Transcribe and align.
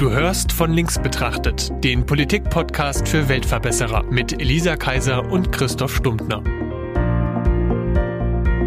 Du 0.00 0.10
hörst 0.10 0.50
von 0.50 0.72
links 0.72 0.98
betrachtet, 0.98 1.70
den 1.84 2.06
Politik-Podcast 2.06 3.06
für 3.06 3.28
Weltverbesserer 3.28 4.02
mit 4.04 4.40
Elisa 4.40 4.74
Kaiser 4.74 5.30
und 5.30 5.52
Christoph 5.52 5.94
Stumptner. 5.94 6.42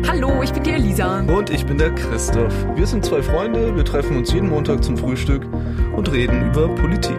Hallo, 0.08 0.44
ich 0.44 0.54
bin 0.54 0.62
die 0.62 0.70
Elisa. 0.70 1.22
Und 1.22 1.50
ich 1.50 1.66
bin 1.66 1.80
der 1.80 1.90
Christoph. 1.96 2.54
Wir 2.76 2.86
sind 2.86 3.04
zwei 3.04 3.24
Freunde, 3.24 3.76
wir 3.76 3.84
treffen 3.84 4.18
uns 4.18 4.32
jeden 4.32 4.48
Montag 4.48 4.84
zum 4.84 4.96
Frühstück 4.96 5.44
und 5.96 6.12
reden 6.12 6.52
über 6.52 6.68
Politik. 6.68 7.18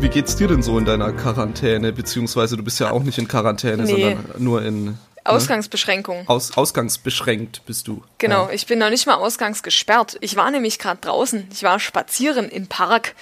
Wie 0.00 0.08
geht's 0.08 0.36
dir 0.36 0.48
denn 0.48 0.62
so 0.62 0.78
in 0.78 0.86
deiner 0.86 1.12
Quarantäne? 1.12 1.92
Beziehungsweise 1.92 2.56
du 2.56 2.62
bist 2.62 2.80
ja 2.80 2.92
auch 2.92 3.02
nicht 3.02 3.18
in 3.18 3.28
Quarantäne, 3.28 3.82
nee. 3.82 3.90
sondern 3.90 4.24
nur 4.38 4.64
in? 4.64 4.94
Ausgangsbeschränkung. 5.28 6.28
Aus, 6.28 6.56
ausgangsbeschränkt 6.56 7.62
bist 7.66 7.88
du. 7.88 8.02
Genau, 8.18 8.46
ja. 8.46 8.52
ich 8.52 8.66
bin 8.66 8.78
noch 8.78 8.90
nicht 8.90 9.06
mal 9.06 9.14
ausgangsgesperrt. 9.14 10.18
Ich 10.20 10.36
war 10.36 10.50
nämlich 10.50 10.78
gerade 10.78 11.00
draußen. 11.00 11.48
Ich 11.52 11.62
war 11.62 11.80
spazieren 11.80 12.48
im 12.48 12.66
Park 12.66 13.14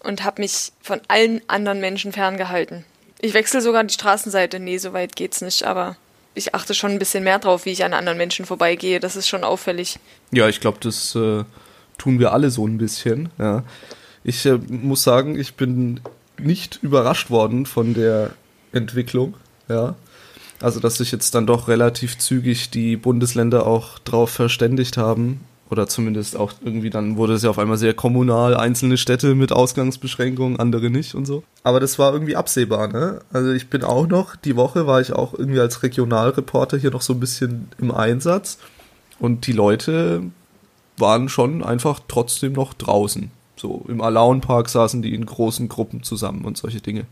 und 0.00 0.24
habe 0.24 0.42
mich 0.42 0.72
von 0.80 1.00
allen 1.08 1.40
anderen 1.48 1.80
Menschen 1.80 2.12
ferngehalten. 2.12 2.84
Ich 3.20 3.34
wechsle 3.34 3.60
sogar 3.60 3.84
die 3.84 3.94
Straßenseite. 3.94 4.58
Nee, 4.58 4.78
so 4.78 4.92
weit 4.92 5.14
geht's 5.14 5.40
nicht, 5.40 5.62
aber 5.64 5.96
ich 6.34 6.54
achte 6.54 6.74
schon 6.74 6.92
ein 6.92 6.98
bisschen 6.98 7.24
mehr 7.24 7.38
drauf, 7.38 7.66
wie 7.66 7.70
ich 7.70 7.84
an 7.84 7.94
anderen 7.94 8.18
Menschen 8.18 8.46
vorbeigehe. 8.46 9.00
Das 9.00 9.16
ist 9.16 9.28
schon 9.28 9.44
auffällig. 9.44 9.98
Ja, 10.32 10.48
ich 10.48 10.60
glaube, 10.60 10.78
das 10.80 11.14
äh, 11.14 11.44
tun 11.98 12.18
wir 12.18 12.32
alle 12.32 12.50
so 12.50 12.66
ein 12.66 12.78
bisschen. 12.78 13.30
Ja. 13.38 13.62
Ich 14.24 14.44
äh, 14.46 14.58
muss 14.68 15.02
sagen, 15.02 15.38
ich 15.38 15.54
bin 15.54 16.00
nicht 16.38 16.80
überrascht 16.82 17.30
worden 17.30 17.66
von 17.66 17.94
der 17.94 18.30
Entwicklung. 18.72 19.34
Ja. 19.68 19.94
Also, 20.62 20.80
dass 20.80 20.96
sich 20.96 21.12
jetzt 21.12 21.34
dann 21.34 21.46
doch 21.46 21.68
relativ 21.68 22.18
zügig 22.18 22.70
die 22.70 22.96
Bundesländer 22.96 23.66
auch 23.66 23.98
drauf 23.98 24.30
verständigt 24.30 24.96
haben. 24.96 25.40
Oder 25.70 25.86
zumindest 25.86 26.36
auch 26.36 26.52
irgendwie 26.62 26.90
dann 26.90 27.16
wurde 27.16 27.32
es 27.32 27.42
ja 27.42 27.48
auf 27.48 27.58
einmal 27.58 27.78
sehr 27.78 27.94
kommunal, 27.94 28.54
einzelne 28.54 28.98
Städte 28.98 29.34
mit 29.34 29.52
Ausgangsbeschränkungen, 29.52 30.60
andere 30.60 30.90
nicht 30.90 31.14
und 31.14 31.24
so. 31.24 31.44
Aber 31.62 31.80
das 31.80 31.98
war 31.98 32.12
irgendwie 32.12 32.36
absehbar, 32.36 32.88
ne? 32.88 33.20
Also 33.32 33.52
ich 33.52 33.70
bin 33.70 33.82
auch 33.82 34.06
noch, 34.06 34.36
die 34.36 34.54
Woche 34.54 34.86
war 34.86 35.00
ich 35.00 35.14
auch 35.14 35.32
irgendwie 35.32 35.60
als 35.60 35.82
Regionalreporter 35.82 36.76
hier 36.76 36.90
noch 36.90 37.00
so 37.00 37.14
ein 37.14 37.20
bisschen 37.20 37.68
im 37.78 37.90
Einsatz. 37.90 38.58
Und 39.18 39.46
die 39.46 39.52
Leute 39.52 40.22
waren 40.98 41.30
schon 41.30 41.64
einfach 41.64 42.00
trotzdem 42.06 42.52
noch 42.52 42.74
draußen. 42.74 43.30
So 43.56 43.86
im 43.88 44.02
Alaun 44.02 44.42
Park 44.42 44.68
saßen 44.68 45.00
die 45.00 45.14
in 45.14 45.24
großen 45.24 45.68
Gruppen 45.68 46.02
zusammen 46.02 46.44
und 46.44 46.58
solche 46.58 46.82
Dinge. 46.82 47.06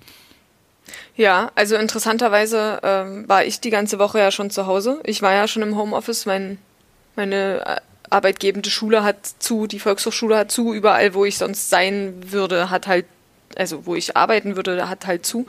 Ja, 1.16 1.50
also 1.55 1.77
interessanterweise 1.77 2.80
ähm, 2.83 3.28
war 3.28 3.44
ich 3.44 3.60
die 3.60 3.70
ganze 3.70 3.98
Woche 3.98 4.19
ja 4.19 4.30
schon 4.30 4.50
zu 4.50 4.66
Hause. 4.66 5.00
Ich 5.05 5.22
war 5.22 5.32
ja 5.32 5.48
schon 5.48 5.62
im 5.62 5.77
Homeoffice. 5.77 6.27
Mein, 6.27 6.58
meine 7.16 7.66
äh, 7.66 7.77
arbeitgebende 8.10 8.70
Schule 8.70 9.05
hat 9.05 9.19
zu, 9.38 9.66
die 9.66 9.78
Volkshochschule 9.78 10.36
hat 10.36 10.50
zu. 10.50 10.74
Überall, 10.74 11.14
wo 11.14 11.24
ich 11.24 11.38
sonst 11.38 11.70
sein 11.70 12.14
würde, 12.27 12.70
hat 12.70 12.86
halt, 12.86 13.06
also 13.56 13.86
wo 13.86 13.94
ich 13.94 14.16
arbeiten 14.16 14.56
würde, 14.56 14.88
hat 14.88 15.06
halt 15.06 15.24
zu. 15.24 15.47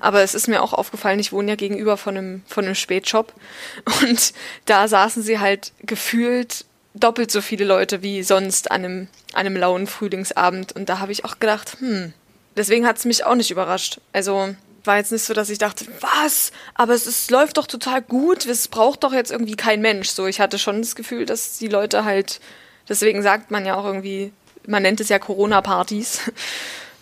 Aber 0.00 0.22
es 0.22 0.34
ist 0.34 0.48
mir 0.48 0.62
auch 0.62 0.72
aufgefallen, 0.72 1.18
ich 1.18 1.32
wohne 1.32 1.50
ja 1.50 1.56
gegenüber 1.56 1.96
von 1.96 2.16
einem, 2.16 2.42
von 2.46 2.64
einem 2.64 2.74
Spätshop. 2.74 3.32
Und 4.02 4.32
da 4.66 4.88
saßen 4.88 5.22
sie 5.22 5.38
halt 5.38 5.72
gefühlt 5.82 6.64
doppelt 6.94 7.30
so 7.30 7.40
viele 7.40 7.64
Leute 7.64 8.02
wie 8.02 8.22
sonst 8.22 8.70
an 8.70 8.84
einem, 8.84 9.08
an 9.32 9.46
einem 9.46 9.56
lauen 9.56 9.86
Frühlingsabend. 9.86 10.72
Und 10.72 10.88
da 10.88 10.98
habe 10.98 11.12
ich 11.12 11.24
auch 11.24 11.38
gedacht, 11.38 11.76
hm, 11.78 12.12
deswegen 12.56 12.86
hat 12.86 12.98
es 12.98 13.04
mich 13.04 13.24
auch 13.24 13.34
nicht 13.34 13.50
überrascht. 13.50 14.00
Also 14.12 14.54
war 14.84 14.96
jetzt 14.96 15.12
nicht 15.12 15.24
so, 15.24 15.34
dass 15.34 15.50
ich 15.50 15.58
dachte, 15.58 15.86
was? 16.00 16.52
Aber 16.74 16.94
es 16.94 17.06
ist, 17.06 17.30
läuft 17.30 17.56
doch 17.56 17.66
total 17.66 18.02
gut. 18.02 18.46
Es 18.46 18.68
braucht 18.68 19.04
doch 19.04 19.12
jetzt 19.12 19.30
irgendwie 19.30 19.56
kein 19.56 19.80
Mensch. 19.80 20.10
So, 20.10 20.26
ich 20.26 20.40
hatte 20.40 20.58
schon 20.58 20.82
das 20.82 20.94
Gefühl, 20.94 21.26
dass 21.26 21.58
die 21.58 21.68
Leute 21.68 22.04
halt, 22.04 22.40
deswegen 22.88 23.22
sagt 23.22 23.50
man 23.50 23.66
ja 23.66 23.76
auch 23.76 23.84
irgendwie, 23.84 24.32
man 24.66 24.82
nennt 24.82 25.00
es 25.00 25.08
ja 25.08 25.18
Corona-Partys. 25.18 26.30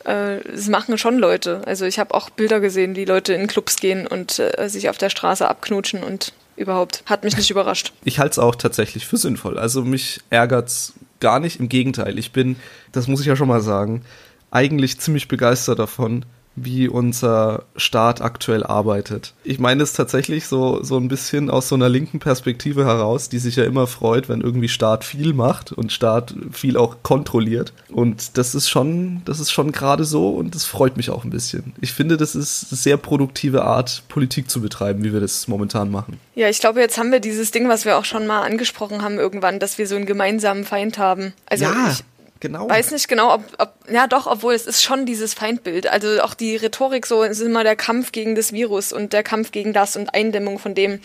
Es 0.03 0.67
äh, 0.67 0.71
machen 0.71 0.97
schon 0.97 1.19
Leute. 1.19 1.61
Also 1.67 1.85
ich 1.85 1.99
habe 1.99 2.15
auch 2.15 2.31
Bilder 2.31 2.59
gesehen, 2.61 2.97
wie 2.97 3.05
Leute 3.05 3.35
in 3.35 3.47
Clubs 3.47 3.77
gehen 3.77 4.07
und 4.07 4.39
äh, 4.39 4.67
sich 4.67 4.89
auf 4.89 4.97
der 4.97 5.11
Straße 5.11 5.47
abknutschen 5.47 6.03
und 6.03 6.33
überhaupt. 6.57 7.03
Hat 7.05 7.23
mich 7.23 7.37
nicht 7.37 7.51
überrascht. 7.51 7.93
Ich 8.05 8.19
halte 8.19 8.33
es 8.33 8.39
auch 8.39 8.55
tatsächlich 8.55 9.07
für 9.07 9.19
sinnvoll. 9.19 9.59
Also 9.59 9.83
mich 9.83 10.21
ärgert's 10.31 10.95
gar 11.21 11.39
nicht. 11.39 11.61
Im 11.61 11.69
Gegenteil. 11.69 12.19
Ich 12.19 12.33
bin, 12.33 12.57
das 12.93 13.09
muss 13.09 13.21
ich 13.21 13.27
ja 13.27 13.37
schon 13.37 13.49
mal 13.49 13.61
sagen, 13.61 14.03
eigentlich 14.51 14.99
ziemlich 14.99 15.29
begeistert 15.29 15.79
davon, 15.79 16.25
wie 16.57 16.89
unser 16.89 17.65
Staat 17.77 18.21
aktuell 18.21 18.65
arbeitet. 18.65 19.35
Ich 19.45 19.59
meine 19.59 19.83
es 19.83 19.93
tatsächlich 19.93 20.47
so, 20.47 20.83
so 20.83 20.97
ein 20.97 21.09
bisschen 21.09 21.49
aus 21.49 21.69
so 21.69 21.75
einer 21.75 21.89
linken 21.89 22.19
Perspektive 22.19 22.85
heraus, 22.85 23.29
die 23.29 23.39
sich 23.39 23.57
ja 23.57 23.65
immer 23.65 23.87
freut, 23.87 24.29
wenn 24.29 24.41
irgendwie 24.41 24.69
Staat 24.69 25.05
viel 25.05 25.33
macht 25.33 25.73
und 25.73 25.93
Staat 25.93 26.35
viel 26.53 26.77
auch 26.77 26.97
kontrolliert. 27.03 27.73
Und 27.89 28.37
das 28.37 28.55
ist 28.55 28.69
schon, 28.69 29.23
das 29.25 29.41
ist 29.41 29.53
schon 29.53 29.73
gerade 29.73 30.05
so 30.05 30.31
und 30.31 30.55
das 30.55 30.65
freut 30.65 30.97
mich 30.97 31.11
auch 31.11 31.25
ein 31.25 31.31
bisschen. 31.31 31.73
Ich 31.81 31.93
finde, 31.93 32.17
das 32.17 32.35
ist 32.35 32.67
eine 32.71 32.79
sehr 32.79 32.97
produktive 32.97 33.63
Art, 33.65 34.03
Politik 34.09 34.51
zu 34.51 34.61
betreiben, 34.61 35.05
wie 35.05 35.13
wir 35.13 35.21
das 35.21 35.49
momentan 35.49 35.91
machen. 35.91 36.19
Ja, 36.35 36.49
ich 36.49 36.59
glaube, 36.59 36.81
jetzt 36.81 36.99
haben 36.99 37.13
wir 37.13 37.21
dieses 37.21 37.51
Ding, 37.53 37.69
was 37.69 37.85
wir 37.85 37.97
auch 37.97 38.05
schon 38.05 38.27
mal 38.27 38.43
angesprochen 38.43 39.03
haben 39.03 39.19
irgendwann, 39.19 39.59
dass 39.59 39.79
wir 39.79 39.87
so 39.87 39.97
einen 39.97 40.07
gemeinsamen 40.07 40.65
Feind 40.65 40.99
haben. 40.99 41.33
Also 41.47 41.65
ja. 41.65 41.91
ich, 41.91 42.05
Genau. 42.41 42.71
Weiß 42.71 42.91
nicht 42.91 43.07
genau, 43.07 43.35
ob, 43.35 43.45
ob, 43.59 43.75
ja 43.93 44.07
doch, 44.07 44.27
obwohl 44.27 44.55
es 44.55 44.67
ist 44.67 44.83
schon 44.83 45.05
dieses 45.05 45.35
Feindbild. 45.35 45.87
Also 45.87 46.23
auch 46.23 46.33
die 46.33 46.57
Rhetorik 46.57 47.05
so, 47.05 47.23
es 47.23 47.39
ist 47.39 47.47
immer 47.47 47.65
der 47.65 47.77
Kampf 47.77 48.13
gegen 48.13 48.35
das 48.35 48.55
Virus 48.55 48.95
und 48.95 49.13
der 49.13 49.23
Kampf 49.23 49.53
gegen 49.53 49.75
das 49.75 49.95
und 49.95 50.15
Eindämmung 50.15 50.59
von 50.59 50.75
dem. 50.75 51.01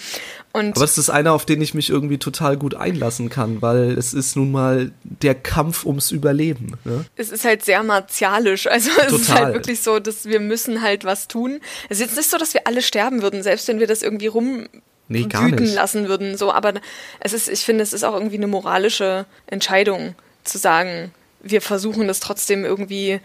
Und 0.54 0.78
Aber 0.78 0.86
es 0.86 0.98
ist 0.98 1.10
einer, 1.10 1.34
auf 1.34 1.46
den 1.46 1.62
ich 1.62 1.74
mich 1.74 1.90
irgendwie 1.90 2.18
total 2.18 2.56
gut 2.56 2.76
einlassen 2.76 3.30
kann, 3.30 3.62
weil 3.62 3.98
es 3.98 4.14
ist 4.14 4.38
nun 4.38 4.50
mal 4.50 4.94
der 5.04 5.36
Kampf 5.36 5.86
ums 5.86 6.12
Überleben. 6.12 6.78
Ne? 6.86 7.04
Es 7.18 7.32
ist 7.32 7.44
halt 7.44 7.64
sehr 7.66 7.84
martialisch. 7.84 8.68
Also 8.76 8.90
es 8.90 9.06
total. 9.06 9.20
ist 9.20 9.32
halt 9.32 9.54
wirklich 9.54 9.82
so, 9.82 10.00
dass 10.00 10.26
wir 10.26 10.42
müssen 10.42 10.82
halt 10.82 11.06
was 11.06 11.30
tun. 11.30 11.62
Es 11.88 12.00
ist 12.00 12.08
jetzt 12.08 12.18
nicht 12.18 12.30
so, 12.30 12.38
dass 12.38 12.54
wir 12.54 12.68
alle 12.68 12.82
sterben 12.82 13.22
würden, 13.22 13.42
selbst 13.42 13.70
wenn 13.70 13.80
wir 13.80 13.88
das 13.88 14.02
irgendwie 14.02 14.28
rum 14.28 14.68
nee, 15.08 15.24
wüten 15.24 15.74
lassen 15.74 16.10
würden. 16.10 16.38
So, 16.38 16.52
aber 16.52 16.74
es 17.22 17.32
ist, 17.32 17.48
ich 17.48 17.62
finde, 17.62 17.84
es 17.84 17.94
ist 17.94 18.04
auch 18.04 18.14
irgendwie 18.14 18.36
eine 18.36 18.48
moralische 18.48 19.26
Entscheidung 19.48 20.16
zu 20.44 20.58
sagen, 20.58 21.14
wir 21.46 21.62
versuchen 21.62 22.08
das 22.08 22.20
trotzdem 22.20 22.66
irgendwie 22.66 23.22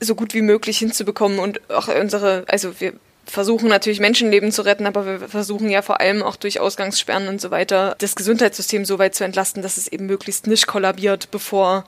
so 0.00 0.14
gut 0.14 0.34
wie 0.34 0.42
möglich 0.42 0.78
hinzubekommen 0.78 1.38
und 1.38 1.70
auch 1.70 1.88
unsere, 1.88 2.44
also 2.48 2.80
wir 2.80 2.92
versuchen 3.24 3.68
natürlich 3.68 4.00
Menschenleben 4.00 4.50
zu 4.50 4.62
retten, 4.62 4.84
aber 4.84 5.06
wir 5.06 5.28
versuchen 5.28 5.70
ja 5.70 5.80
vor 5.80 6.00
allem 6.00 6.22
auch 6.22 6.36
durch 6.36 6.58
Ausgangssperren 6.58 7.28
und 7.28 7.40
so 7.40 7.50
weiter 7.50 7.94
das 7.98 8.16
Gesundheitssystem 8.16 8.84
so 8.84 8.98
weit 8.98 9.14
zu 9.14 9.24
entlasten, 9.24 9.62
dass 9.62 9.76
es 9.76 9.88
eben 9.88 10.06
möglichst 10.06 10.48
nicht 10.48 10.66
kollabiert, 10.66 11.30
bevor 11.30 11.84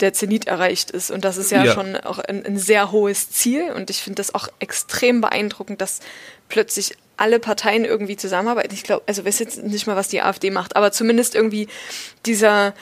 der 0.00 0.12
Zenit 0.12 0.48
erreicht 0.48 0.90
ist. 0.90 1.12
Und 1.12 1.24
das 1.24 1.36
ist 1.36 1.52
ja, 1.52 1.64
ja. 1.64 1.72
schon 1.72 1.96
auch 1.96 2.18
ein, 2.18 2.44
ein, 2.44 2.58
sehr 2.58 2.90
hohes 2.90 3.30
Ziel. 3.30 3.70
Und 3.70 3.90
ich 3.90 4.02
finde 4.02 4.16
das 4.16 4.34
auch 4.34 4.48
extrem 4.58 5.20
beeindruckend, 5.20 5.80
dass 5.80 6.00
plötzlich 6.48 6.96
alle 7.16 7.38
Parteien 7.38 7.84
irgendwie 7.84 8.16
zusammenarbeiten. 8.16 8.74
Ich 8.74 8.82
glaube, 8.82 9.04
also 9.06 9.24
weiß 9.24 9.38
jetzt 9.38 9.62
nicht 9.62 9.86
mal, 9.86 9.94
was 9.94 10.08
die 10.08 10.20
AfD 10.20 10.50
macht, 10.50 10.74
aber 10.74 10.90
zumindest 10.90 11.36
irgendwie 11.36 11.68
dieser 12.26 12.74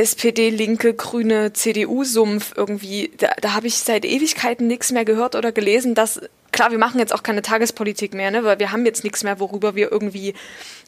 SPD, 0.00 0.50
Linke, 0.50 0.94
Grüne, 0.94 1.52
CDU-Sumpf 1.52 2.54
irgendwie, 2.56 3.12
da, 3.18 3.28
da 3.40 3.54
habe 3.54 3.66
ich 3.66 3.76
seit 3.76 4.04
Ewigkeiten 4.04 4.66
nichts 4.66 4.90
mehr 4.92 5.04
gehört 5.04 5.34
oder 5.34 5.52
gelesen, 5.52 5.94
dass, 5.94 6.20
klar, 6.52 6.70
wir 6.70 6.78
machen 6.78 6.98
jetzt 6.98 7.14
auch 7.14 7.22
keine 7.22 7.42
Tagespolitik 7.42 8.14
mehr, 8.14 8.30
ne, 8.30 8.44
weil 8.44 8.58
wir 8.58 8.72
haben 8.72 8.86
jetzt 8.86 9.04
nichts 9.04 9.22
mehr, 9.22 9.38
worüber 9.38 9.74
wir 9.74 9.92
irgendwie 9.92 10.34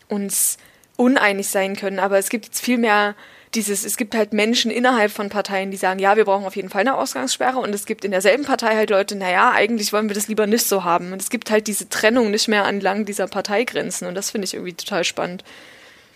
uns 0.09 0.57
uneinig 0.97 1.49
sein 1.49 1.77
können, 1.77 1.99
aber 1.99 2.19
es 2.19 2.29
gibt 2.29 2.47
jetzt 2.47 2.61
viel 2.61 2.79
mehr 2.79 3.15
dieses, 3.55 3.85
es 3.85 3.97
gibt 3.97 4.15
halt 4.15 4.33
Menschen 4.33 4.71
innerhalb 4.71 5.13
von 5.13 5.29
Parteien, 5.29 5.71
die 5.71 5.77
sagen, 5.77 5.99
ja, 5.99 6.17
wir 6.17 6.25
brauchen 6.25 6.47
auf 6.47 6.57
jeden 6.57 6.71
Fall 6.71 6.83
eine 6.83 6.97
Ausgangssperre. 6.97 7.59
Und 7.59 7.75
es 7.75 7.85
gibt 7.85 8.05
in 8.05 8.11
derselben 8.11 8.45
Partei 8.45 8.77
halt 8.77 8.89
Leute, 8.89 9.15
naja, 9.15 9.51
eigentlich 9.51 9.93
wollen 9.93 10.09
wir 10.09 10.15
das 10.15 10.29
lieber 10.29 10.47
nicht 10.47 10.67
so 10.67 10.85
haben. 10.85 11.13
Und 11.13 11.21
es 11.21 11.29
gibt 11.29 11.51
halt 11.51 11.67
diese 11.67 11.89
Trennung 11.89 12.31
nicht 12.31 12.49
mehr 12.49 12.65
entlang 12.65 13.05
dieser 13.05 13.27
Parteigrenzen. 13.27 14.09
Und 14.09 14.15
das 14.15 14.31
finde 14.31 14.47
ich 14.47 14.55
irgendwie 14.55 14.73
total 14.73 15.05
spannend. 15.05 15.45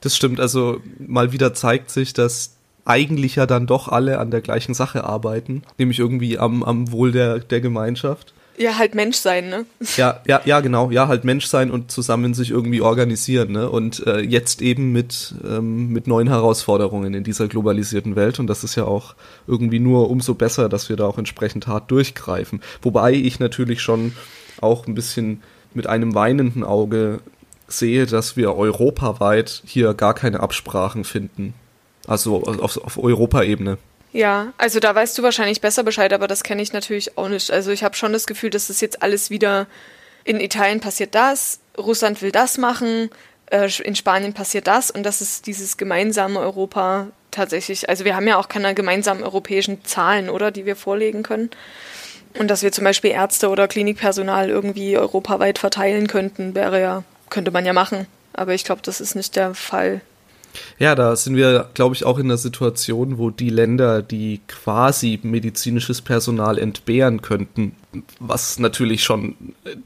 Das 0.00 0.16
stimmt, 0.16 0.40
also 0.40 0.80
mal 0.98 1.32
wieder 1.32 1.52
zeigt 1.52 1.90
sich, 1.90 2.12
dass 2.14 2.55
eigentlich 2.86 3.36
ja 3.36 3.46
dann 3.46 3.66
doch 3.66 3.88
alle 3.88 4.18
an 4.18 4.30
der 4.30 4.40
gleichen 4.40 4.74
Sache 4.74 5.04
arbeiten, 5.04 5.62
nämlich 5.78 5.98
irgendwie 5.98 6.38
am, 6.38 6.62
am 6.62 6.90
Wohl 6.92 7.12
der, 7.12 7.40
der 7.40 7.60
Gemeinschaft. 7.60 8.32
Ja, 8.58 8.78
halt 8.78 8.94
Mensch 8.94 9.16
sein, 9.18 9.50
ne? 9.50 9.66
Ja, 9.96 10.20
ja, 10.26 10.40
ja, 10.44 10.60
genau. 10.60 10.90
Ja, 10.90 11.08
halt 11.08 11.24
Mensch 11.24 11.46
sein 11.46 11.70
und 11.70 11.90
zusammen 11.90 12.32
sich 12.32 12.50
irgendwie 12.50 12.80
organisieren, 12.80 13.52
ne? 13.52 13.68
Und 13.68 14.06
äh, 14.06 14.20
jetzt 14.20 14.62
eben 14.62 14.92
mit, 14.92 15.34
ähm, 15.46 15.88
mit 15.88 16.06
neuen 16.06 16.28
Herausforderungen 16.28 17.12
in 17.12 17.24
dieser 17.24 17.48
globalisierten 17.48 18.16
Welt. 18.16 18.38
Und 18.38 18.46
das 18.46 18.64
ist 18.64 18.74
ja 18.74 18.84
auch 18.84 19.14
irgendwie 19.46 19.78
nur 19.78 20.08
umso 20.08 20.34
besser, 20.34 20.68
dass 20.68 20.88
wir 20.88 20.96
da 20.96 21.06
auch 21.06 21.18
entsprechend 21.18 21.66
hart 21.66 21.90
durchgreifen. 21.90 22.62
Wobei 22.80 23.12
ich 23.12 23.40
natürlich 23.40 23.82
schon 23.82 24.14
auch 24.60 24.86
ein 24.86 24.94
bisschen 24.94 25.42
mit 25.74 25.86
einem 25.86 26.14
weinenden 26.14 26.64
Auge 26.64 27.20
sehe, 27.68 28.06
dass 28.06 28.36
wir 28.36 28.54
europaweit 28.54 29.62
hier 29.66 29.92
gar 29.92 30.14
keine 30.14 30.40
Absprachen 30.40 31.04
finden. 31.04 31.52
Also 32.06 32.42
auf, 32.42 32.76
auf 32.82 32.98
Europaebene. 32.98 33.78
Ja, 34.12 34.52
also 34.56 34.80
da 34.80 34.94
weißt 34.94 35.18
du 35.18 35.22
wahrscheinlich 35.22 35.60
besser 35.60 35.82
Bescheid, 35.82 36.12
aber 36.12 36.26
das 36.26 36.42
kenne 36.42 36.62
ich 36.62 36.72
natürlich 36.72 37.18
auch 37.18 37.28
nicht. 37.28 37.50
Also 37.50 37.70
ich 37.70 37.84
habe 37.84 37.96
schon 37.96 38.12
das 38.12 38.26
Gefühl, 38.26 38.50
dass 38.50 38.68
das 38.68 38.80
jetzt 38.80 39.02
alles 39.02 39.30
wieder 39.30 39.66
in 40.24 40.40
Italien 40.40 40.80
passiert 40.80 41.14
das, 41.14 41.60
Russland 41.78 42.22
will 42.22 42.32
das 42.32 42.58
machen, 42.58 43.10
äh, 43.50 43.70
in 43.82 43.94
Spanien 43.94 44.32
passiert 44.32 44.66
das 44.66 44.90
und 44.90 45.04
dass 45.04 45.20
es 45.20 45.42
dieses 45.42 45.76
gemeinsame 45.76 46.40
Europa 46.40 47.08
tatsächlich. 47.30 47.88
Also 47.88 48.04
wir 48.04 48.16
haben 48.16 48.26
ja 48.26 48.38
auch 48.38 48.48
keine 48.48 48.74
gemeinsamen 48.74 49.22
europäischen 49.22 49.84
Zahlen, 49.84 50.30
oder, 50.30 50.50
die 50.50 50.66
wir 50.66 50.76
vorlegen 50.76 51.22
können. 51.22 51.50
Und 52.38 52.48
dass 52.48 52.62
wir 52.62 52.72
zum 52.72 52.84
Beispiel 52.84 53.12
Ärzte 53.12 53.48
oder 53.48 53.68
Klinikpersonal 53.68 54.50
irgendwie 54.50 54.98
europaweit 54.98 55.58
verteilen 55.58 56.06
könnten, 56.06 56.54
wäre 56.54 56.80
ja, 56.80 57.02
könnte 57.30 57.50
man 57.50 57.64
ja 57.64 57.72
machen. 57.72 58.06
Aber 58.32 58.52
ich 58.52 58.64
glaube, 58.64 58.82
das 58.82 59.00
ist 59.00 59.14
nicht 59.14 59.36
der 59.36 59.54
Fall. 59.54 60.00
Ja, 60.78 60.94
da 60.94 61.16
sind 61.16 61.36
wir, 61.36 61.68
glaube 61.74 61.94
ich, 61.94 62.04
auch 62.04 62.18
in 62.18 62.26
einer 62.26 62.36
Situation, 62.36 63.18
wo 63.18 63.30
die 63.30 63.50
Länder, 63.50 64.02
die 64.02 64.40
quasi 64.48 65.18
medizinisches 65.22 66.02
Personal 66.02 66.58
entbehren 66.58 67.22
könnten, 67.22 67.74
was 68.20 68.58
natürlich 68.58 69.04
schon 69.04 69.36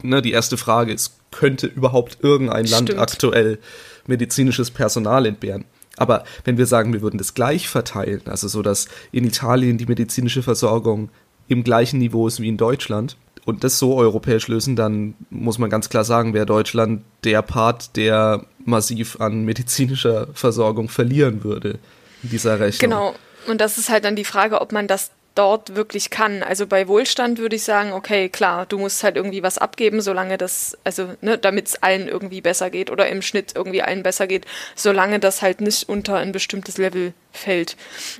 ne, 0.01 0.21
die 0.21 0.31
erste 0.31 0.57
Frage 0.57 0.93
ist, 0.93 1.15
könnte 1.31 1.67
überhaupt 1.67 2.17
irgendein 2.21 2.67
Stimmt. 2.67 2.89
Land 2.89 2.99
aktuell 2.99 3.59
medizinisches 4.07 4.71
Personal 4.71 5.25
entbehren? 5.25 5.65
Aber 5.97 6.23
wenn 6.45 6.57
wir 6.57 6.65
sagen, 6.65 6.93
wir 6.93 7.01
würden 7.01 7.17
das 7.17 7.33
gleich 7.33 7.69
verteilen, 7.69 8.21
also 8.25 8.47
so, 8.47 8.61
dass 8.61 8.87
in 9.11 9.25
Italien 9.25 9.77
die 9.77 9.85
medizinische 9.85 10.41
Versorgung 10.41 11.09
im 11.47 11.63
gleichen 11.63 11.99
Niveau 11.99 12.27
ist 12.27 12.39
wie 12.39 12.47
in 12.47 12.57
Deutschland 12.57 13.17
und 13.45 13.63
das 13.63 13.79
so 13.79 13.95
europäisch 13.95 14.47
lösen, 14.47 14.75
dann 14.75 15.15
muss 15.29 15.57
man 15.57 15.69
ganz 15.69 15.89
klar 15.89 16.03
sagen, 16.03 16.33
wäre 16.33 16.45
Deutschland 16.45 17.03
der 17.23 17.41
Part, 17.41 17.95
der 17.95 18.45
massiv 18.65 19.19
an 19.19 19.43
medizinischer 19.43 20.27
Versorgung 20.33 20.89
verlieren 20.89 21.43
würde 21.43 21.79
in 22.23 22.29
dieser 22.29 22.59
Rechnung. 22.59 22.89
Genau. 22.89 23.15
Und 23.47 23.59
das 23.59 23.77
ist 23.77 23.89
halt 23.89 24.05
dann 24.05 24.15
die 24.15 24.25
Frage, 24.25 24.61
ob 24.61 24.71
man 24.71 24.87
das 24.87 25.11
dort 25.35 25.75
wirklich 25.75 26.09
kann. 26.09 26.43
Also 26.43 26.67
bei 26.67 26.87
Wohlstand 26.87 27.39
würde 27.39 27.55
ich 27.55 27.63
sagen, 27.63 27.93
okay, 27.93 28.29
klar, 28.29 28.65
du 28.65 28.77
musst 28.77 29.03
halt 29.03 29.15
irgendwie 29.15 29.43
was 29.43 29.57
abgeben, 29.57 30.01
solange 30.01 30.37
das, 30.37 30.77
also, 30.83 31.15
ne, 31.21 31.37
damit 31.37 31.67
es 31.67 31.81
allen 31.81 32.07
irgendwie 32.07 32.41
besser 32.41 32.69
geht 32.69 32.91
oder 32.91 33.07
im 33.07 33.21
Schnitt 33.21 33.53
irgendwie 33.55 33.81
allen 33.81 34.03
besser 34.03 34.27
geht, 34.27 34.45
solange 34.75 35.19
das 35.19 35.41
halt 35.41 35.61
nicht 35.61 35.87
unter 35.87 36.17
ein 36.17 36.33
bestimmtes 36.33 36.77
Level 36.77 37.13
fällt. 37.31 37.77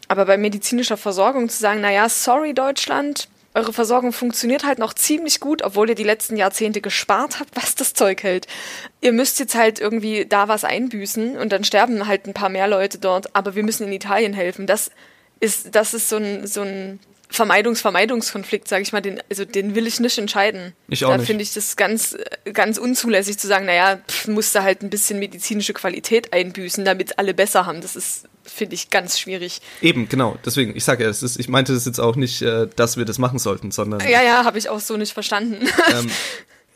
Aber 0.08 0.26
bei 0.26 0.38
medizinischer 0.38 0.98
Versorgung 0.98 1.50
zu 1.50 1.60
sagen, 1.60 1.82
naja, 1.82 2.08
sorry 2.08 2.54
Deutschland, 2.54 3.28
eure 3.53 3.74
Versorgung 3.74 4.13
funktioniert 4.13 4.63
halt 4.63 4.80
noch 4.80 4.94
ziemlich 4.94 5.39
gut, 5.39 5.62
obwohl 5.62 5.89
ihr 5.89 5.95
die 5.95 6.03
letzten 6.03 6.38
Jahrzehnte 6.38 6.81
gespart 6.81 7.39
habt, 7.39 7.56
was 7.56 7.75
das 7.75 7.94
Zeug 7.94 8.24
hält. 8.24 8.48
Ihr 9.01 9.12
müsst 9.12 9.39
jetzt 9.39 9.56
halt 9.56 9.80
irgendwie 9.80 10.25
da 10.25 10.48
was 10.48 10.63
einbüßen 10.63 11.38
und 11.38 11.51
dann 11.51 11.63
sterben 11.63 12.07
halt 12.07 12.27
ein 12.27 12.33
paar 12.33 12.50
mehr 12.50 12.68
Leute 12.68 12.98
dort, 12.98 13.36
aber 13.36 13.56
wir 13.56 13.63
müssen 13.63 13.88
in 13.88 13.94
Italien 13.94 14.33
helfen. 14.33 14.68
Das 14.68 14.92
ist, 15.39 15.75
das 15.75 15.94
ist 15.94 16.09
so 16.09 16.18
ein, 16.18 16.48
so 16.48 16.62
ein 16.62 17.00
Vermeidungs-Vermeidungskonflikt, 17.31 18.68
sage 18.68 18.83
ich 18.83 18.92
mal, 18.92 19.01
den, 19.01 19.21
also 19.30 19.45
den 19.45 19.74
will 19.74 19.88
ich 19.88 20.00
nicht 20.00 20.18
entscheiden. 20.18 20.74
Ich 20.89 21.06
auch 21.06 21.15
da 21.15 21.19
finde 21.19 21.44
ich 21.44 21.53
das 21.53 21.77
ganz, 21.77 22.18
ganz 22.51 22.77
unzulässig 22.77 23.39
zu 23.39 23.48
sagen, 23.48 23.65
naja, 23.65 24.01
pff, 24.07 24.27
musst 24.27 24.53
du 24.53 24.63
halt 24.63 24.81
ein 24.81 24.89
bisschen 24.89 25.18
medizinische 25.19 25.74
Qualität 25.74 26.33
einbüßen, 26.33 26.83
damit 26.83 27.18
alle 27.19 27.33
besser 27.33 27.65
haben. 27.65 27.81
Das 27.81 27.95
ist, 27.95 28.25
finde 28.44 28.76
ich, 28.76 28.90
ganz 28.90 29.20
schwierig. 29.20 29.62
Eben, 29.82 30.10
genau. 30.10 30.38
Deswegen, 30.46 30.76
ich 30.76 30.84
sage 30.84 31.04
ja, 31.04 31.10
es 31.10 31.24
ist, 31.24 31.40
ich 31.40 31.50
meinte 31.50 31.74
das 31.74 31.86
jetzt 31.86 32.00
auch 32.00 32.16
nicht, 32.16 32.42
äh, 32.42 32.68
dass 32.76 32.98
wir 32.98 33.06
das 33.06 33.18
machen 33.18 33.40
sollten, 33.40 33.72
sondern. 33.72 34.00
Ja, 34.02 34.22
ja, 34.22 34.44
habe 34.44 34.58
ich 34.58 34.70
auch 34.70 34.80
so 34.80 34.98
nicht 34.98 35.14
verstanden. 35.14 35.68
Ähm, 35.92 36.10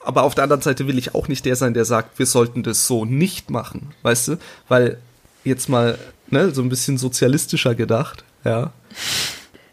aber 0.02 0.24
auf 0.24 0.36
der 0.36 0.44
anderen 0.44 0.62
Seite 0.62 0.88
will 0.88 0.98
ich 0.98 1.16
auch 1.16 1.28
nicht 1.28 1.46
der 1.46 1.56
sein, 1.56 1.74
der 1.74 1.86
sagt, 1.86 2.20
wir 2.20 2.26
sollten 2.26 2.64
das 2.64 2.86
so 2.86 3.06
nicht 3.06 3.50
machen, 3.50 3.94
weißt 4.02 4.28
du? 4.28 4.38
Weil 4.68 4.98
jetzt 5.44 5.70
mal 5.70 5.98
ne, 6.28 6.52
so 6.52 6.62
ein 6.62 6.70
bisschen 6.70 6.98
sozialistischer 6.98 7.76
gedacht, 7.76 8.24
ja, 8.44 8.74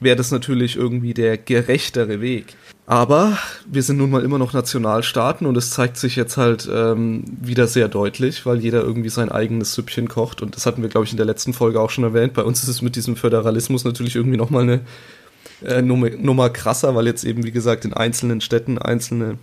wäre 0.00 0.16
das 0.16 0.30
natürlich 0.30 0.76
irgendwie 0.76 1.14
der 1.14 1.38
gerechtere 1.38 2.20
Weg. 2.20 2.54
Aber 2.84 3.38
wir 3.64 3.82
sind 3.82 3.98
nun 3.98 4.10
mal 4.10 4.24
immer 4.24 4.38
noch 4.38 4.52
Nationalstaaten 4.52 5.46
und 5.46 5.56
es 5.56 5.70
zeigt 5.70 5.96
sich 5.96 6.16
jetzt 6.16 6.36
halt 6.36 6.68
ähm, 6.72 7.24
wieder 7.40 7.68
sehr 7.68 7.88
deutlich, 7.88 8.44
weil 8.44 8.58
jeder 8.58 8.82
irgendwie 8.82 9.08
sein 9.08 9.30
eigenes 9.30 9.74
Süppchen 9.74 10.08
kocht. 10.08 10.42
Und 10.42 10.56
das 10.56 10.66
hatten 10.66 10.82
wir, 10.82 10.88
glaube 10.88 11.06
ich, 11.06 11.12
in 11.12 11.16
der 11.16 11.26
letzten 11.26 11.52
Folge 11.52 11.80
auch 11.80 11.90
schon 11.90 12.04
erwähnt. 12.04 12.34
Bei 12.34 12.42
uns 12.42 12.62
ist 12.62 12.68
es 12.68 12.82
mit 12.82 12.96
diesem 12.96 13.14
Föderalismus 13.14 13.84
natürlich 13.84 14.16
irgendwie 14.16 14.36
nochmal 14.36 14.64
eine 14.64 14.80
äh, 15.64 15.80
Nummer, 15.80 16.10
Nummer 16.10 16.50
krasser, 16.50 16.94
weil 16.96 17.06
jetzt 17.06 17.24
eben, 17.24 17.44
wie 17.44 17.52
gesagt, 17.52 17.84
in 17.84 17.92
einzelnen 17.92 18.40
Städten 18.40 18.78
einzelne, 18.78 19.38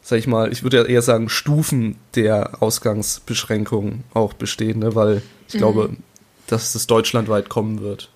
sag 0.00 0.18
ich 0.18 0.26
mal, 0.26 0.50
ich 0.50 0.62
würde 0.62 0.78
ja 0.78 0.84
eher 0.84 1.02
sagen, 1.02 1.28
Stufen 1.28 1.96
der 2.14 2.62
Ausgangsbeschränkungen 2.62 4.04
auch 4.14 4.32
bestehen, 4.32 4.78
ne? 4.78 4.94
weil 4.94 5.22
ich 5.48 5.54
mhm. 5.54 5.58
glaube, 5.58 5.90
dass 6.46 6.74
es 6.74 6.86
deutschlandweit 6.86 7.50
kommen 7.50 7.82
wird. 7.82 8.10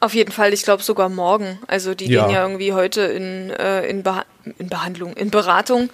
Auf 0.00 0.14
jeden 0.14 0.32
Fall, 0.32 0.52
ich 0.52 0.62
glaube 0.62 0.82
sogar 0.82 1.08
morgen. 1.08 1.58
Also 1.66 1.94
die 1.94 2.06
ja. 2.06 2.26
gehen 2.26 2.34
ja 2.34 2.42
irgendwie 2.42 2.72
heute 2.72 3.02
in, 3.02 3.50
äh, 3.50 3.86
in, 3.88 4.02
Beha 4.02 4.24
in 4.58 4.68
Behandlung, 4.68 5.14
in 5.14 5.30
Beratung. 5.30 5.90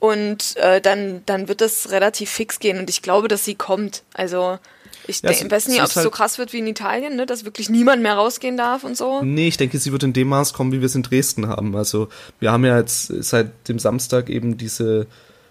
Und 0.00 0.56
äh, 0.56 0.80
dann, 0.80 1.22
dann 1.26 1.48
wird 1.48 1.60
das 1.60 1.90
relativ 1.90 2.30
fix 2.30 2.60
gehen. 2.60 2.78
Und 2.78 2.88
ich 2.88 3.02
glaube, 3.02 3.28
dass 3.28 3.44
sie 3.44 3.54
kommt. 3.54 4.02
Also 4.14 4.58
ich 5.08 5.22
ja, 5.22 5.30
weiß 5.30 5.68
nicht, 5.68 5.80
ob 5.80 5.86
es 5.86 5.96
halt 5.96 6.04
so 6.04 6.10
krass 6.10 6.38
wird 6.38 6.52
wie 6.52 6.58
in 6.58 6.66
Italien, 6.66 7.16
ne, 7.16 7.24
dass 7.24 7.44
wirklich 7.44 7.70
niemand 7.70 8.02
mehr 8.02 8.14
rausgehen 8.14 8.58
darf 8.58 8.84
und 8.84 8.96
so. 8.96 9.22
Nee, 9.22 9.48
ich 9.48 9.56
denke, 9.56 9.78
sie 9.78 9.90
wird 9.90 10.02
in 10.02 10.12
dem 10.12 10.28
Maß 10.28 10.52
kommen, 10.52 10.70
wie 10.70 10.80
wir 10.80 10.86
es 10.86 10.94
in 10.94 11.02
Dresden 11.02 11.48
haben. 11.48 11.74
Also 11.74 12.08
wir 12.40 12.52
haben 12.52 12.64
ja 12.64 12.78
jetzt 12.78 13.06
seit 13.24 13.68
dem 13.68 13.78
Samstag 13.78 14.28
eben 14.28 14.58
diese 14.58 15.06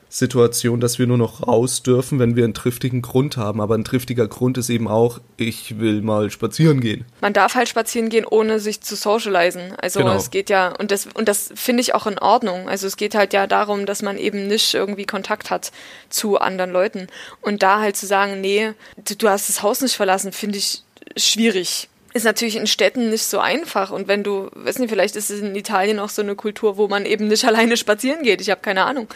Situation, 0.10 0.80
dass 0.80 1.00
wir 1.00 1.08
nur 1.08 1.18
noch 1.18 1.48
raus 1.48 1.84
dürfen, 1.84 2.20
wenn 2.20 2.36
wir 2.36 2.44
einen 2.44 2.54
triftigen 2.54 3.02
Grund 3.02 3.38
haben. 3.38 3.62
Aber 3.62 3.76
ein 3.76 3.84
triftiger 3.84 4.28
Grund 4.28 4.58
ist 4.58 4.70
eben 4.70 4.88
auch, 4.88 5.20
ich 5.38 5.80
will 5.80 6.02
mal 6.02 6.30
spazieren 6.32 6.80
gehen. 6.80 7.06
Man 7.22 7.34
darf 7.34 7.56
halt 7.56 7.68
spazieren 7.68 8.10
gehen, 8.10 8.26
ohne 8.26 8.60
sich 8.60 8.82
zu 8.82 8.96
socialisen. 8.96 9.74
Also 9.78 10.00
genau. 10.00 10.16
es 10.16 10.32
geht 10.32 10.50
ja, 10.50 10.70
und 10.70 10.92
das, 10.92 11.08
und 11.14 11.28
das 11.28 11.52
finde 11.56 11.82
ich 11.82 11.94
auch 11.94 12.08
in 12.08 12.20
Ordnung. 12.20 12.70
Also 12.70 12.88
es 12.88 12.98
geht 12.98 13.16
halt 13.16 13.34
ja 13.34 13.48
darum, 13.48 13.86
dass 13.86 14.02
man 14.02 14.18
eben 14.18 14.48
nicht 14.48 14.74
irgendwie 14.74 15.06
Kontakt 15.06 15.50
hat 15.50 15.72
zu 16.10 16.38
anderen 16.40 16.72
Leuten. 16.72 17.08
Und 17.42 17.64
da 17.64 17.80
halt 17.80 17.98
zu 17.98 18.06
sagen, 18.06 18.42
nee, 18.42 18.72
du, 18.96 19.16
du 19.16 19.30
hast 19.30 19.50
das 19.50 19.62
Haus 19.62 19.82
nicht 19.82 19.96
verlassen, 19.96 20.32
finde 20.32 20.58
ich 20.58 20.84
schwierig 21.16 21.90
ist 22.18 22.26
natürlich 22.26 22.58
in 22.58 22.68
Städten 22.68 23.10
nicht 23.10 23.24
so 23.24 23.40
einfach. 23.40 23.92
Und 23.92 24.08
wenn 24.08 24.24
du, 24.24 24.50
weiß 24.54 24.80
nicht, 24.80 24.90
vielleicht 24.90 25.16
ist 25.16 25.30
es 25.30 25.40
in 25.40 25.56
Italien 25.56 26.00
auch 26.00 26.10
so 26.10 26.22
eine 26.22 26.36
Kultur, 26.36 26.78
wo 26.78 26.88
man 26.88 27.06
eben 27.06 27.28
nicht 27.28 27.46
alleine 27.48 27.78
spazieren 27.78 28.24
geht. 28.24 28.42
Ich 28.42 28.50
habe 28.50 28.62
keine 28.62 28.84
Ahnung. 28.84 29.08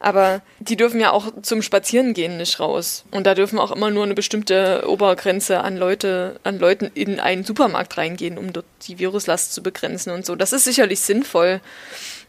Aber 0.00 0.42
die 0.58 0.76
dürfen 0.76 1.00
ja 1.00 1.10
auch 1.12 1.32
zum 1.42 1.62
Spazierengehen 1.62 2.36
nicht 2.36 2.58
raus. 2.58 3.04
Und 3.12 3.26
da 3.26 3.34
dürfen 3.34 3.58
auch 3.58 3.70
immer 3.70 3.90
nur 3.90 4.04
eine 4.04 4.14
bestimmte 4.14 4.84
Obergrenze 4.88 5.60
an 5.60 5.76
Leute, 5.76 6.40
an 6.42 6.58
Leuten 6.58 6.90
in 6.94 7.20
einen 7.20 7.44
Supermarkt 7.44 7.96
reingehen, 7.96 8.38
um 8.38 8.52
dort 8.52 8.66
die 8.88 8.98
Viruslast 8.98 9.54
zu 9.54 9.62
begrenzen 9.62 10.10
und 10.12 10.26
so. 10.26 10.34
Das 10.34 10.52
ist 10.52 10.64
sicherlich 10.64 11.00
sinnvoll. 11.00 11.60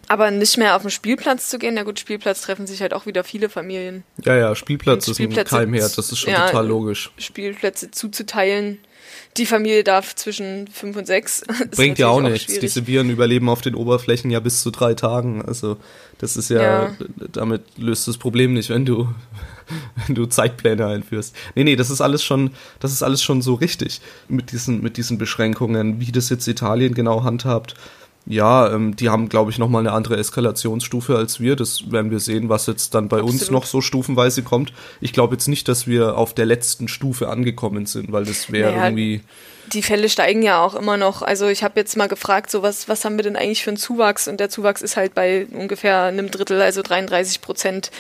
Aber 0.10 0.32
nicht 0.32 0.58
mehr 0.58 0.76
auf 0.76 0.84
den 0.84 0.92
Spielplatz 0.92 1.50
zu 1.50 1.60
gehen, 1.60 1.74
na 1.74 1.84
gut, 1.84 2.00
Spielplatz 2.00 2.42
treffen 2.42 2.66
sich 2.66 2.82
halt 2.82 2.94
auch 2.94 3.06
wieder 3.06 3.26
viele 3.26 3.50
Familien. 3.50 4.04
Ja, 4.24 4.38
ja, 4.38 4.56
Spielplatz 4.56 5.08
ist 5.08 5.20
ein 5.20 5.34
Keimherd, 5.34 5.98
das 5.98 6.12
ist 6.12 6.20
schon 6.20 6.32
ja, 6.32 6.48
total 6.48 6.66
logisch. 6.66 7.12
Spielplätze 7.18 7.92
zuzuteilen, 7.92 8.80
die 9.36 9.46
Familie 9.46 9.84
darf 9.84 10.16
zwischen 10.16 10.68
fünf 10.68 10.98
und 10.98 11.06
sechs. 11.06 11.44
Bringt 11.72 12.00
ja 12.00 12.08
auch 12.08 12.22
nichts. 12.22 12.46
Schwierig. 12.46 12.62
Diese 12.62 12.88
Viren 12.88 13.10
überleben 13.10 13.50
auf 13.50 13.62
den 13.62 13.76
Oberflächen 13.76 14.32
ja 14.32 14.40
bis 14.40 14.62
zu 14.62 14.72
drei 14.72 14.94
Tagen. 14.94 15.44
Also 15.44 15.78
das 16.18 16.38
ist 16.38 16.50
ja, 16.50 16.62
ja, 16.62 16.96
damit 17.32 17.62
löst 17.78 18.08
das 18.08 18.18
Problem 18.18 18.54
nicht, 18.54 18.70
wenn 18.70 18.86
du, 18.86 19.08
wenn 20.08 20.16
du 20.16 20.26
Zeitpläne 20.26 20.88
einführst. 20.88 21.36
Nee, 21.56 21.64
nee, 21.64 21.76
das 21.76 21.90
ist 21.90 22.02
alles 22.02 22.24
schon, 22.24 22.52
das 22.80 22.92
ist 22.92 23.04
alles 23.04 23.22
schon 23.22 23.42
so 23.42 23.54
richtig 23.54 24.02
mit 24.28 24.52
diesen, 24.52 24.82
mit 24.82 24.98
diesen 24.98 25.18
Beschränkungen, 25.18 26.00
wie 26.00 26.12
das 26.12 26.30
jetzt 26.30 26.48
Italien 26.48 26.94
genau 26.94 27.24
handhabt 27.24 27.76
ja, 28.30 28.72
ähm, 28.74 28.96
die 28.96 29.10
haben, 29.10 29.30
glaube 29.30 29.52
ich, 29.52 29.58
nochmal 29.58 29.82
eine 29.82 29.94
andere 29.94 30.18
Eskalationsstufe 30.18 31.16
als 31.16 31.40
wir. 31.40 31.56
Das 31.56 31.92
werden 31.92 32.12
wir 32.12 32.20
sehen, 32.20 32.50
was 32.50 32.68
jetzt 32.68 32.94
dann 32.94 33.08
bei 33.08 33.18
Absolut. 33.18 33.42
uns 33.42 33.52
noch 33.52 33.66
so 33.66 33.80
stufenweise 33.80 34.44
kommt. 34.44 34.74
Ich 35.00 35.14
glaube 35.14 35.36
jetzt 35.36 35.48
nicht, 35.48 35.68
dass 35.70 35.88
wir 35.88 36.18
auf 36.18 36.34
der 36.34 36.46
letzten 36.46 36.90
Stufe 36.90 37.30
angekommen 37.30 37.86
sind, 37.86 38.12
weil 38.12 38.26
das 38.26 38.52
wäre 38.52 38.72
naja, 38.72 38.86
irgendwie. 38.86 39.22
Die 39.72 39.82
Fälle 39.82 40.10
steigen 40.10 40.44
ja 40.44 40.62
auch 40.62 40.76
immer 40.76 40.98
noch. 40.98 41.22
Also 41.22 41.48
ich 41.48 41.64
habe 41.64 41.80
jetzt 41.80 41.96
mal 41.96 42.08
gefragt, 42.08 42.52
so 42.52 42.62
was, 42.62 42.90
was 42.90 43.06
haben 43.06 43.18
wir 43.18 43.24
denn 43.24 43.38
eigentlich 43.38 43.64
für 43.64 43.70
einen 43.70 43.78
Zuwachs? 43.78 44.28
Und 44.28 44.40
der 44.42 44.50
Zuwachs 44.50 44.82
ist 44.82 44.98
halt 44.98 45.14
bei 45.14 45.48
ungefähr 45.52 46.04
einem 46.04 46.30
Drittel, 46.30 46.62
also 46.62 46.82
33 46.82 47.40
Prozent 47.40 47.92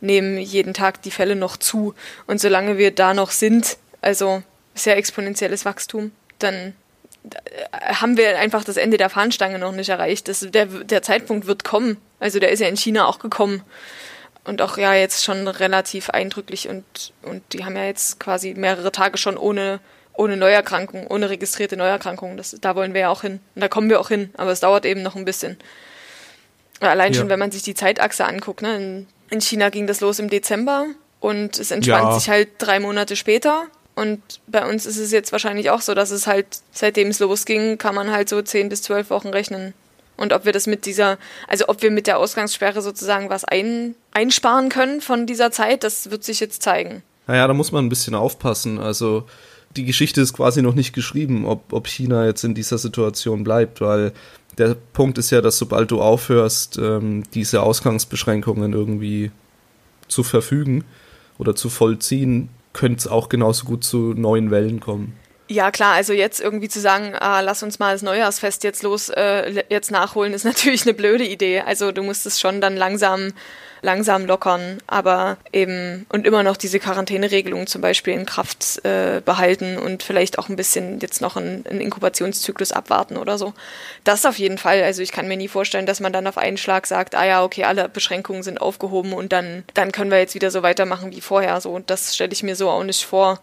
nehmen 0.00 0.38
jeden 0.38 0.72
Tag 0.72 1.02
die 1.02 1.10
Fälle 1.10 1.36
noch 1.36 1.58
zu. 1.58 1.94
Und 2.26 2.40
solange 2.40 2.78
wir 2.78 2.90
da 2.90 3.12
noch 3.12 3.30
sind, 3.30 3.76
also 4.00 4.42
sehr 4.74 4.96
exponentielles 4.96 5.64
Wachstum, 5.66 6.12
dann 6.38 6.74
haben 7.72 8.16
wir 8.16 8.38
einfach 8.38 8.64
das 8.64 8.76
Ende 8.76 8.96
der 8.96 9.10
Fahnenstange 9.10 9.58
noch 9.58 9.72
nicht 9.72 9.88
erreicht. 9.88 10.28
Das, 10.28 10.40
der, 10.40 10.66
der 10.66 11.02
Zeitpunkt 11.02 11.46
wird 11.46 11.64
kommen. 11.64 11.96
Also 12.20 12.38
der 12.38 12.50
ist 12.50 12.60
ja 12.60 12.68
in 12.68 12.76
China 12.76 13.06
auch 13.06 13.18
gekommen. 13.18 13.62
Und 14.44 14.60
auch 14.60 14.76
ja 14.76 14.94
jetzt 14.94 15.24
schon 15.24 15.48
relativ 15.48 16.10
eindrücklich 16.10 16.68
und, 16.68 16.84
und 17.22 17.42
die 17.54 17.64
haben 17.64 17.76
ja 17.76 17.84
jetzt 17.84 18.20
quasi 18.20 18.52
mehrere 18.52 18.92
Tage 18.92 19.16
schon 19.16 19.38
ohne, 19.38 19.80
ohne 20.12 20.36
Neuerkrankung, 20.36 21.06
ohne 21.06 21.30
registrierte 21.30 21.78
Neuerkrankungen. 21.78 22.36
Das, 22.36 22.54
da 22.60 22.76
wollen 22.76 22.92
wir 22.92 23.02
ja 23.02 23.08
auch 23.08 23.22
hin. 23.22 23.40
Und 23.54 23.62
da 23.62 23.68
kommen 23.68 23.88
wir 23.88 24.00
auch 24.00 24.08
hin. 24.08 24.30
Aber 24.36 24.50
es 24.50 24.60
dauert 24.60 24.84
eben 24.84 25.02
noch 25.02 25.16
ein 25.16 25.24
bisschen. 25.24 25.56
Allein 26.80 27.14
ja. 27.14 27.20
schon, 27.20 27.30
wenn 27.30 27.38
man 27.38 27.52
sich 27.52 27.62
die 27.62 27.74
Zeitachse 27.74 28.26
anguckt. 28.26 28.60
Ne? 28.60 28.76
In, 28.76 29.06
in 29.30 29.40
China 29.40 29.70
ging 29.70 29.86
das 29.86 30.00
los 30.00 30.18
im 30.18 30.28
Dezember 30.28 30.86
und 31.20 31.58
es 31.58 31.70
entspannt 31.70 32.08
ja. 32.08 32.18
sich 32.18 32.28
halt 32.28 32.50
drei 32.58 32.80
Monate 32.80 33.16
später. 33.16 33.66
Und 33.94 34.20
bei 34.46 34.68
uns 34.68 34.86
ist 34.86 34.98
es 34.98 35.12
jetzt 35.12 35.32
wahrscheinlich 35.32 35.70
auch 35.70 35.80
so, 35.80 35.94
dass 35.94 36.10
es 36.10 36.26
halt, 36.26 36.46
seitdem 36.72 37.08
es 37.08 37.20
losging, 37.20 37.78
kann 37.78 37.94
man 37.94 38.10
halt 38.10 38.28
so 38.28 38.42
zehn 38.42 38.68
bis 38.68 38.82
zwölf 38.82 39.10
Wochen 39.10 39.28
rechnen. 39.28 39.72
Und 40.16 40.32
ob 40.32 40.44
wir 40.44 40.52
das 40.52 40.66
mit 40.66 40.86
dieser, 40.86 41.18
also 41.48 41.68
ob 41.68 41.82
wir 41.82 41.90
mit 41.90 42.06
der 42.06 42.18
Ausgangssperre 42.18 42.82
sozusagen 42.82 43.30
was 43.30 43.44
ein, 43.44 43.94
einsparen 44.12 44.68
können 44.68 45.00
von 45.00 45.26
dieser 45.26 45.50
Zeit, 45.50 45.84
das 45.84 46.10
wird 46.10 46.24
sich 46.24 46.40
jetzt 46.40 46.62
zeigen. 46.62 47.02
Naja, 47.26 47.46
da 47.46 47.54
muss 47.54 47.72
man 47.72 47.84
ein 47.84 47.88
bisschen 47.88 48.14
aufpassen. 48.14 48.78
Also 48.78 49.24
die 49.76 49.84
Geschichte 49.84 50.20
ist 50.20 50.32
quasi 50.32 50.62
noch 50.62 50.74
nicht 50.74 50.92
geschrieben, 50.92 51.46
ob, 51.46 51.72
ob 51.72 51.88
China 51.88 52.26
jetzt 52.26 52.44
in 52.44 52.54
dieser 52.54 52.78
Situation 52.78 53.42
bleibt, 53.42 53.80
weil 53.80 54.12
der 54.58 54.76
Punkt 54.92 55.18
ist 55.18 55.30
ja, 55.30 55.40
dass 55.40 55.58
sobald 55.58 55.90
du 55.90 56.00
aufhörst, 56.00 56.78
ähm, 56.78 57.24
diese 57.34 57.62
Ausgangsbeschränkungen 57.62 58.72
irgendwie 58.72 59.32
zu 60.06 60.22
verfügen 60.22 60.84
oder 61.38 61.56
zu 61.56 61.68
vollziehen, 61.70 62.50
könnte 62.74 62.98
es 62.98 63.08
auch 63.08 63.30
genauso 63.30 63.64
gut 63.64 63.84
zu 63.84 64.12
neuen 64.14 64.50
Wellen 64.50 64.80
kommen. 64.80 65.14
Ja, 65.46 65.70
klar, 65.70 65.92
also 65.92 66.14
jetzt 66.14 66.40
irgendwie 66.40 66.70
zu 66.70 66.80
sagen, 66.80 67.14
ah, 67.14 67.40
lass 67.40 67.62
uns 67.62 67.78
mal 67.78 67.92
das 67.92 68.00
Neujahrsfest 68.00 68.64
jetzt 68.64 68.82
los, 68.82 69.10
äh, 69.10 69.62
jetzt 69.68 69.90
nachholen, 69.90 70.32
ist 70.32 70.44
natürlich 70.44 70.84
eine 70.84 70.94
blöde 70.94 71.24
Idee. 71.24 71.60
Also 71.60 71.92
du 71.92 72.02
musst 72.02 72.24
es 72.24 72.40
schon 72.40 72.62
dann 72.62 72.78
langsam, 72.78 73.34
langsam 73.82 74.24
lockern, 74.24 74.78
aber 74.86 75.36
eben 75.52 76.06
und 76.08 76.26
immer 76.26 76.42
noch 76.42 76.56
diese 76.56 76.80
Quarantäneregelung 76.80 77.66
zum 77.66 77.82
Beispiel 77.82 78.14
in 78.14 78.24
Kraft 78.24 78.82
äh, 78.86 79.20
behalten 79.22 79.76
und 79.76 80.02
vielleicht 80.02 80.38
auch 80.38 80.48
ein 80.48 80.56
bisschen 80.56 80.98
jetzt 81.00 81.20
noch 81.20 81.36
einen, 81.36 81.66
einen 81.66 81.82
Inkubationszyklus 81.82 82.72
abwarten 82.72 83.18
oder 83.18 83.36
so. 83.36 83.52
Das 84.02 84.24
auf 84.24 84.38
jeden 84.38 84.56
Fall. 84.56 84.82
Also 84.82 85.02
ich 85.02 85.12
kann 85.12 85.28
mir 85.28 85.36
nie 85.36 85.48
vorstellen, 85.48 85.84
dass 85.84 86.00
man 86.00 86.14
dann 86.14 86.26
auf 86.26 86.38
einen 86.38 86.56
Schlag 86.56 86.86
sagt, 86.86 87.14
ah 87.14 87.26
ja, 87.26 87.44
okay, 87.44 87.64
alle 87.64 87.90
Beschränkungen 87.90 88.42
sind 88.42 88.62
aufgehoben 88.62 89.12
und 89.12 89.30
dann, 89.32 89.64
dann 89.74 89.92
können 89.92 90.10
wir 90.10 90.18
jetzt 90.18 90.34
wieder 90.34 90.50
so 90.50 90.62
weitermachen 90.62 91.12
wie 91.12 91.20
vorher. 91.20 91.60
So, 91.60 91.70
und 91.72 91.90
das 91.90 92.14
stelle 92.14 92.32
ich 92.32 92.42
mir 92.42 92.56
so 92.56 92.70
auch 92.70 92.82
nicht 92.82 93.04
vor. 93.04 93.40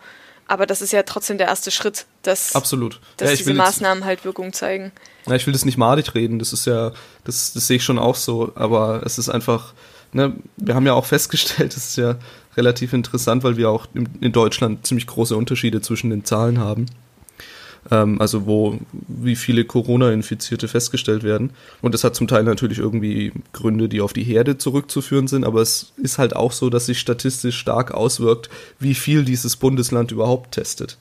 Aber 0.51 0.65
das 0.65 0.81
ist 0.81 0.91
ja 0.91 1.03
trotzdem 1.03 1.38
der 1.38 1.48
erste 1.48 1.72
Schritt, 1.72 2.05
dass, 2.24 2.55
Absolut. 2.55 3.00
dass 3.15 3.29
ja, 3.29 3.36
diese 3.38 3.53
Maßnahmen 3.53 4.03
halt 4.03 4.25
Wirkung 4.25 4.51
zeigen. 4.51 4.91
Ja, 5.25 5.36
ich 5.36 5.48
will 5.48 5.53
das 5.53 5.63
nicht 5.63 5.77
madig 5.77 6.13
reden, 6.13 6.39
das 6.39 6.51
ist 6.51 6.65
ja, 6.65 6.91
das, 7.24 7.53
das 7.53 7.67
sehe 7.67 7.77
ich 7.77 7.86
schon 7.86 7.98
auch 7.98 8.17
so, 8.17 8.51
aber 8.55 9.01
es 9.05 9.17
ist 9.17 9.29
einfach, 9.29 9.74
ne, 10.12 10.36
wir 10.58 10.75
haben 10.75 10.86
ja 10.86 10.91
auch 10.91 11.05
festgestellt, 11.05 11.74
das 11.77 11.88
ist 11.88 11.96
ja 11.96 12.17
relativ 12.58 12.91
interessant, 12.91 13.46
weil 13.46 13.55
wir 13.55 13.70
auch 13.70 13.88
in, 13.93 14.10
in 14.20 14.34
Deutschland 14.34 14.86
ziemlich 14.86 15.08
große 15.08 15.38
Unterschiede 15.38 15.79
zwischen 15.79 16.10
den 16.10 16.25
Zahlen 16.25 16.60
haben 16.60 16.88
ähm, 17.90 18.22
also 18.22 18.46
wo 18.46 18.78
wie 18.92 19.36
viele 19.36 19.66
Corona-Infizierte 19.66 20.68
festgestellt 20.68 21.24
werden. 21.24 21.52
Und 21.82 21.94
das 21.94 22.04
hat 22.04 22.16
zum 22.16 22.28
Teil 22.28 22.44
natürlich 22.44 22.80
irgendwie 22.80 23.32
Gründe, 23.54 23.90
die 23.90 24.02
auf 24.02 24.14
die 24.14 24.24
Herde 24.24 24.58
zurückzuführen 24.58 25.28
sind, 25.28 25.46
aber 25.46 25.62
es 25.62 25.94
ist 25.98 26.18
halt 26.18 26.36
auch 26.36 26.52
so, 26.52 26.70
dass 26.70 26.86
sich 26.86 27.00
statistisch 27.00 27.58
stark 27.58 27.92
auswirkt, 27.92 28.50
wie 28.80 28.94
viel 28.94 29.26
dieses 29.26 29.56
Bundesland 29.56 30.12
überhaupt 30.12 30.52
testet. 30.52 30.98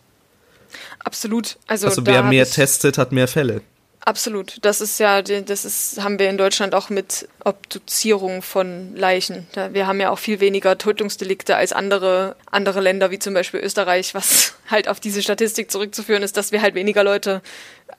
Absolut. 1.01 1.59
Also, 1.67 1.89
also 1.89 2.07
wer 2.07 2.23
mehr 2.23 2.49
testet, 2.49 2.99
hat 2.99 3.13
mehr 3.13 3.29
Fälle. 3.29 3.63
Absolut. 4.03 4.57
Das 4.63 4.81
ist 4.81 4.99
ja, 4.99 5.21
das 5.21 5.65
ist, 5.65 6.03
haben 6.03 6.19
wir 6.19 6.31
in 6.31 6.39
Deutschland 6.39 6.75
auch 6.75 6.89
mit 6.89 7.29
Obduzierung 7.45 8.41
von 8.41 8.97
Leichen. 8.97 9.47
Wir 9.73 9.87
haben 9.87 10.01
ja 10.01 10.11
auch 10.11 10.19
viel 10.19 10.41
weniger 10.41 10.79
Tötungsdelikte 10.79 11.55
als 11.55 11.73
andere, 11.73 12.35
andere 12.51 12.81
Länder, 12.81 13.11
wie 13.11 13.19
zum 13.19 13.35
Beispiel 13.35 13.61
Österreich, 13.61 14.15
was 14.15 14.55
halt 14.71 14.89
auf 14.89 15.01
diese 15.01 15.23
Statistik 15.23 15.71
zurückzuführen 15.71 16.23
ist, 16.23 16.39
dass 16.39 16.51
wir 16.51 16.63
halt 16.63 16.75
weniger 16.75 17.05
Leute 17.05 17.43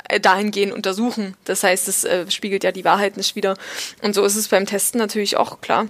äh, 0.09 0.19
dahingehend 0.19 0.73
untersuchen. 0.73 1.37
Das 1.45 1.63
heißt, 1.63 1.87
es 1.87 2.03
äh, 2.03 2.29
spiegelt 2.31 2.63
ja 2.63 2.71
die 2.71 2.83
Wahrheit 2.83 3.15
nicht 3.15 3.35
wieder. 3.35 3.55
Und 4.01 4.15
so 4.15 4.25
ist 4.25 4.35
es 4.35 4.47
beim 4.47 4.65
Testen 4.65 4.97
natürlich 4.97 5.37
auch 5.37 5.61
klar. 5.61 5.87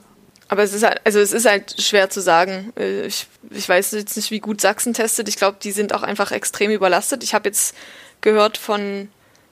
Aber 0.49 0.63
es 0.63 0.73
ist 0.73 0.83
halt, 0.83 0.99
also 1.05 1.19
es 1.19 1.31
ist 1.31 1.45
halt 1.45 1.81
schwer 1.81 2.09
zu 2.09 2.19
sagen. 2.19 2.73
Äh, 2.77 3.05
ich, 3.05 3.27
ich 3.49 3.67
weiß 3.67 3.91
jetzt 3.91 4.17
nicht, 4.17 4.31
wie 4.31 4.41
gut 4.41 4.59
Sachsen 4.59 4.93
testet. 4.93 5.29
Ich 5.29 5.37
glaube, 5.37 5.57
die 5.63 5.71
sind 5.71 5.95
auch 5.95 6.03
einfach 6.03 6.33
extrem 6.33 6.69
überlastet. 6.69 7.23
Ich 7.23 7.33
habe 7.33 7.47
jetzt 7.47 7.73
gehört 8.19 8.57
von 8.57 9.07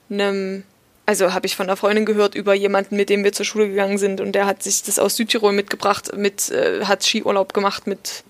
einem, 0.10 0.64
also 1.06 1.34
habe 1.34 1.46
ich 1.48 1.56
von 1.56 1.68
einer 1.68 1.78
Freundin 1.78 2.06
gehört 2.06 2.36
über 2.36 2.54
jemanden, 2.54 2.96
mit 2.96 3.10
dem 3.10 3.24
wir 3.24 3.34
zur 3.34 3.46
Schule 3.46 3.70
gegangen 3.70 3.98
sind 3.98 4.22
und 4.22 4.34
der 4.34 4.46
hat 4.46 4.64
sich 4.64 4.84
das 4.84 5.00
aus 5.00 5.16
Südtirol 5.16 5.54
mitgebracht, 5.54 6.16
mit, 6.16 6.50
äh, 6.50 6.86
hat 6.86 7.04
Skiurlaub 7.04 7.54
gemacht 7.54 7.88
mit 7.88 8.24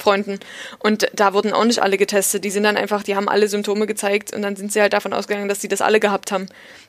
Freunden. 0.00 0.40
Und 0.78 1.08
da 1.14 1.32
wurden 1.34 1.52
auch 1.52 1.64
nicht 1.64 1.80
alle 1.80 1.96
getestet. 1.96 2.44
Die 2.44 2.50
sind 2.50 2.64
dann 2.64 2.76
einfach, 2.76 3.02
die 3.02 3.14
haben 3.14 3.28
alle 3.28 3.48
Symptome 3.48 3.86
gezeigt 3.86 4.32
und 4.32 4.42
dann 4.42 4.56
sind 4.56 4.72
sie 4.72 4.80
halt 4.80 4.92
davon 4.92 5.12
ausgegangen, 5.12 5.48
dass 5.48 5.60
sie 5.60 5.68
das 5.68 5.82
alle 5.82 6.00
gehabt 6.00 6.32
haben. 6.32 6.46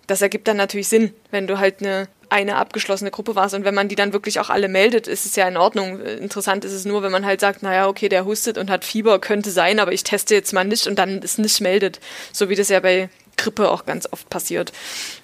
Das 0.08 0.22
ergibt 0.22 0.48
dann 0.48 0.58
natürlich 0.58 0.88
Sinn, 0.88 1.14
wenn 1.30 1.46
du 1.46 1.60
halt 1.60 1.82
eine, 1.82 2.08
eine 2.30 2.56
abgeschlossene 2.56 3.12
Gruppe 3.12 3.36
warst. 3.36 3.54
Und 3.54 3.66
wenn 3.66 3.76
man 3.76 3.88
die 3.88 3.96
dann 3.96 4.14
wirklich 4.14 4.40
auch 4.40 4.50
alle 4.50 4.68
meldet, 4.68 5.08
ist 5.08 5.26
es 5.26 5.36
ja 5.36 5.48
in 5.48 5.58
Ordnung. 5.58 6.00
Interessant 6.00 6.66
ist 6.66 6.74
es 6.74 6.86
nur, 6.86 7.04
wenn 7.04 7.12
man 7.12 7.26
halt 7.26 7.42
sagt, 7.42 7.62
naja, 7.62 7.88
okay, 7.88 8.10
der 8.10 8.26
hustet 8.26 8.58
und 8.58 8.70
hat 8.70 8.86
Fieber, 8.86 9.20
könnte 9.20 9.52
sein, 9.52 9.80
aber 9.80 9.92
ich 9.92 10.04
teste 10.04 10.34
jetzt 10.34 10.54
mal 10.54 10.64
nicht 10.64 10.88
und 10.88 10.98
dann 10.98 11.22
es 11.24 11.38
nicht 11.38 11.62
meldet. 11.62 12.00
So 12.32 12.50
wie 12.50 12.56
das 12.56 12.70
ja 12.70 12.80
bei 12.80 13.10
Grippe 13.38 13.70
auch 13.70 13.86
ganz 13.86 14.08
oft 14.12 14.30
passiert. 14.30 14.72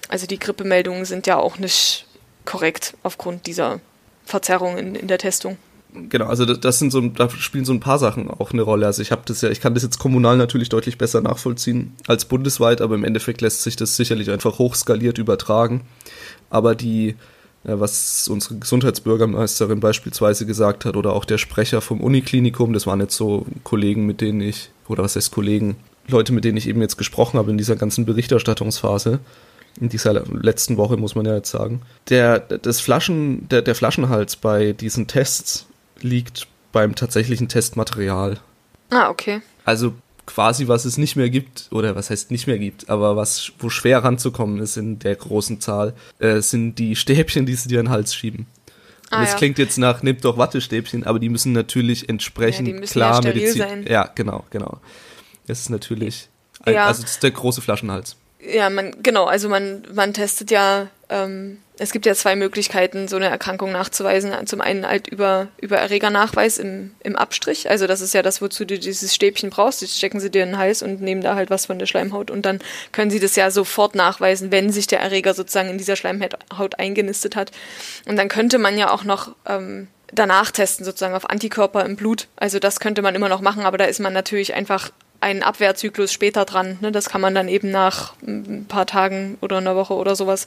Also 0.08 0.26
die 0.26 0.38
Grippemeldungen 0.38 1.04
sind 1.04 1.26
ja 1.26 1.36
auch 1.36 1.58
nicht 1.58 2.06
korrekt 2.44 2.94
aufgrund 3.02 3.46
dieser 3.46 3.80
Verzerrung 4.24 4.78
in, 4.78 4.94
in 4.94 5.08
der 5.08 5.18
Testung. 5.18 5.56
Genau, 5.94 6.26
also 6.26 6.44
das 6.44 6.78
sind 6.78 6.90
so, 6.90 7.00
da 7.00 7.30
spielen 7.30 7.64
so 7.64 7.72
ein 7.72 7.80
paar 7.80 7.98
Sachen 7.98 8.30
auch 8.30 8.52
eine 8.52 8.62
Rolle. 8.62 8.86
Also 8.86 9.00
ich 9.00 9.10
habe 9.10 9.22
das 9.24 9.40
ja, 9.40 9.48
ich 9.48 9.60
kann 9.60 9.74
das 9.74 9.82
jetzt 9.82 9.98
kommunal 9.98 10.36
natürlich 10.36 10.68
deutlich 10.68 10.98
besser 10.98 11.22
nachvollziehen 11.22 11.94
als 12.06 12.26
bundesweit, 12.26 12.82
aber 12.82 12.94
im 12.94 13.04
Endeffekt 13.04 13.40
lässt 13.40 13.62
sich 13.62 13.76
das 13.76 13.96
sicherlich 13.96 14.30
einfach 14.30 14.58
hochskaliert 14.58 15.16
übertragen. 15.16 15.82
Aber 16.50 16.74
die, 16.74 17.16
was 17.64 18.28
unsere 18.28 18.56
Gesundheitsbürgermeisterin 18.56 19.80
beispielsweise 19.80 20.44
gesagt 20.44 20.84
hat 20.84 20.96
oder 20.96 21.14
auch 21.14 21.24
der 21.24 21.38
Sprecher 21.38 21.80
vom 21.80 22.02
Uniklinikum, 22.02 22.74
das 22.74 22.86
waren 22.86 23.00
jetzt 23.00 23.16
so 23.16 23.46
Kollegen, 23.64 24.04
mit 24.04 24.20
denen 24.20 24.42
ich, 24.42 24.70
oder 24.88 25.02
was 25.02 25.16
heißt 25.16 25.30
Kollegen, 25.30 25.76
Leute, 26.08 26.32
mit 26.32 26.44
denen 26.44 26.56
ich 26.56 26.68
eben 26.68 26.80
jetzt 26.80 26.96
gesprochen 26.96 27.38
habe 27.38 27.50
in 27.50 27.58
dieser 27.58 27.76
ganzen 27.76 28.06
Berichterstattungsphase, 28.06 29.20
in 29.80 29.88
dieser 29.88 30.12
letzten 30.12 30.76
Woche, 30.76 30.96
muss 30.96 31.14
man 31.14 31.26
ja 31.26 31.34
jetzt 31.34 31.50
sagen. 31.50 31.82
Der, 32.08 32.40
das 32.40 32.80
Flaschen, 32.80 33.48
der, 33.48 33.62
der 33.62 33.74
Flaschenhals 33.74 34.36
bei 34.36 34.72
diesen 34.72 35.06
Tests 35.06 35.66
liegt 36.00 36.46
beim 36.72 36.94
tatsächlichen 36.94 37.48
Testmaterial. 37.48 38.38
Ah, 38.90 39.10
okay. 39.10 39.40
Also 39.64 39.94
quasi, 40.26 40.68
was 40.68 40.84
es 40.84 40.98
nicht 40.98 41.16
mehr 41.16 41.30
gibt, 41.30 41.68
oder 41.70 41.96
was 41.96 42.10
heißt 42.10 42.30
nicht 42.30 42.46
mehr 42.46 42.58
gibt, 42.58 42.90
aber 42.90 43.16
was, 43.16 43.52
wo 43.58 43.70
schwer 43.70 44.04
ranzukommen 44.04 44.60
ist 44.60 44.76
in 44.76 44.98
der 44.98 45.16
großen 45.16 45.60
Zahl, 45.60 45.94
äh, 46.18 46.40
sind 46.40 46.78
die 46.78 46.96
Stäbchen, 46.96 47.46
die 47.46 47.54
sie 47.54 47.68
dir 47.68 47.80
in 47.80 47.86
den 47.86 47.92
Hals 47.92 48.14
schieben. 48.14 48.46
Ah, 49.10 49.22
das 49.22 49.32
ja. 49.32 49.38
klingt 49.38 49.58
jetzt 49.58 49.78
nach, 49.78 50.02
nimmt 50.02 50.24
doch 50.24 50.36
Wattestäbchen, 50.36 51.04
aber 51.04 51.18
die 51.18 51.30
müssen 51.30 51.52
natürlich 51.52 52.10
entsprechend 52.10 52.68
ja, 52.68 52.74
die 52.74 52.80
müssen 52.80 52.92
klar 52.92 53.24
ja. 53.24 53.52
Sein. 53.54 53.86
Ja, 53.88 54.10
genau, 54.14 54.44
genau. 54.50 54.80
Das 55.48 55.60
ist 55.60 55.70
natürlich, 55.70 56.28
ja. 56.66 56.86
also 56.86 57.02
das 57.02 57.12
ist 57.12 57.22
der 57.22 57.32
große 57.32 57.60
Flaschenhals. 57.60 58.16
Ja, 58.40 58.70
man, 58.70 59.02
genau, 59.02 59.24
also 59.24 59.48
man, 59.48 59.82
man 59.92 60.14
testet 60.14 60.52
ja, 60.52 60.86
ähm, 61.08 61.58
es 61.76 61.90
gibt 61.90 62.06
ja 62.06 62.14
zwei 62.14 62.36
Möglichkeiten, 62.36 63.08
so 63.08 63.16
eine 63.16 63.28
Erkrankung 63.28 63.72
nachzuweisen. 63.72 64.32
Zum 64.46 64.60
einen 64.60 64.86
halt 64.86 65.08
über, 65.08 65.48
über 65.60 65.78
Erregernachweis 65.78 66.58
im, 66.58 66.92
im 67.02 67.16
Abstrich, 67.16 67.68
also 67.68 67.86
das 67.86 68.00
ist 68.00 68.14
ja 68.14 68.22
das, 68.22 68.40
wozu 68.40 68.64
du 68.64 68.78
dieses 68.78 69.14
Stäbchen 69.14 69.50
brauchst. 69.50 69.82
Das 69.82 69.96
stecken 69.96 70.20
sie 70.20 70.30
dir 70.30 70.44
in 70.44 70.50
den 70.50 70.58
Hals 70.58 70.82
und 70.82 71.00
nehmen 71.00 71.20
da 71.20 71.34
halt 71.34 71.50
was 71.50 71.66
von 71.66 71.78
der 71.80 71.86
Schleimhaut 71.86 72.30
und 72.30 72.46
dann 72.46 72.60
können 72.92 73.10
sie 73.10 73.20
das 73.20 73.34
ja 73.34 73.50
sofort 73.50 73.96
nachweisen, 73.96 74.52
wenn 74.52 74.70
sich 74.70 74.86
der 74.86 75.00
Erreger 75.00 75.34
sozusagen 75.34 75.70
in 75.70 75.78
dieser 75.78 75.96
Schleimhaut 75.96 76.78
eingenistet 76.78 77.34
hat. 77.34 77.50
Und 78.06 78.16
dann 78.16 78.28
könnte 78.28 78.58
man 78.58 78.78
ja 78.78 78.90
auch 78.90 79.02
noch 79.02 79.34
ähm, 79.46 79.88
danach 80.12 80.50
testen, 80.50 80.84
sozusagen 80.84 81.14
auf 81.14 81.28
Antikörper 81.28 81.84
im 81.84 81.96
Blut. 81.96 82.28
Also 82.36 82.58
das 82.58 82.80
könnte 82.80 83.02
man 83.02 83.14
immer 83.14 83.28
noch 83.28 83.40
machen, 83.40 83.64
aber 83.64 83.78
da 83.78 83.84
ist 83.84 84.00
man 84.00 84.12
natürlich 84.12 84.54
einfach 84.54 84.90
einen 85.20 85.42
Abwehrzyklus 85.42 86.12
später 86.12 86.44
dran. 86.44 86.78
Ne? 86.80 86.92
Das 86.92 87.08
kann 87.08 87.20
man 87.20 87.34
dann 87.34 87.48
eben 87.48 87.70
nach 87.70 88.14
ein 88.22 88.66
paar 88.68 88.86
Tagen 88.86 89.36
oder 89.40 89.58
einer 89.58 89.74
Woche 89.74 89.94
oder 89.94 90.14
sowas 90.14 90.46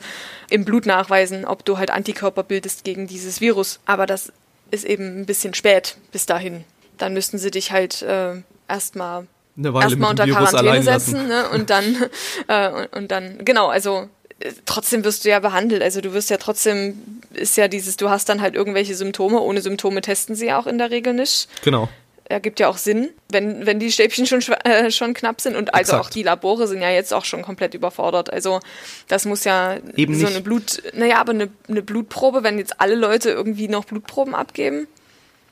im 0.49 0.65
Blut 0.65 0.85
nachweisen, 0.85 1.45
ob 1.45 1.65
du 1.65 1.77
halt 1.77 1.91
Antikörper 1.91 2.43
bildest 2.43 2.83
gegen 2.83 3.07
dieses 3.07 3.41
Virus. 3.41 3.79
Aber 3.85 4.05
das 4.05 4.31
ist 4.71 4.85
eben 4.85 5.21
ein 5.21 5.25
bisschen 5.25 5.53
spät 5.53 5.97
bis 6.11 6.25
dahin. 6.25 6.63
Dann 6.97 7.13
müssten 7.13 7.37
sie 7.37 7.51
dich 7.51 7.71
halt 7.71 8.01
äh, 8.01 8.35
erstmal 8.67 9.27
erstmal 9.57 10.11
unter 10.11 10.25
Virus 10.25 10.51
Quarantäne 10.51 10.83
setzen 10.83 11.27
ne? 11.27 11.49
und 11.49 11.69
dann 11.69 11.97
äh, 12.47 12.69
und, 12.69 12.93
und 12.93 13.11
dann 13.11 13.43
genau 13.43 13.67
also 13.67 14.07
äh, 14.39 14.53
trotzdem 14.65 15.03
wirst 15.03 15.25
du 15.25 15.29
ja 15.29 15.39
behandelt. 15.39 15.83
Also 15.83 15.99
du 15.99 16.13
wirst 16.13 16.29
ja 16.29 16.37
trotzdem, 16.37 17.21
ist 17.33 17.57
ja 17.57 17.67
dieses, 17.67 17.97
du 17.97 18.09
hast 18.09 18.29
dann 18.29 18.41
halt 18.41 18.55
irgendwelche 18.55 18.95
Symptome. 18.95 19.41
Ohne 19.41 19.61
Symptome 19.61 19.99
testen 19.99 20.35
sie 20.35 20.47
ja 20.47 20.59
auch 20.59 20.67
in 20.67 20.77
der 20.77 20.91
Regel 20.91 21.13
nicht. 21.13 21.49
Genau 21.63 21.89
ergibt 22.31 22.59
ja 22.59 22.67
auch 22.67 22.77
Sinn, 22.77 23.09
wenn, 23.29 23.65
wenn 23.65 23.79
die 23.79 23.91
Stäbchen 23.91 24.25
schon, 24.25 24.41
äh, 24.41 24.91
schon 24.91 25.13
knapp 25.13 25.41
sind. 25.41 25.55
Und 25.55 25.73
also 25.73 25.93
Exakt. 25.93 26.05
auch 26.05 26.09
die 26.09 26.23
Labore 26.23 26.67
sind 26.67 26.81
ja 26.81 26.89
jetzt 26.89 27.13
auch 27.13 27.25
schon 27.25 27.41
komplett 27.41 27.73
überfordert. 27.73 28.31
Also 28.31 28.59
das 29.07 29.25
muss 29.25 29.43
ja 29.43 29.77
Eben 29.95 30.15
so 30.15 30.25
nicht. 30.25 30.35
eine 30.35 30.41
Blut, 30.41 30.81
naja, 30.93 31.19
aber 31.19 31.31
eine, 31.31 31.49
eine 31.67 31.81
Blutprobe, 31.81 32.43
wenn 32.43 32.57
jetzt 32.57 32.79
alle 32.81 32.95
Leute 32.95 33.29
irgendwie 33.29 33.67
noch 33.67 33.85
Blutproben 33.85 34.35
abgeben. 34.35 34.87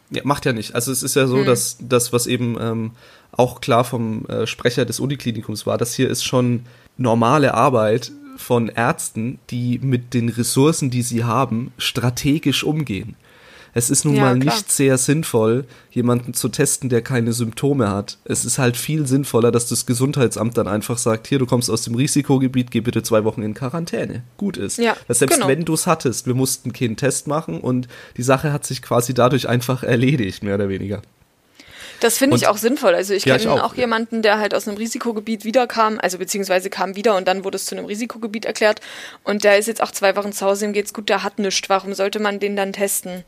Ja, 0.10 0.22
macht 0.26 0.46
ja 0.46 0.54
nicht. 0.54 0.74
Also 0.74 0.92
es 0.92 1.04
ist 1.04 1.16
ja 1.16 1.28
so, 1.28 1.38
hm. 1.38 1.46
dass 1.46 1.78
das, 1.80 2.12
was 2.12 2.26
eben 2.26 2.58
ähm, 2.60 2.92
auch 3.32 3.62
klar 3.62 3.84
vom 3.84 4.26
äh, 4.26 4.48
Sprecher 4.48 4.86
des 4.86 5.00
Uniklinikums 5.00 5.66
war, 5.66 5.78
das 5.78 5.94
hier 5.94 6.10
ist 6.10 6.24
schon 6.24 6.66
normale 6.98 7.54
Arbeit 7.54 8.12
von 8.38 8.70
Ärzten, 8.70 9.40
die 9.50 9.80
mit 9.80 10.14
den 10.14 10.30
Ressourcen, 10.30 10.90
die 10.90 11.02
sie 11.02 11.26
haben, 11.26 11.72
strategisch 11.78 12.64
umgehen. 12.64 13.16
Es 13.74 13.90
ist 13.90 14.06
nun 14.06 14.16
ja, 14.16 14.22
mal 14.22 14.40
klar. 14.40 14.56
nicht 14.56 14.72
sehr 14.72 14.98
sinnvoll, 14.98 15.66
jemanden 15.92 16.34
zu 16.34 16.50
testen, 16.50 16.90
der 16.90 17.02
keine 17.02 17.34
Symptome 17.34 17.90
hat. 17.90 18.18
Es 18.26 18.46
ist 18.46 18.58
halt 18.58 18.78
viel 18.78 19.08
sinnvoller, 19.08 19.52
dass 19.52 19.68
das 19.68 19.86
Gesundheitsamt 19.86 20.58
dann 20.58 20.68
einfach 20.68 20.98
sagt, 20.98 21.28
hier, 21.28 21.40
du 21.40 21.46
kommst 21.46 21.70
aus 21.70 21.84
dem 21.84 21.96
Risikogebiet, 21.96 22.72
geh 22.72 22.82
bitte 22.82 23.04
zwei 23.04 23.24
Wochen 23.24 23.42
in 23.42 23.54
Quarantäne. 23.54 24.24
Gut 24.38 24.58
ist. 24.58 24.78
Ja, 24.78 24.96
dass 25.08 25.20
selbst 25.20 25.36
genau. 25.36 25.48
wenn 25.48 25.66
du 25.66 25.74
es 25.74 25.88
hattest, 25.88 26.28
wir 26.28 26.36
mussten 26.36 26.74
keinen 26.74 26.98
Test 26.98 27.28
machen 27.28 27.60
und 27.62 27.88
die 28.18 28.24
Sache 28.24 28.52
hat 28.54 28.66
sich 28.66 28.82
quasi 28.82 29.14
dadurch 29.14 29.48
einfach 29.48 29.84
erledigt, 29.84 30.44
mehr 30.44 30.56
oder 30.56 30.70
weniger. 30.70 31.02
Das 32.00 32.18
finde 32.18 32.38
ich 32.38 32.48
auch 32.48 32.58
sinnvoll. 32.58 32.96
Also 32.96 33.14
ich 33.14 33.26
ja, 33.26 33.38
kenne 33.38 33.52
auch, 33.52 33.64
auch 33.72 33.76
jemanden, 33.76 34.22
der 34.22 34.40
halt 34.40 34.56
aus 34.56 34.68
einem 34.68 34.78
Risikogebiet 34.78 35.44
wiederkam, 35.44 36.00
also 36.02 36.18
beziehungsweise 36.18 36.70
kam 36.70 36.96
wieder 36.96 37.18
und 37.18 37.28
dann 37.28 37.44
wurde 37.44 37.58
es 37.58 37.66
zu 37.66 37.76
einem 37.76 37.86
Risikogebiet 37.86 38.46
erklärt. 38.46 38.80
Und 39.24 39.44
der 39.44 39.58
ist 39.58 39.68
jetzt 39.68 39.84
auch 39.84 39.92
zwei 39.92 40.16
Wochen 40.16 40.32
zu 40.32 40.46
Hause, 40.46 40.66
ihm 40.66 40.74
geht's 40.74 40.94
gut, 40.94 41.10
der 41.10 41.24
hat 41.24 41.40
nichts. 41.40 41.70
Warum 41.70 41.94
sollte 41.94 42.20
man 42.20 42.40
den 42.40 42.56
dann 42.56 42.74
testen? 42.74 43.24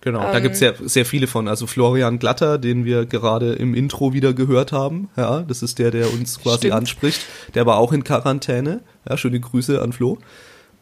Genau, 0.00 0.24
ähm, 0.24 0.32
da 0.32 0.40
gibt 0.40 0.54
es 0.54 0.58
sehr, 0.60 0.74
sehr 0.84 1.04
viele 1.04 1.26
von. 1.26 1.48
Also 1.48 1.66
Florian 1.66 2.18
Glatter, 2.18 2.58
den 2.58 2.84
wir 2.84 3.06
gerade 3.06 3.54
im 3.54 3.74
Intro 3.74 4.12
wieder 4.12 4.34
gehört 4.34 4.72
haben. 4.72 5.08
Ja, 5.16 5.42
das 5.42 5.62
ist 5.62 5.78
der, 5.78 5.90
der 5.90 6.12
uns 6.12 6.40
quasi 6.40 6.58
stimmt. 6.58 6.74
anspricht. 6.74 7.20
Der 7.54 7.66
war 7.66 7.78
auch 7.78 7.92
in 7.92 8.04
Quarantäne. 8.04 8.80
Ja, 9.08 9.16
schöne 9.16 9.40
Grüße 9.40 9.80
an 9.80 9.92
Flo. 9.92 10.18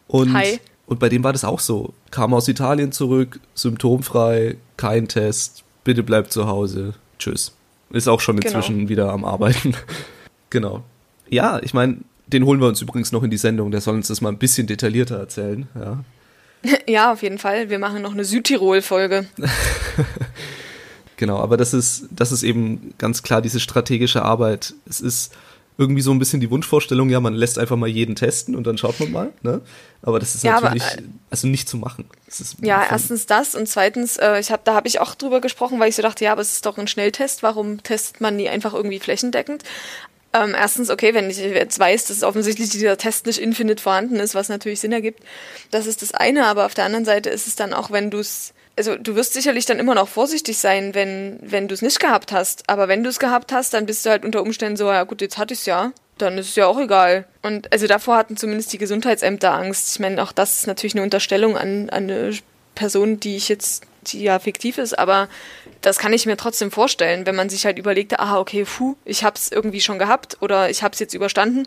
Und, 0.07 0.33
Hi. 0.33 0.59
Und 0.87 0.99
bei 0.99 1.09
dem 1.09 1.23
war 1.23 1.33
das 1.33 1.43
auch 1.43 1.59
so. 1.59 1.93
Kam 2.11 2.33
aus 2.33 2.47
Italien 2.47 2.91
zurück, 2.91 3.39
symptomfrei, 3.55 4.57
kein 4.77 5.07
Test, 5.07 5.63
bitte 5.83 6.03
bleibt 6.03 6.31
zu 6.31 6.47
Hause. 6.47 6.93
Tschüss. 7.17 7.53
Ist 7.89 8.07
auch 8.07 8.19
schon 8.19 8.39
genau. 8.39 8.47
inzwischen 8.47 8.77
genau. 8.77 8.89
wieder 8.89 9.11
am 9.11 9.25
Arbeiten. 9.25 9.73
genau. 10.49 10.83
Ja, 11.29 11.59
ich 11.63 11.73
meine, 11.73 11.97
den 12.27 12.45
holen 12.45 12.59
wir 12.59 12.67
uns 12.67 12.81
übrigens 12.81 13.11
noch 13.11 13.23
in 13.23 13.29
die 13.29 13.37
Sendung. 13.37 13.71
Der 13.71 13.81
soll 13.81 13.95
uns 13.95 14.07
das 14.07 14.21
mal 14.21 14.29
ein 14.29 14.37
bisschen 14.37 14.67
detaillierter 14.67 15.17
erzählen. 15.17 15.67
Ja, 15.75 16.03
Ja, 16.87 17.11
auf 17.11 17.23
jeden 17.23 17.37
Fall. 17.37 17.69
Wir 17.69 17.79
machen 17.79 18.01
noch 18.01 18.13
eine 18.13 18.25
Südtirol-Folge. 18.25 19.27
genau, 21.17 21.39
aber 21.39 21.57
das 21.57 21.73
ist, 21.73 22.07
das 22.11 22.31
ist 22.31 22.43
eben 22.43 22.93
ganz 22.97 23.23
klar 23.23 23.41
diese 23.41 23.59
strategische 23.59 24.23
Arbeit. 24.23 24.73
Es 24.87 25.01
ist 25.01 25.33
irgendwie 25.77 26.01
so 26.01 26.11
ein 26.11 26.19
bisschen 26.19 26.39
die 26.39 26.49
Wunschvorstellung, 26.49 27.09
ja, 27.09 27.19
man 27.19 27.33
lässt 27.33 27.59
einfach 27.59 27.75
mal 27.75 27.89
jeden 27.89 28.15
testen 28.15 28.55
und 28.55 28.65
dann 28.65 28.77
schaut 28.77 28.97
man 28.99 29.11
mal, 29.11 29.33
ne? 29.41 29.61
Aber 30.01 30.19
das 30.19 30.35
ist 30.35 30.43
ja, 30.43 30.61
natürlich 30.61 30.83
aber, 30.83 30.99
äh, 30.99 31.03
also 31.29 31.47
nicht 31.47 31.67
zu 31.67 31.77
machen. 31.77 32.05
ja, 32.61 32.85
erstens 32.89 33.25
das 33.25 33.55
und 33.55 33.67
zweitens, 33.67 34.17
äh, 34.17 34.39
ich 34.39 34.51
hab, 34.51 34.63
da 34.63 34.73
habe 34.73 34.87
ich 34.87 35.01
auch 35.01 35.15
drüber 35.15 35.41
gesprochen, 35.41 35.79
weil 35.79 35.89
ich 35.89 35.95
so 35.95 36.01
dachte, 36.01 36.23
ja, 36.23 36.31
aber 36.31 36.41
es 36.41 36.53
ist 36.53 36.65
doch 36.65 36.77
ein 36.77 36.87
Schnelltest, 36.87 37.43
warum 37.43 37.83
testet 37.83 38.21
man 38.21 38.37
nie 38.37 38.47
einfach 38.47 38.73
irgendwie 38.73 38.99
flächendeckend? 38.99 39.63
Ähm, 40.35 40.53
erstens, 40.53 40.89
okay, 40.89 41.13
wenn 41.13 41.29
ich 41.29 41.37
jetzt 41.37 41.79
weiß, 41.79 42.05
dass 42.05 42.21
offensichtlich 42.21 42.69
dieser 42.69 42.97
Test 42.97 43.25
nicht 43.25 43.39
infinite 43.39 43.81
vorhanden 43.81 44.17
ist, 44.17 44.35
was 44.35 44.49
natürlich 44.49 44.81
Sinn 44.81 44.91
ergibt, 44.91 45.23
das 45.71 45.87
ist 45.87 46.01
das 46.01 46.13
eine, 46.13 46.45
aber 46.45 46.65
auf 46.65 46.73
der 46.73 46.83
anderen 46.83 47.05
Seite 47.05 47.29
ist 47.29 47.47
es 47.47 47.55
dann 47.55 47.73
auch, 47.73 47.89
wenn 47.89 48.11
du 48.11 48.19
es, 48.19 48.53
also 48.75 48.97
du 48.97 49.15
wirst 49.15 49.33
sicherlich 49.33 49.65
dann 49.65 49.79
immer 49.79 49.95
noch 49.95 50.09
vorsichtig 50.09 50.57
sein, 50.57 50.93
wenn, 50.93 51.39
wenn 51.41 51.69
du 51.69 51.73
es 51.73 51.81
nicht 51.81 52.01
gehabt 52.01 52.33
hast, 52.33 52.69
aber 52.69 52.89
wenn 52.89 53.01
du 53.01 53.09
es 53.09 53.19
gehabt 53.19 53.53
hast, 53.53 53.73
dann 53.73 53.85
bist 53.85 54.05
du 54.05 54.09
halt 54.09 54.25
unter 54.25 54.41
Umständen 54.41 54.75
so, 54.75 54.87
ja 54.87 55.03
gut, 55.03 55.21
jetzt 55.21 55.37
hatte 55.37 55.53
ich 55.53 55.61
es 55.61 55.67
ja, 55.67 55.93
dann 56.17 56.37
ist 56.37 56.49
es 56.49 56.55
ja 56.55 56.67
auch 56.67 56.79
egal. 56.79 57.23
Und 57.41 57.71
also 57.71 57.87
davor 57.87 58.17
hatten 58.17 58.35
zumindest 58.35 58.73
die 58.73 58.77
Gesundheitsämter 58.77 59.53
Angst. 59.53 59.95
Ich 59.95 59.99
meine, 60.01 60.21
auch 60.21 60.33
das 60.33 60.55
ist 60.59 60.67
natürlich 60.67 60.95
eine 60.95 61.03
Unterstellung 61.03 61.55
an, 61.55 61.89
an 61.89 62.09
eine 62.09 62.37
Person, 62.73 63.21
die 63.21 63.37
ich 63.37 63.47
jetzt, 63.47 63.83
die 64.13 64.23
ja 64.23 64.39
fiktiv 64.39 64.77
ist, 64.77 64.97
aber 64.97 65.27
das 65.81 65.97
kann 65.97 66.13
ich 66.13 66.25
mir 66.25 66.37
trotzdem 66.37 66.71
vorstellen, 66.71 67.25
wenn 67.25 67.35
man 67.35 67.49
sich 67.49 67.65
halt 67.65 67.77
überlegt, 67.77 68.19
aha, 68.19 68.39
okay, 68.39 68.65
puh, 68.65 68.95
ich 69.05 69.23
hab's 69.23 69.49
irgendwie 69.51 69.81
schon 69.81 69.99
gehabt 69.99 70.37
oder 70.41 70.69
ich 70.69 70.83
hab's 70.83 70.99
jetzt 70.99 71.13
überstanden. 71.13 71.65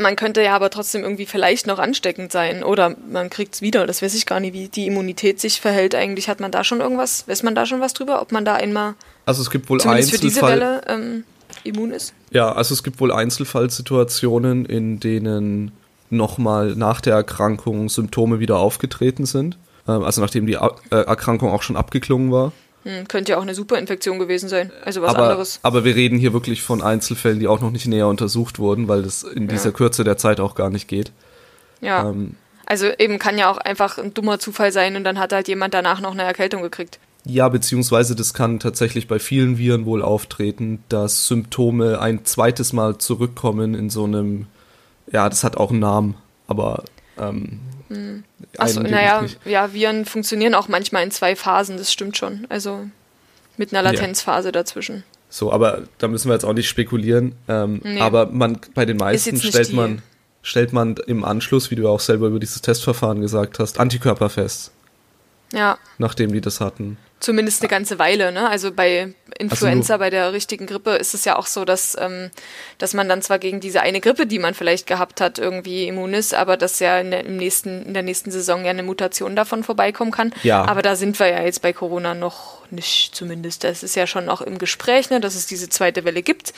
Man 0.00 0.14
könnte 0.14 0.42
ja 0.42 0.54
aber 0.54 0.70
trotzdem 0.70 1.02
irgendwie 1.02 1.26
vielleicht 1.26 1.66
noch 1.66 1.80
ansteckend 1.80 2.30
sein 2.30 2.62
oder 2.62 2.94
man 3.10 3.30
kriegt's 3.30 3.62
wieder. 3.62 3.84
Das 3.84 4.00
weiß 4.00 4.14
ich 4.14 4.26
gar 4.26 4.38
nicht, 4.38 4.52
wie 4.52 4.68
die 4.68 4.86
Immunität 4.86 5.40
sich 5.40 5.60
verhält. 5.60 5.96
Eigentlich 5.96 6.28
hat 6.28 6.38
man 6.38 6.52
da 6.52 6.62
schon 6.62 6.80
irgendwas, 6.80 7.26
weiß 7.26 7.42
man 7.42 7.56
da 7.56 7.66
schon 7.66 7.80
was 7.80 7.92
drüber, 7.92 8.22
ob 8.22 8.30
man 8.30 8.44
da 8.44 8.54
einmal 8.54 8.94
also 9.26 9.42
es 9.42 9.50
gibt 9.50 9.68
wohl 9.68 9.80
Einzelfall, 9.80 10.18
für 10.18 10.18
diese 10.18 10.42
Welle 10.42 10.82
ähm, 10.86 11.24
immun 11.64 11.92
ist? 11.92 12.14
Ja, 12.30 12.52
also 12.52 12.74
es 12.74 12.82
gibt 12.82 13.00
wohl 13.00 13.12
Einzelfallsituationen, 13.12 14.66
in 14.66 15.00
denen 15.00 15.72
nochmal 16.10 16.74
nach 16.76 17.00
der 17.00 17.14
Erkrankung 17.14 17.88
Symptome 17.88 18.40
wieder 18.40 18.58
aufgetreten 18.58 19.26
sind. 19.26 19.58
Ähm, 19.88 20.02
also 20.02 20.20
nachdem 20.20 20.46
die 20.46 20.54
äh, 20.54 20.70
Erkrankung 20.90 21.50
auch 21.50 21.62
schon 21.62 21.76
abgeklungen 21.76 22.30
war. 22.32 22.52
Hm, 22.84 23.06
könnte 23.06 23.32
ja 23.32 23.38
auch 23.38 23.42
eine 23.42 23.54
Superinfektion 23.54 24.18
gewesen 24.18 24.48
sein, 24.48 24.72
also 24.84 25.02
was 25.02 25.14
aber, 25.14 25.24
anderes. 25.24 25.60
Aber 25.62 25.84
wir 25.84 25.94
reden 25.94 26.18
hier 26.18 26.32
wirklich 26.32 26.62
von 26.62 26.82
Einzelfällen, 26.82 27.38
die 27.38 27.46
auch 27.46 27.60
noch 27.60 27.70
nicht 27.70 27.86
näher 27.86 28.08
untersucht 28.08 28.58
wurden, 28.58 28.88
weil 28.88 29.02
das 29.02 29.22
in 29.22 29.46
dieser 29.46 29.70
ja. 29.70 29.76
Kürze 29.76 30.02
der 30.02 30.16
Zeit 30.16 30.40
auch 30.40 30.56
gar 30.56 30.68
nicht 30.68 30.88
geht. 30.88 31.12
Ja. 31.80 32.08
Ähm, 32.08 32.34
also 32.66 32.86
eben 32.98 33.18
kann 33.18 33.38
ja 33.38 33.50
auch 33.50 33.58
einfach 33.58 33.98
ein 33.98 34.14
dummer 34.14 34.38
Zufall 34.38 34.72
sein 34.72 34.96
und 34.96 35.04
dann 35.04 35.18
hat 35.18 35.32
halt 35.32 35.46
jemand 35.46 35.74
danach 35.74 36.00
noch 36.00 36.12
eine 36.12 36.22
Erkältung 36.22 36.62
gekriegt. 36.62 36.98
Ja, 37.24 37.48
beziehungsweise 37.48 38.16
das 38.16 38.34
kann 38.34 38.58
tatsächlich 38.58 39.06
bei 39.06 39.20
vielen 39.20 39.58
Viren 39.58 39.84
wohl 39.84 40.02
auftreten, 40.02 40.82
dass 40.88 41.28
Symptome 41.28 42.00
ein 42.00 42.24
zweites 42.24 42.72
Mal 42.72 42.98
zurückkommen 42.98 43.74
in 43.74 43.90
so 43.90 44.04
einem, 44.04 44.46
ja, 45.10 45.28
das 45.28 45.44
hat 45.44 45.56
auch 45.56 45.70
einen 45.70 45.78
Namen, 45.78 46.16
aber 46.48 46.82
ähm, 47.18 47.60
hm. 47.94 48.24
Achso, 48.58 48.80
naja, 48.80 49.24
ja, 49.44 49.72
Viren 49.72 50.04
funktionieren 50.04 50.54
auch 50.54 50.68
manchmal 50.68 51.02
in 51.04 51.10
zwei 51.10 51.36
Phasen, 51.36 51.76
das 51.76 51.92
stimmt 51.92 52.16
schon. 52.16 52.46
Also 52.48 52.86
mit 53.56 53.72
einer 53.72 53.82
Latenzphase 53.82 54.48
ja. 54.48 54.52
dazwischen. 54.52 55.04
So, 55.28 55.50
aber 55.50 55.84
da 55.98 56.08
müssen 56.08 56.28
wir 56.28 56.34
jetzt 56.34 56.44
auch 56.44 56.52
nicht 56.52 56.68
spekulieren. 56.68 57.34
Ähm, 57.48 57.80
nee. 57.82 58.00
Aber 58.00 58.26
man 58.26 58.58
bei 58.74 58.84
den 58.84 58.98
meisten 58.98 59.40
stellt 59.40 59.72
man, 59.72 60.02
stellt 60.42 60.72
man 60.72 60.96
im 61.06 61.24
Anschluss, 61.24 61.70
wie 61.70 61.74
du 61.74 61.88
auch 61.88 62.00
selber 62.00 62.26
über 62.26 62.38
dieses 62.38 62.60
Testverfahren 62.60 63.20
gesagt 63.20 63.58
hast, 63.58 63.80
Antikörper 63.80 64.28
fest. 64.28 64.72
Ja. 65.52 65.78
Nachdem 65.98 66.32
die 66.32 66.40
das 66.40 66.60
hatten. 66.60 66.98
Zumindest 67.22 67.62
eine 67.62 67.68
ganze 67.68 68.00
Weile, 68.00 68.32
ne? 68.32 68.50
Also 68.50 68.72
bei 68.72 69.14
Influenza, 69.38 69.94
also, 69.94 70.00
bei 70.00 70.10
der 70.10 70.32
richtigen 70.32 70.66
Grippe 70.66 70.90
ist 70.90 71.14
es 71.14 71.24
ja 71.24 71.38
auch 71.38 71.46
so, 71.46 71.64
dass, 71.64 71.96
ähm, 72.00 72.30
dass 72.78 72.94
man 72.94 73.08
dann 73.08 73.22
zwar 73.22 73.38
gegen 73.38 73.60
diese 73.60 73.80
eine 73.80 74.00
Grippe, 74.00 74.26
die 74.26 74.40
man 74.40 74.54
vielleicht 74.54 74.88
gehabt 74.88 75.20
hat, 75.20 75.38
irgendwie 75.38 75.86
immun 75.86 76.14
ist, 76.14 76.34
aber 76.34 76.56
dass 76.56 76.80
ja 76.80 76.98
in 76.98 77.12
der, 77.12 77.24
im 77.24 77.36
nächsten, 77.36 77.86
in 77.86 77.94
der 77.94 78.02
nächsten 78.02 78.32
Saison 78.32 78.64
ja 78.64 78.70
eine 78.70 78.82
Mutation 78.82 79.36
davon 79.36 79.62
vorbeikommen 79.62 80.10
kann. 80.10 80.34
Ja. 80.42 80.64
Aber 80.64 80.82
da 80.82 80.96
sind 80.96 81.16
wir 81.20 81.28
ja 81.28 81.42
jetzt 81.44 81.62
bei 81.62 81.72
Corona 81.72 82.14
noch 82.14 82.68
nicht 82.72 83.14
zumindest. 83.14 83.62
Das 83.62 83.84
ist 83.84 83.94
ja 83.94 84.08
schon 84.08 84.28
auch 84.28 84.40
im 84.40 84.58
Gespräch, 84.58 85.10
ne, 85.10 85.20
dass 85.20 85.36
es 85.36 85.46
diese 85.46 85.68
zweite 85.68 86.04
Welle 86.04 86.22
gibt. 86.22 86.52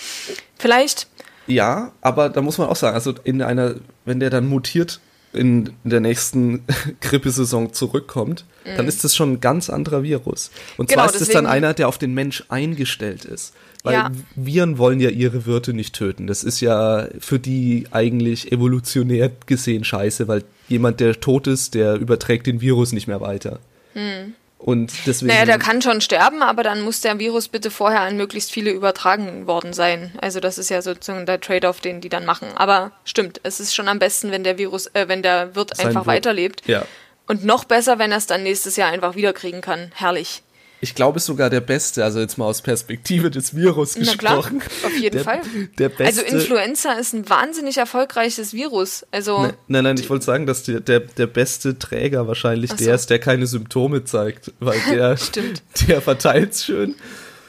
Vielleicht. 0.59 1.09
Ja, 1.47 1.93
aber 2.01 2.31
da 2.31 2.41
muss 2.41 2.57
man 2.57 2.69
auch 2.69 2.77
sagen, 2.77 2.95
also 2.95 3.13
in 3.25 3.43
einer, 3.43 3.75
wenn 4.07 4.19
der 4.19 4.31
dann 4.31 4.47
mutiert 4.47 5.01
in, 5.35 5.71
der 5.85 6.01
nächsten 6.01 6.65
Grippesaison 7.01 7.73
zurückkommt, 7.73 8.45
mhm. 8.65 8.77
dann 8.77 8.89
ist 8.89 9.05
das 9.05 9.15
schon 9.15 9.35
ein 9.35 9.41
ganz 9.41 9.71
anderer 9.71 10.03
Virus. 10.03 10.51
Und 10.77 10.89
genau, 10.89 11.03
zwar 11.05 11.15
ist 11.15 11.21
es 11.21 11.29
dann 11.29 11.47
einer, 11.47 11.75
der 11.75 11.89
auf 11.89 11.99
den 11.99 12.15
Mensch 12.15 12.45
eingestellt 12.49 13.25
ist. 13.25 13.55
Weil 13.83 13.95
ja. 13.95 14.11
Viren 14.35 14.79
wollen 14.79 14.99
ja 14.99 15.11
ihre 15.11 15.45
Wirte 15.45 15.75
nicht 15.75 15.95
töten. 15.95 16.27
Das 16.27 16.43
ist 16.43 16.61
ja 16.61 17.07
für 17.19 17.39
die 17.39 17.87
eigentlich 17.91 18.51
evolutionär 18.51 19.31
gesehen 19.45 19.85
scheiße, 19.85 20.27
weil 20.27 20.43
jemand, 20.69 21.01
der 21.01 21.21
tot 21.21 21.47
ist, 21.47 21.75
der 21.75 21.97
überträgt 21.97 22.47
den 22.47 22.63
Virus 22.63 22.93
nicht 22.93 23.09
mehr 23.09 23.21
weiter. 23.21 23.59
Mhm. 23.95 24.35
Und 24.65 24.95
deswegen. 25.05 25.31
Naja, 25.31 25.45
der 25.45 25.59
kann 25.59 25.83
schon 25.83 26.01
sterben, 26.01 26.43
aber 26.43 26.63
dann 26.63 26.81
muss 26.81 27.03
der 27.03 27.19
Virus 27.19 27.49
bitte 27.49 27.71
vorher 27.71 28.01
an 28.01 28.17
möglichst 28.17 28.51
viele 28.51 28.71
übertragen 28.71 29.47
worden 29.47 29.75
sein. 29.75 30.13
Also 30.23 30.41
das 30.41 30.57
ist 30.57 30.71
ja 30.71 30.81
sozusagen 30.81 31.27
der 31.27 31.39
Trade-off, 31.39 31.83
den 31.83 32.01
die 32.01 32.09
dann 32.09 32.25
machen. 32.25 32.49
Aber 32.57 32.93
stimmt, 33.05 33.43
es 33.43 33.61
ist 33.61 33.75
schon 33.75 33.89
am 33.89 33.99
besten, 33.99 34.31
wenn 34.31 34.43
der 34.43 34.57
Virus, 34.57 34.87
äh, 34.95 35.07
wenn 35.07 35.23
der 35.23 35.55
Wirt 35.55 35.79
einfach 35.79 36.07
Wirt. 36.07 36.17
weiterlebt. 36.17 36.67
Ja. 36.67 36.87
Und 37.27 37.45
noch 37.45 37.65
besser, 37.65 37.99
wenn 37.99 38.11
er 38.11 38.17
es 38.17 38.27
dann 38.27 38.43
nächstes 38.43 38.77
Jahr 38.77 38.91
einfach 38.91 39.17
wiederkriegen 39.17 39.61
kann. 39.61 39.93
Herrlich 39.97 40.43
ich 40.85 40.95
glaube, 40.95 41.17
ist 41.17 41.25
sogar 41.25 41.49
der 41.49 41.63
Beste, 41.63 42.05
also 42.05 42.21
jetzt 42.21 42.37
mal 42.37 42.45
aus 42.45 42.61
Perspektive 42.61 43.31
des 43.31 43.57
Virus 43.57 43.97
Na 43.97 44.01
gesprochen. 44.01 44.59
Klar, 44.59 44.91
auf 44.91 44.97
jeden 44.99 45.17
der, 45.17 45.25
Fall. 45.25 45.41
Der 45.79 45.89
beste, 45.89 46.05
also 46.05 46.21
Influenza 46.21 46.93
ist 46.93 47.15
ein 47.15 47.27
wahnsinnig 47.27 47.79
erfolgreiches 47.79 48.53
Virus. 48.53 49.07
Also 49.11 49.41
nein, 49.41 49.55
nein, 49.69 49.85
nein 49.85 49.97
ich 49.99 50.11
wollte 50.11 50.27
sagen, 50.27 50.45
dass 50.45 50.63
der, 50.63 50.81
der, 50.81 51.01
der 51.01 51.27
beste 51.27 51.79
Träger 51.79 52.29
wahrscheinlich 52.29 52.71
so. 52.71 52.77
der 52.77 52.95
ist, 52.97 53.09
der 53.09 53.19
keine 53.19 53.47
Symptome 53.47 54.05
zeigt, 54.05 54.53
weil 54.61 54.79
der, 54.91 55.17
Stimmt. 55.17 55.63
der 55.89 56.03
verteilt 56.03 56.55
schön. 56.55 56.95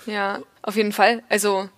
Ja, 0.06 0.40
auf 0.62 0.78
jeden 0.78 0.94
Fall. 0.94 1.22
Also 1.28 1.70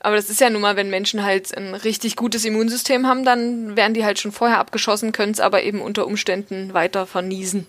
aber 0.00 0.16
das 0.16 0.28
ist 0.28 0.40
ja 0.40 0.50
nun 0.50 0.60
mal, 0.60 0.76
wenn 0.76 0.90
Menschen 0.90 1.24
halt 1.24 1.56
ein 1.56 1.74
richtig 1.74 2.16
gutes 2.16 2.44
Immunsystem 2.44 3.06
haben, 3.06 3.24
dann 3.24 3.76
werden 3.76 3.94
die 3.94 4.04
halt 4.04 4.18
schon 4.18 4.32
vorher 4.32 4.58
abgeschossen, 4.58 5.12
können 5.12 5.32
es 5.32 5.40
aber 5.40 5.62
eben 5.62 5.80
unter 5.80 6.06
Umständen 6.06 6.74
weiter 6.74 7.06
verniesen. 7.06 7.66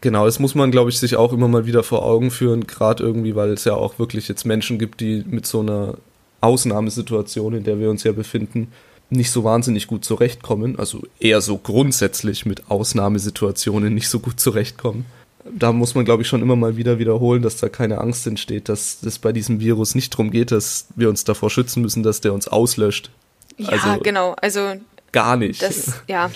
Genau, 0.00 0.26
das 0.26 0.38
muss 0.38 0.54
man, 0.54 0.70
glaube 0.70 0.90
ich, 0.90 0.98
sich 0.98 1.16
auch 1.16 1.32
immer 1.32 1.48
mal 1.48 1.66
wieder 1.66 1.82
vor 1.82 2.04
Augen 2.04 2.30
führen, 2.30 2.66
gerade 2.66 3.02
irgendwie, 3.02 3.34
weil 3.34 3.50
es 3.50 3.64
ja 3.64 3.74
auch 3.74 3.98
wirklich 3.98 4.28
jetzt 4.28 4.44
Menschen 4.44 4.78
gibt, 4.78 5.00
die 5.00 5.24
mit 5.26 5.46
so 5.46 5.60
einer 5.60 5.94
Ausnahmesituation, 6.40 7.54
in 7.54 7.64
der 7.64 7.80
wir 7.80 7.90
uns 7.90 8.04
ja 8.04 8.12
befinden, 8.12 8.68
nicht 9.10 9.30
so 9.30 9.42
wahnsinnig 9.42 9.86
gut 9.86 10.04
zurechtkommen. 10.04 10.78
Also 10.78 11.02
eher 11.18 11.40
so 11.40 11.58
grundsätzlich 11.58 12.46
mit 12.46 12.70
Ausnahmesituationen 12.70 13.92
nicht 13.92 14.08
so 14.08 14.20
gut 14.20 14.38
zurechtkommen. 14.38 15.06
Da 15.50 15.72
muss 15.72 15.94
man, 15.94 16.04
glaube 16.04 16.22
ich, 16.22 16.28
schon 16.28 16.42
immer 16.42 16.56
mal 16.56 16.76
wieder 16.76 16.98
wiederholen, 16.98 17.42
dass 17.42 17.56
da 17.56 17.68
keine 17.68 17.98
Angst 17.98 18.26
entsteht, 18.26 18.68
dass 18.68 19.02
es 19.02 19.18
bei 19.18 19.32
diesem 19.32 19.60
Virus 19.60 19.94
nicht 19.94 20.12
darum 20.12 20.30
geht, 20.30 20.52
dass 20.52 20.86
wir 20.94 21.08
uns 21.08 21.24
davor 21.24 21.48
schützen 21.48 21.80
müssen, 21.80 22.02
dass 22.02 22.20
der 22.20 22.34
uns 22.34 22.46
auslöscht. 22.46 23.10
Ja, 23.56 23.70
also, 23.70 24.00
genau. 24.02 24.36
Also 24.40 24.74
gar 25.10 25.36
nicht. 25.36 25.62
Das, 25.62 25.94
ja. 26.06 26.30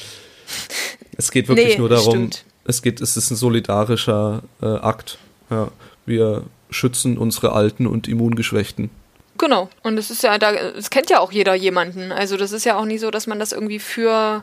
Es 1.17 1.31
geht 1.31 1.47
wirklich 1.49 1.75
nee, 1.75 1.79
nur 1.79 1.91
darum, 1.91 2.11
stimmt 2.11 2.45
es 2.65 2.83
geht, 2.83 3.01
es 3.01 3.17
ist 3.17 3.31
ein 3.31 3.37
solidarischer 3.37 4.43
äh, 4.61 4.67
Akt. 4.67 5.19
Ja, 5.51 5.69
wir 6.07 6.45
schützen 6.71 7.19
unsere 7.19 7.53
Alten 7.53 7.87
und 7.87 8.09
Immungeschwächten. 8.09 8.91
Genau. 9.39 9.69
Und 9.83 9.99
es 9.99 10.11
ist 10.11 10.23
ja, 10.23 10.39
da, 10.39 10.53
es 10.53 10.91
kennt 10.91 11.11
ja 11.11 11.21
auch 11.21 11.33
jeder 11.33 11.55
jemanden. 11.55 12.13
Also 12.13 12.37
das 12.37 12.53
ist 12.53 12.65
ja 12.65 12.77
auch 12.77 12.85
nicht 12.85 13.01
so, 13.01 13.11
dass 13.11 13.27
man 13.27 13.39
das 13.39 13.53
irgendwie 13.53 13.79
für 13.79 14.43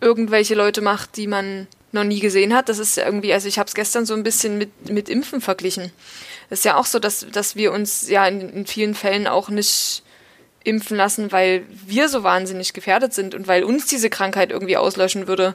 irgendwelche 0.00 0.54
Leute 0.54 0.80
macht, 0.80 1.16
die 1.16 1.26
man 1.26 1.66
noch 1.92 2.04
nie 2.04 2.20
gesehen 2.20 2.54
hat. 2.54 2.68
Das 2.68 2.78
ist 2.78 2.98
irgendwie, 2.98 3.32
also 3.32 3.48
ich 3.48 3.58
habe 3.58 3.68
es 3.68 3.74
gestern 3.74 4.06
so 4.06 4.14
ein 4.14 4.22
bisschen 4.22 4.58
mit, 4.58 4.90
mit 4.90 5.08
Impfen 5.08 5.40
verglichen. 5.40 5.90
Es 6.50 6.60
ist 6.60 6.64
ja 6.64 6.76
auch 6.76 6.86
so, 6.86 6.98
dass, 6.98 7.26
dass 7.32 7.56
wir 7.56 7.72
uns 7.72 8.08
ja 8.08 8.26
in, 8.26 8.40
in 8.40 8.66
vielen 8.66 8.94
Fällen 8.94 9.26
auch 9.26 9.48
nicht 9.48 10.02
impfen 10.68 10.96
lassen, 10.96 11.32
weil 11.32 11.64
wir 11.86 12.08
so 12.08 12.22
wahnsinnig 12.22 12.74
gefährdet 12.74 13.14
sind 13.14 13.34
und 13.34 13.48
weil 13.48 13.64
uns 13.64 13.86
diese 13.86 14.10
Krankheit 14.10 14.50
irgendwie 14.50 14.76
auslöschen 14.76 15.26
würde. 15.26 15.54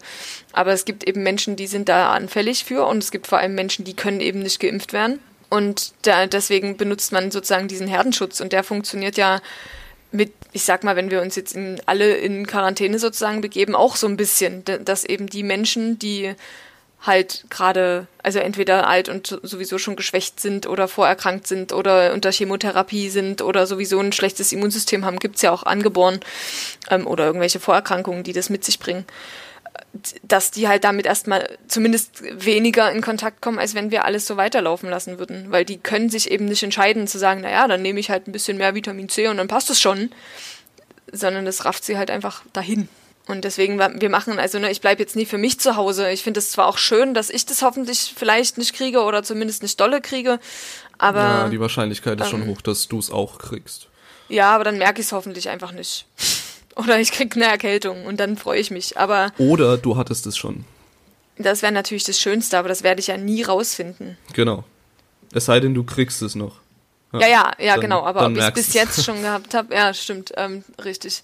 Aber 0.52 0.74
es 0.74 0.86
gibt 0.86 1.08
eben 1.08 1.24
Menschen, 1.24 1.56
die 1.56 1.68
sind 1.68 1.88
da 1.88 2.12
anfällig 2.12 2.66
für 2.66 2.86
und 2.86 3.04
es 3.04 3.12
gibt 3.12 3.28
vor 3.28 3.38
allem 3.38 3.56
Menschen, 3.56 3.86
die 3.86 3.96
können 3.96 4.20
eben 4.20 4.40
nicht 4.40 4.60
geimpft 4.60 4.92
werden. 4.92 5.20
Und 5.50 5.94
da, 6.02 6.26
deswegen 6.26 6.78
benutzt 6.78 7.12
man 7.12 7.30
sozusagen 7.30 7.68
diesen 7.68 7.88
Herdenschutz 7.88 8.42
und 8.42 8.54
der 8.54 8.64
funktioniert 8.64 9.18
ja 9.18 9.40
mit, 10.12 10.32
ich 10.52 10.64
sag 10.64 10.84
mal, 10.84 10.96
wenn 10.96 11.12
wir 11.12 11.22
uns 11.22 11.36
jetzt 11.36 11.56
in, 11.56 11.80
alle 11.86 12.16
in 12.16 12.48
Quarantäne 12.48 12.98
sozusagen 12.98 13.42
begeben, 13.42 13.76
auch 13.76 13.96
so 13.96 14.08
ein 14.08 14.18
bisschen, 14.18 14.64
dass 14.66 15.06
eben 15.06 15.28
die 15.28 15.44
Menschen, 15.44 16.00
die 16.00 16.34
halt 17.06 17.46
gerade, 17.50 18.08
also 18.24 18.40
entweder 18.40 18.88
alt 18.88 19.10
und 19.10 19.40
sowieso 19.44 19.78
schon 19.78 19.98
geschwächt 19.98 20.40
sind 20.40 20.66
oder 20.68 20.88
vorerkrankt 20.88 21.48
sind 21.48 21.74
oder 21.74 22.14
unter 22.14 22.32
Chemotherapie 22.32 23.10
sind 23.10 23.42
oder 23.42 23.68
sowieso 23.68 24.00
ein 24.00 24.14
schlechtes 24.14 24.52
Immunsystem 24.54 25.04
haben, 25.06 25.20
gibt's 25.20 25.42
ja 25.42 25.52
auch 25.52 25.64
angeboren 25.64 26.22
ähm, 26.90 27.06
oder 27.06 27.26
irgendwelche 27.26 27.60
Vorerkrankungen, 27.60 28.24
die 28.24 28.32
das 28.32 28.50
mit 28.50 28.64
sich 28.64 28.80
bringen, 28.80 29.06
dass 30.24 30.52
die 30.52 30.70
halt 30.70 30.86
damit 30.86 31.06
erstmal 31.06 31.58
zumindest 31.68 32.24
weniger 32.24 32.90
in 32.92 33.02
Kontakt 33.02 33.42
kommen, 33.42 33.60
als 33.60 33.76
wenn 33.76 33.92
wir 33.92 34.06
alles 34.06 34.26
so 34.26 34.38
weiterlaufen 34.38 34.90
lassen 34.90 35.20
würden. 35.20 35.48
Weil 35.52 35.66
die 35.66 35.78
können 35.78 36.10
sich 36.10 36.32
eben 36.32 36.46
nicht 36.46 36.64
entscheiden 36.64 37.08
zu 37.08 37.20
sagen, 37.20 37.42
naja, 37.42 37.68
dann 37.68 37.82
nehme 37.82 38.00
ich 38.00 38.10
halt 38.10 38.28
ein 38.28 38.32
bisschen 38.32 38.58
mehr 38.58 38.76
Vitamin 38.76 39.10
C 39.10 39.28
und 39.28 39.38
dann 39.38 39.48
passt 39.48 39.70
es 39.70 39.82
schon, 39.82 40.10
sondern 41.12 41.46
das 41.46 41.66
rafft 41.66 41.84
sie 41.84 41.98
halt 41.98 42.10
einfach 42.10 42.44
dahin. 42.54 42.88
Und 43.26 43.46
deswegen, 43.46 43.80
wir 43.80 44.10
machen, 44.10 44.38
also 44.38 44.60
ne, 44.60 44.70
ich 44.70 44.82
bleibe 44.82 45.02
jetzt 45.02 45.16
nie 45.16 45.26
für 45.26 45.38
mich 45.38 45.60
zu 45.60 45.78
Hause. 45.78 46.12
Ich 46.12 46.24
finde 46.24 46.40
es 46.40 46.52
zwar 46.52 46.68
auch 46.68 46.78
schön, 46.78 47.14
dass 47.14 47.30
ich 47.30 47.46
das 47.46 47.62
hoffentlich 47.62 48.14
vielleicht 48.16 48.58
nicht 48.58 48.74
kriege 48.74 49.02
oder 49.02 49.24
zumindest 49.24 49.64
nicht 49.64 49.80
dolle 49.80 50.02
kriege, 50.02 50.40
aber. 50.98 51.20
Ja, 51.20 51.50
die 51.50 51.60
Wahrscheinlichkeit 51.60 52.20
ist 52.20 52.28
ähm, 52.28 52.32
schon 52.32 52.48
hoch, 52.48 52.62
dass 52.62 52.90
du 52.90 53.00
es 53.00 53.10
auch 53.10 53.38
kriegst. 53.38 53.88
Ja, 54.28 54.54
aber 54.54 54.66
dann 54.66 54.78
merke 54.78 55.00
ich 55.00 55.08
es 55.08 55.14
hoffentlich 55.14 55.50
einfach 55.50 55.72
nicht. 55.72 56.06
Oder 56.76 57.00
ich 57.00 57.12
kriege 57.12 57.36
eine 57.36 57.46
Erkältung 57.46 58.08
und 58.08 58.20
dann 58.20 58.36
freue 58.36 58.60
ich 58.60 58.72
mich. 58.72 58.98
Aber. 58.98 59.32
Oder 59.38 59.78
du 59.78 59.96
hattest 59.96 60.26
es 60.26 60.36
schon. 60.36 60.66
Das 61.38 61.62
wäre 61.62 61.72
natürlich 61.72 62.04
das 62.04 62.20
Schönste, 62.20 62.58
aber 62.58 62.68
das 62.68 62.82
werde 62.82 63.00
ich 63.00 63.08
ja 63.08 63.18
nie 63.18 63.44
rausfinden. 63.44 64.18
Genau. 64.34 64.64
Es 65.34 65.46
sei 65.46 65.60
denn, 65.60 65.76
du 65.76 65.84
kriegst 65.84 66.24
es 66.24 66.34
noch. 66.34 66.62
Ja, 67.14 67.20
ja, 67.20 67.28
ja, 67.28 67.54
ja 67.60 67.72
dann, 67.74 67.82
genau. 67.82 68.04
Aber 68.04 68.26
ob 68.26 68.32
ich 68.32 68.40
es 68.40 68.54
bis 68.54 68.74
jetzt 68.74 69.04
schon 69.04 69.22
gehabt 69.22 69.54
habe, 69.54 69.74
ja, 69.74 69.94
stimmt, 69.94 70.32
ähm, 70.36 70.64
richtig. 70.84 71.24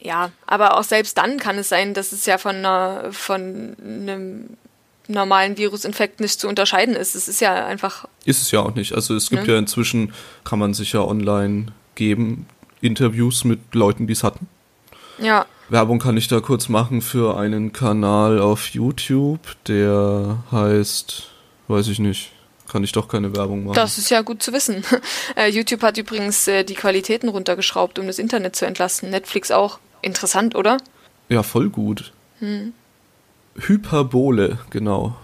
Ja, 0.00 0.30
aber 0.46 0.78
auch 0.78 0.82
selbst 0.82 1.18
dann 1.18 1.38
kann 1.38 1.58
es 1.58 1.68
sein, 1.68 1.92
dass 1.92 2.12
es 2.12 2.24
ja 2.24 2.38
von, 2.38 2.56
einer, 2.56 3.12
von 3.12 3.76
einem 3.80 4.56
normalen 5.08 5.58
Virusinfekt 5.58 6.20
nicht 6.20 6.40
zu 6.40 6.48
unterscheiden 6.48 6.96
ist. 6.96 7.14
Es 7.14 7.28
ist 7.28 7.40
ja 7.40 7.66
einfach. 7.66 8.06
Ist 8.24 8.40
es 8.40 8.50
ja 8.50 8.60
auch 8.60 8.74
nicht. 8.74 8.94
Also 8.94 9.14
es 9.14 9.28
gibt 9.28 9.46
ne? 9.46 9.54
ja 9.54 9.58
inzwischen, 9.58 10.14
kann 10.44 10.58
man 10.58 10.72
sich 10.72 10.92
ja 10.92 11.00
online 11.00 11.66
geben, 11.96 12.46
Interviews 12.80 13.44
mit 13.44 13.74
Leuten, 13.74 14.06
die 14.06 14.14
es 14.14 14.24
hatten. 14.24 14.48
Ja. 15.18 15.44
Werbung 15.68 15.98
kann 15.98 16.16
ich 16.16 16.28
da 16.28 16.40
kurz 16.40 16.68
machen 16.68 17.02
für 17.02 17.36
einen 17.36 17.72
Kanal 17.72 18.40
auf 18.40 18.68
YouTube, 18.68 19.40
der 19.66 20.42
heißt, 20.50 21.28
weiß 21.68 21.88
ich 21.88 21.98
nicht, 21.98 22.32
kann 22.68 22.82
ich 22.82 22.92
doch 22.92 23.06
keine 23.06 23.36
Werbung 23.36 23.64
machen. 23.64 23.74
Das 23.74 23.98
ist 23.98 24.10
ja 24.10 24.22
gut 24.22 24.42
zu 24.42 24.52
wissen. 24.52 24.84
Äh, 25.36 25.48
YouTube 25.48 25.82
hat 25.82 25.96
übrigens 25.96 26.48
äh, 26.48 26.64
die 26.64 26.74
Qualitäten 26.74 27.28
runtergeschraubt, 27.28 28.00
um 28.00 28.06
das 28.08 28.18
Internet 28.18 28.56
zu 28.56 28.66
entlasten. 28.66 29.10
Netflix 29.10 29.52
auch. 29.52 29.78
Interessant, 30.02 30.54
oder? 30.54 30.78
Ja, 31.28 31.42
voll 31.42 31.68
gut. 31.68 32.12
Hm. 32.38 32.72
Hyperbole, 33.56 34.58
genau. 34.70 35.16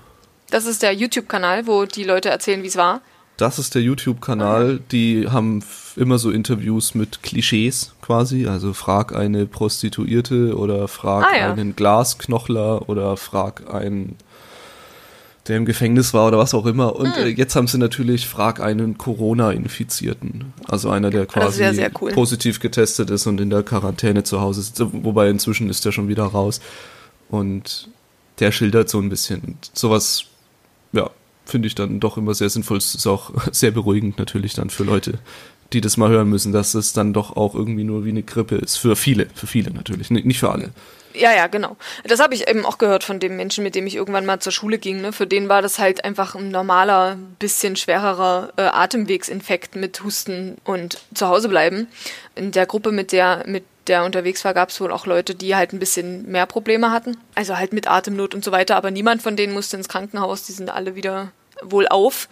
Das 0.50 0.66
ist 0.66 0.82
der 0.82 0.94
YouTube-Kanal, 0.94 1.66
wo 1.66 1.84
die 1.86 2.04
Leute 2.04 2.28
erzählen, 2.28 2.62
wie 2.62 2.68
es 2.68 2.76
war. 2.76 3.00
Das 3.36 3.58
ist 3.58 3.74
der 3.74 3.82
YouTube-Kanal. 3.82 4.80
Die 4.92 5.28
haben 5.28 5.62
immer 5.96 6.18
so 6.18 6.30
Interviews 6.30 6.94
mit 6.94 7.22
Klischees 7.22 7.94
quasi. 8.00 8.46
Also 8.46 8.72
frag 8.72 9.14
eine 9.14 9.46
Prostituierte 9.46 10.56
oder 10.56 10.88
frag 10.88 11.26
ah, 11.26 11.36
ja. 11.36 11.52
einen 11.52 11.76
Glasknochler 11.76 12.88
oder 12.88 13.16
frag 13.16 13.74
einen 13.74 14.16
der 15.48 15.56
im 15.56 15.64
Gefängnis 15.64 16.12
war 16.12 16.26
oder 16.26 16.38
was 16.38 16.54
auch 16.54 16.66
immer. 16.66 16.96
Und 16.96 17.16
hm. 17.16 17.24
äh, 17.24 17.28
jetzt 17.28 17.54
haben 17.56 17.68
sie 17.68 17.78
natürlich 17.78 18.26
Frag 18.26 18.60
einen 18.60 18.98
Corona-Infizierten. 18.98 20.52
Also 20.68 20.90
einer, 20.90 21.10
der 21.10 21.26
quasi 21.26 21.58
sehr, 21.58 21.74
sehr 21.74 21.90
cool. 22.00 22.12
positiv 22.12 22.60
getestet 22.60 23.10
ist 23.10 23.26
und 23.26 23.40
in 23.40 23.50
der 23.50 23.62
Quarantäne 23.62 24.24
zu 24.24 24.40
Hause 24.40 24.62
sitzt. 24.62 24.80
Wobei 24.80 25.28
inzwischen 25.28 25.70
ist 25.70 25.84
der 25.84 25.92
schon 25.92 26.08
wieder 26.08 26.24
raus. 26.24 26.60
Und 27.28 27.88
der 28.40 28.52
schildert 28.52 28.88
so 28.88 28.98
ein 28.98 29.08
bisschen. 29.08 29.40
Und 29.42 29.70
sowas, 29.72 30.24
ja, 30.92 31.10
finde 31.44 31.68
ich 31.68 31.74
dann 31.74 32.00
doch 32.00 32.16
immer 32.16 32.34
sehr 32.34 32.50
sinnvoll. 32.50 32.78
Es 32.78 32.94
ist 32.94 33.06
auch 33.06 33.32
sehr 33.52 33.70
beruhigend 33.70 34.18
natürlich 34.18 34.54
dann 34.54 34.70
für 34.70 34.84
Leute, 34.84 35.18
die 35.72 35.80
das 35.80 35.96
mal 35.96 36.10
hören 36.10 36.28
müssen, 36.28 36.52
dass 36.52 36.74
es 36.74 36.92
dann 36.92 37.12
doch 37.12 37.36
auch 37.36 37.54
irgendwie 37.54 37.84
nur 37.84 38.04
wie 38.04 38.10
eine 38.10 38.22
Grippe 38.22 38.56
ist. 38.56 38.76
Für 38.76 38.96
viele, 38.96 39.26
für 39.34 39.46
viele 39.46 39.70
natürlich, 39.72 40.10
nicht 40.10 40.38
für 40.38 40.50
alle. 40.50 40.70
Ja, 41.16 41.32
ja, 41.32 41.46
genau. 41.46 41.76
Das 42.04 42.20
habe 42.20 42.34
ich 42.34 42.46
eben 42.46 42.66
auch 42.66 42.76
gehört 42.76 43.02
von 43.02 43.18
dem 43.18 43.36
Menschen, 43.36 43.64
mit 43.64 43.74
dem 43.74 43.86
ich 43.86 43.96
irgendwann 43.96 44.26
mal 44.26 44.38
zur 44.38 44.52
Schule 44.52 44.78
ging. 44.78 45.00
Ne? 45.00 45.12
Für 45.12 45.26
den 45.26 45.48
war 45.48 45.62
das 45.62 45.78
halt 45.78 46.04
einfach 46.04 46.34
ein 46.34 46.50
normaler, 46.50 47.16
bisschen 47.38 47.76
schwererer 47.76 48.52
äh, 48.56 48.62
Atemwegsinfekt 48.62 49.76
mit 49.76 50.02
Husten 50.04 50.58
und 50.64 50.98
zu 51.14 51.26
Hause 51.28 51.48
bleiben. 51.48 51.88
In 52.34 52.52
der 52.52 52.66
Gruppe, 52.66 52.92
mit 52.92 53.12
der, 53.12 53.44
mit 53.46 53.64
der 53.86 54.04
unterwegs 54.04 54.44
war, 54.44 54.52
gab 54.52 54.68
es 54.68 54.80
wohl 54.80 54.92
auch 54.92 55.06
Leute, 55.06 55.34
die 55.34 55.56
halt 55.56 55.72
ein 55.72 55.78
bisschen 55.78 56.30
mehr 56.30 56.44
Probleme 56.44 56.90
hatten. 56.90 57.16
Also 57.34 57.56
halt 57.56 57.72
mit 57.72 57.88
Atemnot 57.88 58.34
und 58.34 58.44
so 58.44 58.52
weiter. 58.52 58.76
Aber 58.76 58.90
niemand 58.90 59.22
von 59.22 59.36
denen 59.36 59.54
musste 59.54 59.78
ins 59.78 59.88
Krankenhaus. 59.88 60.44
Die 60.44 60.52
sind 60.52 60.68
alle 60.68 60.96
wieder 60.96 61.32
wohl 61.62 61.88
auf. 61.88 62.28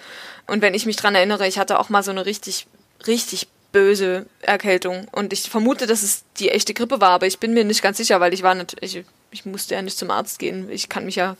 Und 0.47 0.61
wenn 0.61 0.75
ich 0.75 0.85
mich 0.85 0.97
dran 0.97 1.14
erinnere, 1.14 1.47
ich 1.47 1.59
hatte 1.59 1.81
auch 1.81 1.88
mal 1.88 2.03
so 2.03 2.11
eine 2.11 2.27
richtig, 2.27 2.66
richtig 3.06 3.48
böse 3.74 4.26
Erkältung. 4.40 5.06
Und 5.10 5.32
ich 5.32 5.50
vermute, 5.50 5.86
dass 5.86 6.02
es 6.02 6.22
die 6.38 6.50
echte 6.50 6.72
Grippe 6.72 7.00
war, 7.00 7.10
aber 7.10 7.26
ich 7.26 7.40
bin 7.40 7.52
mir 7.52 7.64
nicht 7.64 7.82
ganz 7.82 7.98
sicher, 7.98 8.20
weil 8.20 8.32
ich 8.32 8.42
war 8.42 8.54
nicht, 8.54 8.76
ich, 8.80 9.44
musste 9.44 9.74
ja 9.74 9.82
nicht 9.82 9.98
zum 9.98 10.10
Arzt 10.10 10.38
gehen. 10.38 10.70
Ich 10.70 10.88
kann 10.88 11.04
mich 11.04 11.16
ja, 11.16 11.36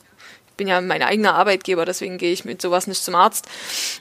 ich 0.49 0.53
bin 0.55 0.67
ja 0.67 0.81
mein 0.81 1.01
eigener 1.01 1.33
Arbeitgeber, 1.35 1.85
deswegen 1.85 2.17
gehe 2.17 2.33
ich 2.33 2.43
mit 2.43 2.61
sowas 2.61 2.87
nicht 2.87 3.03
zum 3.03 3.15
Arzt. 3.15 3.45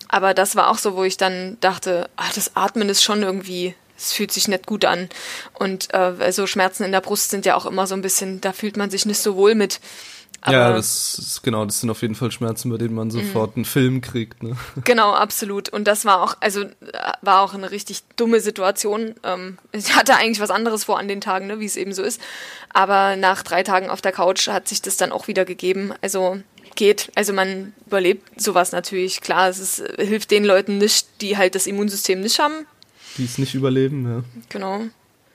Aber 0.08 0.34
das 0.34 0.56
war 0.56 0.68
auch 0.68 0.78
so, 0.78 0.96
wo 0.96 1.04
ich 1.04 1.16
dann 1.16 1.56
dachte, 1.60 2.10
ach, 2.16 2.32
das 2.34 2.56
Atmen 2.56 2.88
ist 2.88 3.04
schon 3.04 3.22
irgendwie, 3.22 3.74
es 3.96 4.12
fühlt 4.12 4.32
sich 4.32 4.48
nicht 4.48 4.66
gut 4.66 4.84
an. 4.84 5.08
Und 5.52 5.94
äh, 5.94 6.32
so 6.32 6.48
Schmerzen 6.48 6.82
in 6.82 6.92
der 6.92 7.00
Brust 7.00 7.30
sind 7.30 7.46
ja 7.46 7.54
auch 7.54 7.66
immer 7.66 7.86
so 7.86 7.94
ein 7.94 8.02
bisschen, 8.02 8.40
da 8.40 8.52
fühlt 8.52 8.76
man 8.76 8.90
sich 8.90 9.06
nicht 9.06 9.20
so 9.20 9.36
wohl 9.36 9.54
mit. 9.54 9.80
Aber 10.46 10.56
ja, 10.56 10.72
das 10.74 11.18
ist 11.18 11.42
genau, 11.42 11.64
das 11.64 11.80
sind 11.80 11.88
auf 11.88 12.02
jeden 12.02 12.14
Fall 12.14 12.30
Schmerzen, 12.30 12.70
bei 12.70 12.76
denen 12.76 12.94
man 12.94 13.10
sofort 13.10 13.52
mhm. 13.52 13.60
einen 13.60 13.64
Film 13.64 14.00
kriegt. 14.02 14.42
Ne? 14.42 14.54
Genau, 14.84 15.14
absolut. 15.14 15.70
Und 15.70 15.84
das 15.88 16.04
war 16.04 16.22
auch, 16.22 16.36
also 16.40 16.66
war 17.22 17.40
auch 17.40 17.54
eine 17.54 17.70
richtig 17.70 18.02
dumme 18.16 18.40
Situation. 18.40 19.14
Ähm, 19.22 19.56
ich 19.72 19.96
hatte 19.96 20.16
eigentlich 20.16 20.40
was 20.40 20.50
anderes 20.50 20.84
vor 20.84 20.98
an 20.98 21.08
den 21.08 21.22
Tagen, 21.22 21.46
ne, 21.46 21.60
wie 21.60 21.64
es 21.64 21.76
eben 21.76 21.94
so 21.94 22.02
ist. 22.02 22.20
Aber 22.74 23.16
nach 23.16 23.42
drei 23.42 23.62
Tagen 23.62 23.88
auf 23.88 24.02
der 24.02 24.12
Couch 24.12 24.48
hat 24.48 24.68
sich 24.68 24.82
das 24.82 24.98
dann 24.98 25.12
auch 25.12 25.28
wieder 25.28 25.46
gegeben. 25.46 25.94
Also 26.02 26.38
geht. 26.74 27.10
Also 27.14 27.32
man 27.32 27.72
überlebt 27.86 28.38
sowas 28.38 28.72
natürlich. 28.72 29.22
Klar, 29.22 29.48
es 29.48 29.58
ist, 29.58 29.82
hilft 29.98 30.30
den 30.30 30.44
Leuten 30.44 30.76
nicht, 30.76 31.22
die 31.22 31.38
halt 31.38 31.54
das 31.54 31.66
Immunsystem 31.66 32.20
nicht 32.20 32.38
haben. 32.38 32.66
Die 33.16 33.24
es 33.24 33.38
nicht 33.38 33.54
überleben, 33.54 34.06
ja. 34.06 34.24
Genau. 34.50 34.82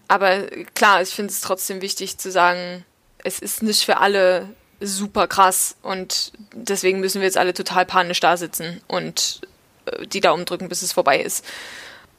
Aber 0.08 0.41
klar, 0.76 1.02
ich 1.02 1.10
finde 1.10 1.32
es 1.32 1.41
trotzdem 1.41 1.82
wichtig 1.82 2.19
zu 2.19 2.32
sagen, 2.32 2.86
es 3.24 3.39
ist 3.39 3.63
nicht 3.63 3.84
für 3.84 3.98
alle 3.98 4.50
super 4.81 5.27
krass 5.27 5.75
und 5.81 6.31
deswegen 6.53 6.99
müssen 6.99 7.21
wir 7.21 7.27
jetzt 7.27 7.37
alle 7.37 7.53
total 7.53 7.85
panisch 7.85 8.19
da 8.19 8.37
sitzen 8.37 8.81
und 8.87 9.41
äh, 9.85 10.07
die 10.07 10.21
Daumen 10.21 10.45
drücken, 10.45 10.69
bis 10.69 10.81
es 10.81 10.93
vorbei 10.93 11.19
ist. 11.19 11.45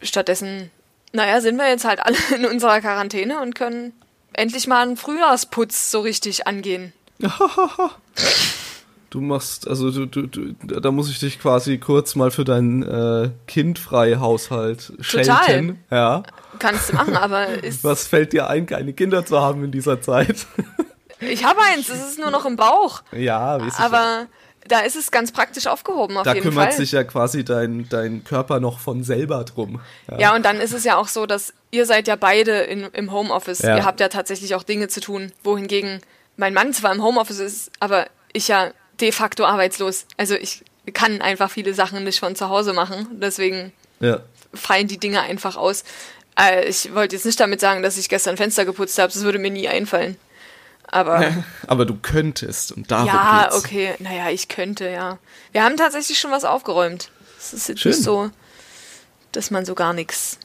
Stattdessen, 0.02 0.70
naja, 1.12 1.40
sind 1.40 1.56
wir 1.56 1.68
jetzt 1.68 1.84
halt 1.84 2.00
alle 2.00 2.16
in 2.34 2.46
unserer 2.46 2.80
Quarantäne 2.80 3.40
und 3.40 3.54
können 3.54 3.92
endlich 4.32 4.66
mal 4.66 4.82
einen 4.82 4.96
Frühjahrsputz 4.96 5.90
so 5.90 6.00
richtig 6.00 6.46
angehen. 6.46 6.92
Du 9.10 9.20
machst, 9.20 9.66
also 9.66 9.90
du, 9.90 10.06
du, 10.06 10.28
du, 10.28 10.52
da 10.52 10.92
muss 10.92 11.10
ich 11.10 11.18
dich 11.18 11.40
quasi 11.40 11.78
kurz 11.78 12.14
mal 12.14 12.30
für 12.30 12.44
deinen 12.44 12.84
äh, 12.84 13.30
Kindfrei-Haushalt 13.48 14.92
schelten. 15.00 15.80
Ja. 15.90 16.22
Kannst 16.60 16.90
du 16.90 16.94
machen, 16.94 17.16
aber 17.16 17.48
ist. 17.64 17.82
Was 17.82 18.06
fällt 18.06 18.32
dir 18.32 18.48
ein, 18.48 18.66
keine 18.66 18.92
Kinder 18.92 19.26
zu 19.26 19.40
haben 19.40 19.64
in 19.64 19.72
dieser 19.72 20.00
Zeit? 20.00 20.46
Ich 21.20 21.44
habe 21.44 21.60
eins, 21.62 21.88
es 21.88 22.00
ist 22.00 22.18
nur 22.18 22.30
noch 22.30 22.46
im 22.46 22.56
Bauch. 22.56 23.02
Ja, 23.12 23.64
wie 23.64 23.70
Aber 23.78 24.26
da 24.66 24.80
ist 24.80 24.96
es 24.96 25.10
ganz 25.10 25.32
praktisch 25.32 25.66
aufgehoben 25.66 26.16
auf 26.16 26.24
da 26.24 26.34
jeden 26.34 26.44
Fall. 26.44 26.52
Da 26.52 26.60
kümmert 26.60 26.72
sich 26.74 26.92
ja 26.92 27.04
quasi 27.04 27.44
dein, 27.44 27.88
dein 27.88 28.24
Körper 28.24 28.60
noch 28.60 28.78
von 28.78 29.02
selber 29.04 29.44
drum. 29.44 29.80
Ja. 30.10 30.18
ja. 30.18 30.34
und 30.34 30.44
dann 30.44 30.60
ist 30.60 30.72
es 30.72 30.84
ja 30.84 30.96
auch 30.96 31.08
so, 31.08 31.26
dass 31.26 31.52
ihr 31.70 31.86
seid 31.86 32.08
ja 32.08 32.16
beide 32.16 32.52
in, 32.52 32.84
im 32.92 33.12
Homeoffice. 33.12 33.60
Ja. 33.60 33.76
Ihr 33.76 33.84
habt 33.84 34.00
ja 34.00 34.08
tatsächlich 34.08 34.54
auch 34.54 34.62
Dinge 34.62 34.88
zu 34.88 35.00
tun, 35.00 35.32
wohingegen 35.42 36.00
mein 36.36 36.54
Mann 36.54 36.72
zwar 36.72 36.92
im 36.92 37.02
Homeoffice 37.02 37.40
ist, 37.40 37.70
aber 37.80 38.06
ich 38.32 38.48
ja 38.48 38.70
de 39.00 39.12
facto 39.12 39.44
arbeitslos. 39.44 40.06
Also 40.16 40.34
ich 40.34 40.62
kann 40.92 41.20
einfach 41.20 41.50
viele 41.50 41.74
Sachen 41.74 42.04
nicht 42.04 42.20
von 42.20 42.34
zu 42.36 42.48
Hause 42.48 42.72
machen. 42.72 43.06
Deswegen 43.12 43.72
ja. 44.00 44.20
fallen 44.54 44.88
die 44.88 44.98
Dinge 44.98 45.20
einfach 45.20 45.56
aus. 45.56 45.84
Äh, 46.38 46.66
ich 46.66 46.94
wollte 46.94 47.16
jetzt 47.16 47.26
nicht 47.26 47.40
damit 47.40 47.60
sagen, 47.60 47.82
dass 47.82 47.98
ich 47.98 48.08
gestern 48.08 48.36
Fenster 48.36 48.64
geputzt 48.64 48.98
habe. 48.98 49.12
Das 49.12 49.22
würde 49.22 49.38
mir 49.38 49.50
nie 49.50 49.68
einfallen. 49.68 50.16
Aber, 50.90 51.32
aber 51.66 51.86
du 51.86 51.94
könntest 52.00 52.72
und 52.72 52.90
darum 52.90 53.06
Ja, 53.06 53.44
geht's. 53.44 53.56
okay. 53.56 53.94
Naja, 54.00 54.30
ich 54.30 54.48
könnte, 54.48 54.88
ja. 54.90 55.18
Wir 55.52 55.64
haben 55.64 55.76
tatsächlich 55.76 56.18
schon 56.18 56.30
was 56.30 56.44
aufgeräumt. 56.44 57.10
Das 57.36 57.52
ist 57.52 57.68
jetzt 57.68 57.80
Schön. 57.80 57.92
nicht 57.92 58.02
so. 58.02 58.30
dass 59.32 59.50
man 59.50 59.64
so 59.64 59.74
gar 59.74 59.92
nichts, 59.92 60.38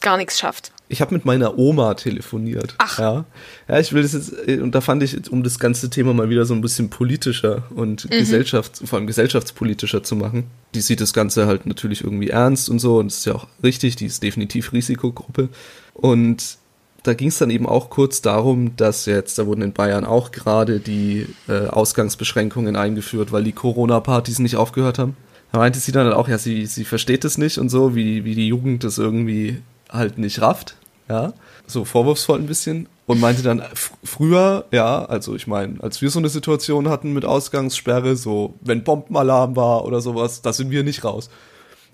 gar 0.00 0.16
nichts 0.16 0.38
schafft. 0.38 0.72
Ich 0.88 1.00
habe 1.00 1.14
mit 1.14 1.24
meiner 1.24 1.56
Oma 1.56 1.94
telefoniert. 1.94 2.74
Ach. 2.78 2.98
Ja. 2.98 3.24
ja, 3.68 3.78
ich 3.78 3.92
will 3.94 4.02
das 4.02 4.12
jetzt, 4.12 4.32
und 4.60 4.74
da 4.74 4.82
fand 4.82 5.02
ich, 5.02 5.30
um 5.30 5.42
das 5.42 5.58
ganze 5.58 5.88
Thema 5.88 6.12
mal 6.12 6.28
wieder 6.28 6.44
so 6.44 6.52
ein 6.52 6.60
bisschen 6.60 6.90
politischer 6.90 7.62
und 7.70 8.04
mhm. 8.04 8.10
Gesellschafts-, 8.10 8.86
vor 8.86 8.98
allem 8.98 9.06
gesellschaftspolitischer 9.06 10.02
zu 10.02 10.16
machen. 10.16 10.50
Die 10.74 10.82
sieht 10.82 11.00
das 11.00 11.14
Ganze 11.14 11.46
halt 11.46 11.64
natürlich 11.64 12.02
irgendwie 12.04 12.28
ernst 12.28 12.68
und 12.68 12.78
so, 12.78 12.98
und 12.98 13.10
das 13.10 13.18
ist 13.18 13.24
ja 13.26 13.34
auch 13.36 13.46
richtig, 13.62 13.96
die 13.96 14.06
ist 14.06 14.22
definitiv 14.22 14.72
Risikogruppe. 14.72 15.48
Und 15.94 16.58
da 17.02 17.14
ging 17.14 17.28
es 17.28 17.38
dann 17.38 17.50
eben 17.50 17.66
auch 17.66 17.90
kurz 17.90 18.22
darum, 18.22 18.76
dass 18.76 19.06
jetzt, 19.06 19.38
da 19.38 19.46
wurden 19.46 19.62
in 19.62 19.72
Bayern 19.72 20.04
auch 20.04 20.30
gerade 20.30 20.80
die 20.80 21.26
äh, 21.48 21.66
Ausgangsbeschränkungen 21.66 22.76
eingeführt, 22.76 23.32
weil 23.32 23.44
die 23.44 23.52
Corona-Partys 23.52 24.38
nicht 24.38 24.56
aufgehört 24.56 24.98
haben. 24.98 25.16
Da 25.52 25.58
meinte 25.58 25.80
sie 25.80 25.92
dann 25.92 26.12
auch, 26.12 26.28
ja, 26.28 26.38
sie, 26.38 26.66
sie 26.66 26.84
versteht 26.84 27.24
es 27.24 27.38
nicht 27.38 27.58
und 27.58 27.68
so, 27.68 27.94
wie, 27.94 28.24
wie 28.24 28.34
die 28.34 28.48
Jugend 28.48 28.84
das 28.84 28.98
irgendwie 28.98 29.60
halt 29.90 30.18
nicht 30.18 30.40
rafft 30.40 30.76
ja, 31.08 31.32
so 31.66 31.84
vorwurfsvoll 31.84 32.38
ein 32.38 32.46
bisschen 32.46 32.88
und 33.06 33.20
meinte 33.20 33.42
dann 33.42 33.62
früher, 34.02 34.64
ja, 34.70 35.04
also 35.04 35.34
ich 35.34 35.46
meine, 35.46 35.82
als 35.82 36.00
wir 36.00 36.10
so 36.10 36.18
eine 36.18 36.28
Situation 36.28 36.88
hatten 36.88 37.12
mit 37.12 37.24
Ausgangssperre, 37.24 38.16
so 38.16 38.54
wenn 38.60 38.84
Bombenalarm 38.84 39.56
war 39.56 39.84
oder 39.84 40.00
sowas, 40.00 40.42
da 40.42 40.52
sind 40.52 40.70
wir 40.70 40.84
nicht 40.84 41.04
raus. 41.04 41.28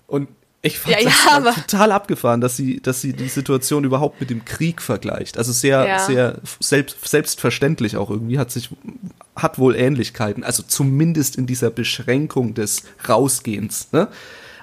Und 0.07 0.29
ich 0.61 0.77
fand 0.79 0.99
ja, 0.99 1.03
das 1.05 1.25
ja, 1.25 1.61
total 1.61 1.91
abgefahren, 1.93 2.41
dass 2.41 2.57
sie, 2.57 2.81
dass 2.81 2.99
sie 2.99 3.13
die 3.13 3.29
Situation 3.29 3.85
überhaupt 3.85 4.19
mit 4.19 4.29
dem 4.29 4.43
Krieg 4.43 4.81
vergleicht. 4.81 5.37
Also 5.37 5.53
sehr, 5.53 5.85
ja. 5.87 5.99
sehr 5.99 6.39
selbst, 6.59 6.97
selbstverständlich 7.07 7.95
auch 7.95 8.09
irgendwie 8.09 8.39
hat 8.39 8.51
sich, 8.51 8.69
hat 9.35 9.57
wohl 9.57 9.75
Ähnlichkeiten. 9.75 10.43
Also 10.43 10.63
zumindest 10.63 11.37
in 11.37 11.45
dieser 11.45 11.69
Beschränkung 11.69 12.55
des 12.55 12.83
Rausgehens, 13.07 13.93
ne? 13.93 14.09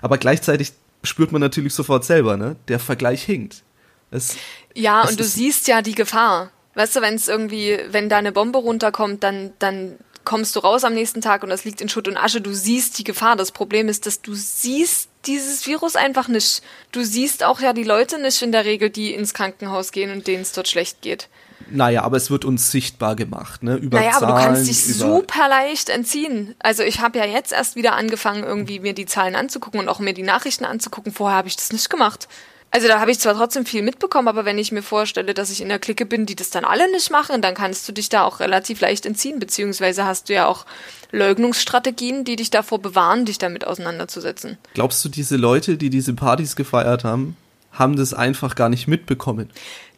Aber 0.02 0.18
gleichzeitig 0.18 0.74
spürt 1.02 1.32
man 1.32 1.40
natürlich 1.40 1.72
sofort 1.72 2.04
selber, 2.04 2.36
ne? 2.36 2.56
Der 2.68 2.78
Vergleich 2.78 3.22
hinkt. 3.22 3.62
Es, 4.10 4.36
ja, 4.74 5.02
es 5.02 5.10
und 5.10 5.20
du 5.20 5.24
siehst 5.24 5.66
ja 5.66 5.80
die 5.80 5.94
Gefahr. 5.94 6.50
Weißt 6.74 6.94
du, 6.94 7.00
wenn 7.00 7.14
es 7.14 7.26
irgendwie, 7.26 7.78
wenn 7.90 8.10
da 8.10 8.18
eine 8.18 8.32
Bombe 8.32 8.58
runterkommt, 8.58 9.22
dann, 9.22 9.52
dann 9.58 9.94
kommst 10.26 10.54
du 10.56 10.60
raus 10.60 10.84
am 10.84 10.92
nächsten 10.92 11.22
Tag 11.22 11.42
und 11.42 11.48
das 11.48 11.64
liegt 11.64 11.80
in 11.80 11.88
Schutt 11.88 12.08
und 12.08 12.18
Asche. 12.18 12.42
Du 12.42 12.52
siehst 12.52 12.98
die 12.98 13.04
Gefahr. 13.04 13.36
Das 13.36 13.52
Problem 13.52 13.88
ist, 13.88 14.04
dass 14.04 14.20
du 14.20 14.34
siehst 14.34 15.08
dieses 15.24 15.66
Virus 15.66 15.96
einfach 15.96 16.28
nicht. 16.28 16.62
Du 16.92 17.02
siehst 17.02 17.42
auch 17.42 17.60
ja 17.60 17.72
die 17.72 17.84
Leute 17.84 18.20
nicht 18.20 18.42
in 18.42 18.52
der 18.52 18.66
Regel, 18.66 18.90
die 18.90 19.14
ins 19.14 19.32
Krankenhaus 19.32 19.92
gehen 19.92 20.10
und 20.10 20.26
denen 20.26 20.42
es 20.42 20.52
dort 20.52 20.68
schlecht 20.68 21.00
geht. 21.00 21.28
Naja, 21.70 22.02
aber 22.02 22.16
es 22.16 22.30
wird 22.30 22.44
uns 22.44 22.70
sichtbar 22.70 23.16
gemacht, 23.16 23.62
ne? 23.62 23.76
Über 23.76 23.98
naja, 23.98 24.12
Zahlen, 24.12 24.24
aber 24.24 24.40
du 24.40 24.46
kannst 24.46 24.68
dich 24.68 24.84
super 24.84 25.48
leicht 25.48 25.88
entziehen. 25.88 26.54
Also 26.58 26.82
ich 26.82 27.00
habe 27.00 27.18
ja 27.18 27.24
jetzt 27.24 27.52
erst 27.52 27.76
wieder 27.76 27.94
angefangen, 27.94 28.44
irgendwie 28.44 28.78
mir 28.78 28.92
die 28.92 29.06
Zahlen 29.06 29.34
anzugucken 29.34 29.80
und 29.80 29.88
auch 29.88 29.98
mir 29.98 30.12
die 30.12 30.22
Nachrichten 30.22 30.64
anzugucken. 30.64 31.12
Vorher 31.12 31.38
habe 31.38 31.48
ich 31.48 31.56
das 31.56 31.72
nicht 31.72 31.88
gemacht. 31.88 32.28
Also 32.76 32.88
da 32.88 33.00
habe 33.00 33.10
ich 33.10 33.18
zwar 33.18 33.34
trotzdem 33.34 33.64
viel 33.64 33.80
mitbekommen, 33.80 34.28
aber 34.28 34.44
wenn 34.44 34.58
ich 34.58 34.70
mir 34.70 34.82
vorstelle, 34.82 35.32
dass 35.32 35.48
ich 35.48 35.62
in 35.62 35.70
der 35.70 35.78
Clique 35.78 36.04
bin, 36.04 36.26
die 36.26 36.36
das 36.36 36.50
dann 36.50 36.66
alle 36.66 36.92
nicht 36.92 37.10
machen, 37.10 37.40
dann 37.40 37.54
kannst 37.54 37.88
du 37.88 37.92
dich 37.92 38.10
da 38.10 38.24
auch 38.24 38.38
relativ 38.38 38.82
leicht 38.82 39.06
entziehen, 39.06 39.38
beziehungsweise 39.38 40.04
hast 40.04 40.28
du 40.28 40.34
ja 40.34 40.46
auch 40.46 40.66
Leugnungsstrategien, 41.10 42.24
die 42.24 42.36
dich 42.36 42.50
davor 42.50 42.78
bewahren, 42.78 43.24
dich 43.24 43.38
damit 43.38 43.66
auseinanderzusetzen. 43.66 44.58
Glaubst 44.74 45.02
du, 45.02 45.08
diese 45.08 45.38
Leute, 45.38 45.78
die 45.78 45.88
diese 45.88 46.12
Partys 46.12 46.54
gefeiert 46.54 47.02
haben, 47.02 47.38
haben 47.72 47.96
das 47.96 48.12
einfach 48.12 48.54
gar 48.56 48.68
nicht 48.68 48.88
mitbekommen? 48.88 49.48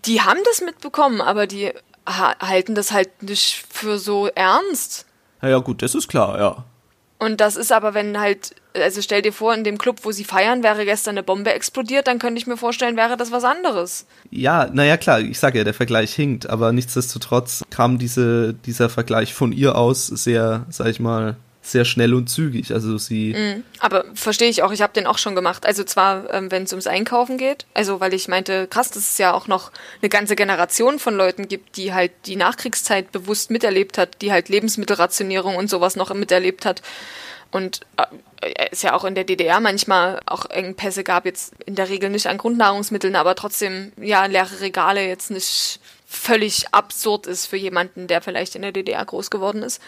Die 0.05 0.21
haben 0.21 0.39
das 0.45 0.61
mitbekommen, 0.61 1.21
aber 1.21 1.49
die 1.49 1.73
halten 2.07 2.77
das 2.77 2.93
halt 2.93 3.25
nicht 3.25 3.65
für 3.69 3.99
so 3.99 4.29
ernst. 4.29 5.05
Ja, 5.43 5.49
ja, 5.49 5.59
gut, 5.59 5.83
das 5.83 5.97
ist 5.97 6.07
klar, 6.07 6.39
ja. 6.39 6.65
Und 7.19 7.41
das 7.41 7.57
ist 7.57 7.73
aber, 7.73 7.95
wenn 7.95 8.21
halt, 8.21 8.55
also 8.75 9.03
stell 9.03 9.23
dir 9.23 9.33
vor, 9.33 9.53
in 9.53 9.65
dem 9.65 9.77
Club, 9.77 10.01
wo 10.05 10.13
sie 10.13 10.23
feiern, 10.23 10.63
wäre 10.63 10.85
gestern 10.85 11.15
eine 11.15 11.25
Bombe 11.25 11.53
explodiert, 11.53 12.07
dann 12.07 12.21
könnte 12.21 12.39
ich 12.39 12.47
mir 12.47 12.57
vorstellen, 12.57 12.97
wäre 12.97 13.17
das 13.17 13.33
was 13.33 13.43
anderes. 13.43 14.07
Ja, 14.31 14.69
naja, 14.73 14.97
klar, 14.97 15.21
ich 15.21 15.39
sage 15.39 15.59
ja, 15.59 15.65
der 15.65 15.75
Vergleich 15.75 16.15
hinkt, 16.15 16.49
aber 16.49 16.73
nichtsdestotrotz 16.73 17.65
kam 17.71 17.99
diese, 17.99 18.55
dieser 18.55 18.89
Vergleich 18.89 19.35
von 19.35 19.51
ihr 19.51 19.77
aus 19.77 20.07
sehr, 20.07 20.67
sag 20.71 20.87
ich 20.87 21.01
mal, 21.01 21.37
sehr 21.71 21.85
schnell 21.85 22.15
und 22.15 22.29
zügig. 22.29 22.73
Also 22.73 22.99
sie. 22.99 23.35
Mm, 23.35 23.65
aber 23.79 24.05
verstehe 24.15 24.49
ich 24.49 24.63
auch, 24.63 24.73
ich 24.73 24.83
habe 24.83 24.93
den 24.93 25.07
auch 25.07 25.19
schon 25.19 25.35
gemacht. 25.35 25.67
Also 25.67 25.85
zwar, 25.85 26.33
ähm, 26.33 26.51
wenn 26.51 26.65
es 26.65 26.73
ums 26.73 26.87
Einkaufen 26.87 27.39
geht, 27.39 27.67
also 27.75 28.01
weil 28.01 28.15
ich 28.15 28.29
meinte, 28.29 28.67
krass, 28.67 28.91
dass 28.91 29.11
es 29.11 29.19
ja 29.19 29.33
auch 29.33 29.47
noch 29.47 29.71
eine 30.01 30.09
ganze 30.09 30.37
Generation 30.37 30.99
von 30.99 31.15
Leuten 31.15 31.49
gibt, 31.49 31.77
die 31.77 31.93
halt 31.93 32.13
die 32.27 32.37
Nachkriegszeit 32.37 33.13
bewusst 33.13 33.51
miterlebt 33.51 33.99
hat, 33.99 34.21
die 34.23 34.33
halt 34.33 34.49
Lebensmittelrationierung 34.49 35.57
und 35.57 35.71
sowas 35.71 35.97
noch 35.97 36.13
miterlebt 36.15 36.65
hat. 36.65 36.83
Und 37.51 37.81
äh, 37.97 38.69
es 38.71 38.83
ja 38.83 38.95
auch 38.95 39.05
in 39.05 39.15
der 39.15 39.25
DDR 39.25 39.61
manchmal 39.61 40.21
auch 40.27 40.49
Engpässe 40.51 41.03
gab, 41.05 41.25
jetzt 41.25 41.55
in 41.67 41.75
der 41.75 41.89
Regel 41.89 42.11
nicht 42.11 42.27
an 42.27 42.39
Grundnahrungsmitteln, 42.39 43.17
aber 43.17 43.35
trotzdem, 43.35 43.93
ja, 44.01 44.27
leere 44.27 44.61
Regale 44.61 45.07
jetzt 45.07 45.31
nicht 45.31 45.81
völlig 46.11 46.73
absurd 46.73 47.27
ist 47.27 47.45
für 47.45 47.59
jemanden, 47.59 48.07
der 48.07 48.23
vielleicht 48.23 48.55
in 48.55 48.63
der 48.63 48.73
DDR 48.73 49.05
groß 49.05 49.29
geworden 49.29 49.63
ist. 49.63 49.81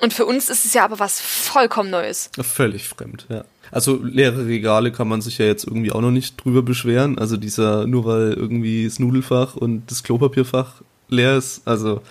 Und 0.00 0.12
für 0.12 0.26
uns 0.26 0.50
ist 0.50 0.64
es 0.64 0.74
ja 0.74 0.84
aber 0.84 0.98
was 0.98 1.20
vollkommen 1.20 1.90
Neues. 1.90 2.28
Völlig 2.40 2.88
fremd, 2.88 3.26
ja. 3.28 3.44
Also 3.70 4.00
leere 4.02 4.46
Regale 4.46 4.90
kann 4.90 5.06
man 5.06 5.22
sich 5.22 5.38
ja 5.38 5.46
jetzt 5.46 5.64
irgendwie 5.64 5.92
auch 5.92 6.00
noch 6.00 6.10
nicht 6.10 6.42
drüber 6.42 6.62
beschweren. 6.62 7.18
Also 7.18 7.36
dieser, 7.36 7.86
nur 7.86 8.04
weil 8.04 8.32
irgendwie 8.32 8.84
das 8.84 8.98
Nudelfach 8.98 9.54
und 9.54 9.88
das 9.88 10.02
Klopapierfach 10.02 10.82
leer 11.08 11.36
ist, 11.36 11.62
also 11.66 12.02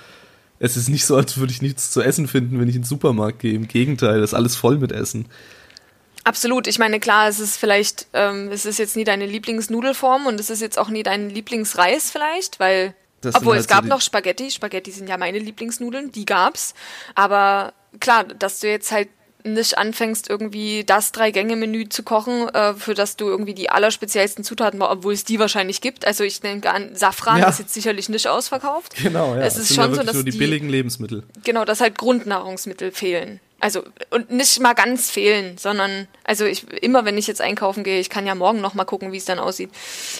es 0.59 0.77
ist 0.77 0.87
nicht 0.87 1.05
so, 1.05 1.17
als 1.17 1.37
würde 1.37 1.51
ich 1.51 1.61
nichts 1.61 1.91
zu 1.91 2.01
essen 2.01 2.29
finden, 2.29 2.61
wenn 2.61 2.69
ich 2.69 2.75
in 2.75 2.81
den 2.81 2.87
Supermarkt 2.87 3.39
gehe. 3.39 3.53
Im 3.53 3.67
Gegenteil, 3.67 4.21
das 4.21 4.31
ist 4.31 4.35
alles 4.35 4.55
voll 4.55 4.77
mit 4.77 4.93
Essen. 4.93 5.25
Absolut. 6.23 6.67
Ich 6.67 6.79
meine, 6.79 7.01
klar, 7.01 7.27
es 7.27 7.41
ist 7.41 7.57
vielleicht, 7.57 8.07
ähm, 8.13 8.49
es 8.51 8.65
ist 8.65 8.79
jetzt 8.79 8.95
nie 8.95 9.03
deine 9.03 9.25
Lieblingsnudelform 9.25 10.27
und 10.27 10.39
es 10.39 10.49
ist 10.49 10.61
jetzt 10.61 10.79
auch 10.79 10.89
nie 10.89 11.03
dein 11.03 11.29
Lieblingsreis 11.29 12.09
vielleicht, 12.09 12.59
weil 12.61 12.93
das 13.21 13.35
Obwohl 13.35 13.53
halt 13.53 13.61
es 13.61 13.67
gab 13.67 13.83
so 13.83 13.89
noch 13.89 14.01
Spaghetti. 14.01 14.51
Spaghetti 14.51 14.91
sind 14.91 15.09
ja 15.09 15.17
meine 15.17 15.39
Lieblingsnudeln, 15.39 16.11
die 16.11 16.25
gab's. 16.25 16.73
Aber 17.15 17.73
klar, 17.99 18.23
dass 18.23 18.59
du 18.59 18.69
jetzt 18.69 18.91
halt 18.91 19.09
nicht 19.43 19.77
anfängst, 19.77 20.29
irgendwie 20.29 20.83
das 20.83 21.11
Drei-Gänge-Menü 21.11 21.87
zu 21.89 22.03
kochen, 22.03 22.49
äh, 22.49 22.73
für 22.73 22.93
das 22.93 23.15
du 23.15 23.27
irgendwie 23.27 23.53
die 23.53 23.69
allerspeziellsten 23.69 24.43
Zutaten, 24.43 24.81
obwohl 24.81 25.13
es 25.13 25.23
die 25.23 25.39
wahrscheinlich 25.39 25.81
gibt. 25.81 26.05
Also 26.05 26.23
ich 26.23 26.41
denke 26.41 26.69
an 26.71 26.95
Safran 26.95 27.39
ja. 27.39 27.47
ist 27.47 27.59
jetzt 27.59 27.73
sicherlich 27.73 28.09
nicht 28.09 28.27
ausverkauft. 28.27 28.95
Genau, 29.01 29.35
ja. 29.35 29.41
Es 29.41 29.57
ist 29.57 29.73
schon 29.73 29.91
ja 29.91 29.95
so, 29.95 30.03
dass 30.03 30.15
so 30.15 30.23
die, 30.23 30.31
die 30.31 30.37
billigen 30.37 30.67
Lebensmittel. 30.69 31.23
Genau, 31.43 31.63
dass 31.63 31.79
halt 31.79 31.97
Grundnahrungsmittel 31.97 32.91
fehlen. 32.91 33.39
Also 33.59 33.83
und 34.09 34.31
nicht 34.31 34.59
mal 34.59 34.73
ganz 34.73 35.09
fehlen, 35.09 35.57
sondern 35.57 36.07
also 36.23 36.45
ich 36.45 36.71
immer 36.81 37.05
wenn 37.05 37.17
ich 37.17 37.27
jetzt 37.27 37.41
einkaufen 37.41 37.83
gehe, 37.83 37.99
ich 37.99 38.09
kann 38.09 38.25
ja 38.25 38.35
morgen 38.35 38.61
noch 38.61 38.73
mal 38.73 38.85
gucken, 38.85 39.11
wie 39.11 39.17
es 39.17 39.25
dann 39.25 39.39
aussieht. 39.39 39.69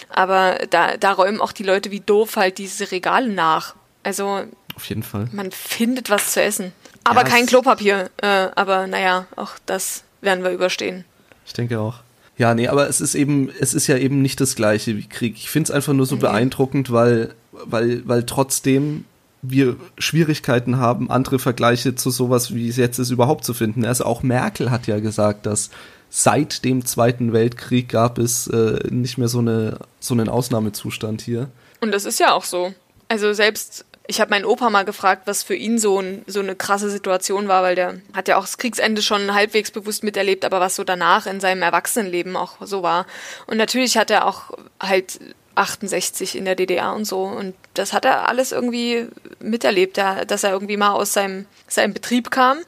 Aber 0.10 0.60
da 0.70 0.98
da 0.98 1.14
räumen 1.14 1.42
auch 1.42 1.52
die 1.52 1.64
Leute 1.64 1.92
wie 1.92 2.02
doof 2.02 2.36
halt 2.36 2.58
diese 2.58 2.92
Regale 2.92 3.30
nach. 3.30 3.76
Also 4.04 4.44
auf 4.76 4.86
jeden 4.86 5.04
Fall. 5.04 5.30
Man 5.32 5.52
findet 5.52 6.10
was 6.10 6.34
zu 6.34 6.42
essen, 6.42 6.74
aber 7.04 7.22
ja, 7.22 7.28
kein 7.28 7.46
Klopapier. 7.46 8.10
Äh, 8.22 8.48
aber 8.56 8.88
naja, 8.88 9.28
auch 9.36 9.52
das 9.66 10.04
werden 10.22 10.44
wir 10.44 10.52
überstehen. 10.52 11.06
Ich 11.46 11.54
denke 11.54 11.80
auch. 11.80 12.00
Ja, 12.38 12.54
nee, 12.54 12.70
aber 12.70 12.88
es 12.88 13.02
ist 13.02 13.16
eben, 13.16 13.50
es 13.60 13.74
ist 13.74 13.88
ja 13.88 13.98
eben 13.98 14.22
nicht 14.22 14.40
das 14.40 14.56
gleiche 14.56 14.96
wie 14.96 15.08
Krieg. 15.08 15.36
Ich 15.36 15.50
finde 15.50 15.70
es 15.70 15.72
einfach 15.72 15.92
nur 15.92 16.06
so 16.06 16.16
nee. 16.16 16.22
beeindruckend, 16.22 16.90
weil, 16.90 17.36
weil, 17.52 18.08
weil 18.08 18.26
trotzdem 18.26 19.04
wir 19.42 19.78
Schwierigkeiten 19.98 20.78
haben, 20.78 21.10
andere 21.10 21.40
Vergleiche 21.40 21.96
zu 21.96 22.10
sowas, 22.10 22.54
wie 22.54 22.68
es 22.68 22.78
jetzt 22.78 23.00
ist, 23.00 23.10
überhaupt 23.10 23.46
zu 23.46 23.54
finden. 23.54 23.86
Also 23.86 24.06
auch 24.06 24.22
Merkel 24.24 24.72
hat 24.72 24.88
ja 24.88 25.00
gesagt, 25.00 25.46
dass 25.46 25.70
seit 26.10 26.66
dem 26.66 26.86
Zweiten 26.86 27.34
Weltkrieg 27.34 27.90
gab 27.90 28.18
es 28.18 28.48
äh, 28.48 28.80
nicht 28.90 29.18
mehr 29.18 29.28
so, 29.28 29.40
eine, 29.40 29.80
so 30.00 30.14
einen 30.14 30.28
Ausnahmezustand 30.28 31.22
hier. 31.22 31.50
Und 31.82 31.92
das 31.92 32.06
ist 32.06 32.20
ja 32.20 32.34
auch 32.34 32.44
so. 32.44 32.74
Also 33.08 33.32
selbst, 33.34 33.86
ich 34.08 34.20
habe 34.20 34.32
meinen 34.32 34.46
Opa 34.46 34.70
mal 34.70 34.86
gefragt, 34.86 35.24
was 35.26 35.44
für 35.44 35.56
ihn 35.56 35.78
so, 35.78 36.00
ein, 36.00 36.24
so 36.28 36.40
eine 36.42 36.56
krasse 36.56 36.90
Situation 36.90 37.48
war, 37.48 37.64
weil 37.64 37.76
der 37.76 38.02
hat 38.14 38.28
ja 38.28 38.38
auch 38.38 38.44
das 38.44 38.58
Kriegsende 38.58 39.02
schon 39.02 39.34
halbwegs 39.34 39.72
bewusst 39.72 40.04
miterlebt, 40.04 40.44
aber 40.46 40.60
was 40.60 40.76
so 40.76 40.84
danach 40.84 41.28
in 41.28 41.40
seinem 41.40 41.62
Erwachsenenleben 41.62 42.36
auch 42.36 42.58
so 42.62 42.84
war. 42.84 43.06
Und 43.48 43.58
natürlich 43.58 43.98
hat 43.98 44.12
er 44.12 44.26
auch 44.26 44.52
halt 44.82 45.20
68 45.60 46.36
in 46.36 46.46
der 46.46 46.56
DDR 46.56 46.94
und 46.94 47.06
so. 47.06 47.24
Und 47.24 47.54
das 47.74 47.94
hat 47.94 48.06
er 48.06 48.28
alles 48.28 48.52
irgendwie 48.52 49.08
miterlebt, 49.40 49.98
dass 49.98 50.44
er 50.44 50.52
irgendwie 50.52 50.78
mal 50.78 50.92
aus 50.92 51.14
seinem, 51.14 51.46
seinem 51.68 51.94
Betrieb 51.94 52.32
kam 52.32 52.60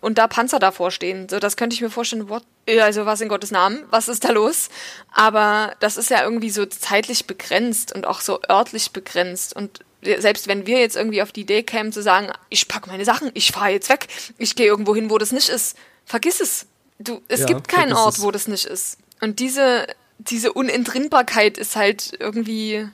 und 0.00 0.18
da 0.18 0.28
Panzer 0.28 0.58
davor 0.58 0.90
stehen. 0.90 1.28
So, 1.28 1.38
das 1.38 1.56
könnte 1.56 1.74
ich 1.74 1.80
mir 1.80 1.90
vorstellen, 1.90 2.28
what? 2.28 2.44
also 2.80 3.06
was 3.06 3.20
in 3.20 3.28
Gottes 3.28 3.50
Namen, 3.50 3.82
was 3.90 4.08
ist 4.08 4.24
da 4.24 4.30
los? 4.30 4.68
Aber 5.12 5.74
das 5.80 5.96
ist 5.96 6.10
ja 6.10 6.22
irgendwie 6.22 6.50
so 6.50 6.66
zeitlich 6.66 7.26
begrenzt 7.26 7.94
und 7.94 8.06
auch 8.06 8.20
so 8.20 8.40
örtlich 8.48 8.92
begrenzt. 8.92 9.56
Und 9.56 9.80
selbst 10.02 10.46
wenn 10.48 10.66
wir 10.66 10.78
jetzt 10.78 10.96
irgendwie 10.96 11.22
auf 11.22 11.32
die 11.32 11.40
Idee 11.40 11.62
kämen 11.62 11.92
zu 11.92 12.02
sagen, 12.02 12.30
ich 12.50 12.68
packe 12.68 12.88
meine 12.88 13.04
Sachen, 13.04 13.30
ich 13.34 13.52
fahre 13.52 13.70
jetzt 13.70 13.88
weg, 13.88 14.06
ich 14.36 14.54
gehe 14.54 14.66
irgendwo 14.66 14.94
hin, 14.94 15.10
wo 15.10 15.18
das 15.18 15.32
nicht 15.32 15.48
ist, 15.48 15.76
vergiss 16.04 16.40
es. 16.40 16.66
Du, 16.98 17.22
es 17.28 17.40
ja, 17.40 17.46
gibt 17.46 17.68
keinen 17.68 17.92
Ort, 17.92 18.16
es. 18.18 18.22
wo 18.22 18.30
das 18.30 18.48
nicht 18.48 18.66
ist. 18.66 18.98
Und 19.20 19.40
diese 19.40 19.86
diese 20.18 20.52
Unentrinnbarkeit 20.52 21.58
ist 21.58 21.76
halt 21.76 22.12
irgendwie. 22.18 22.86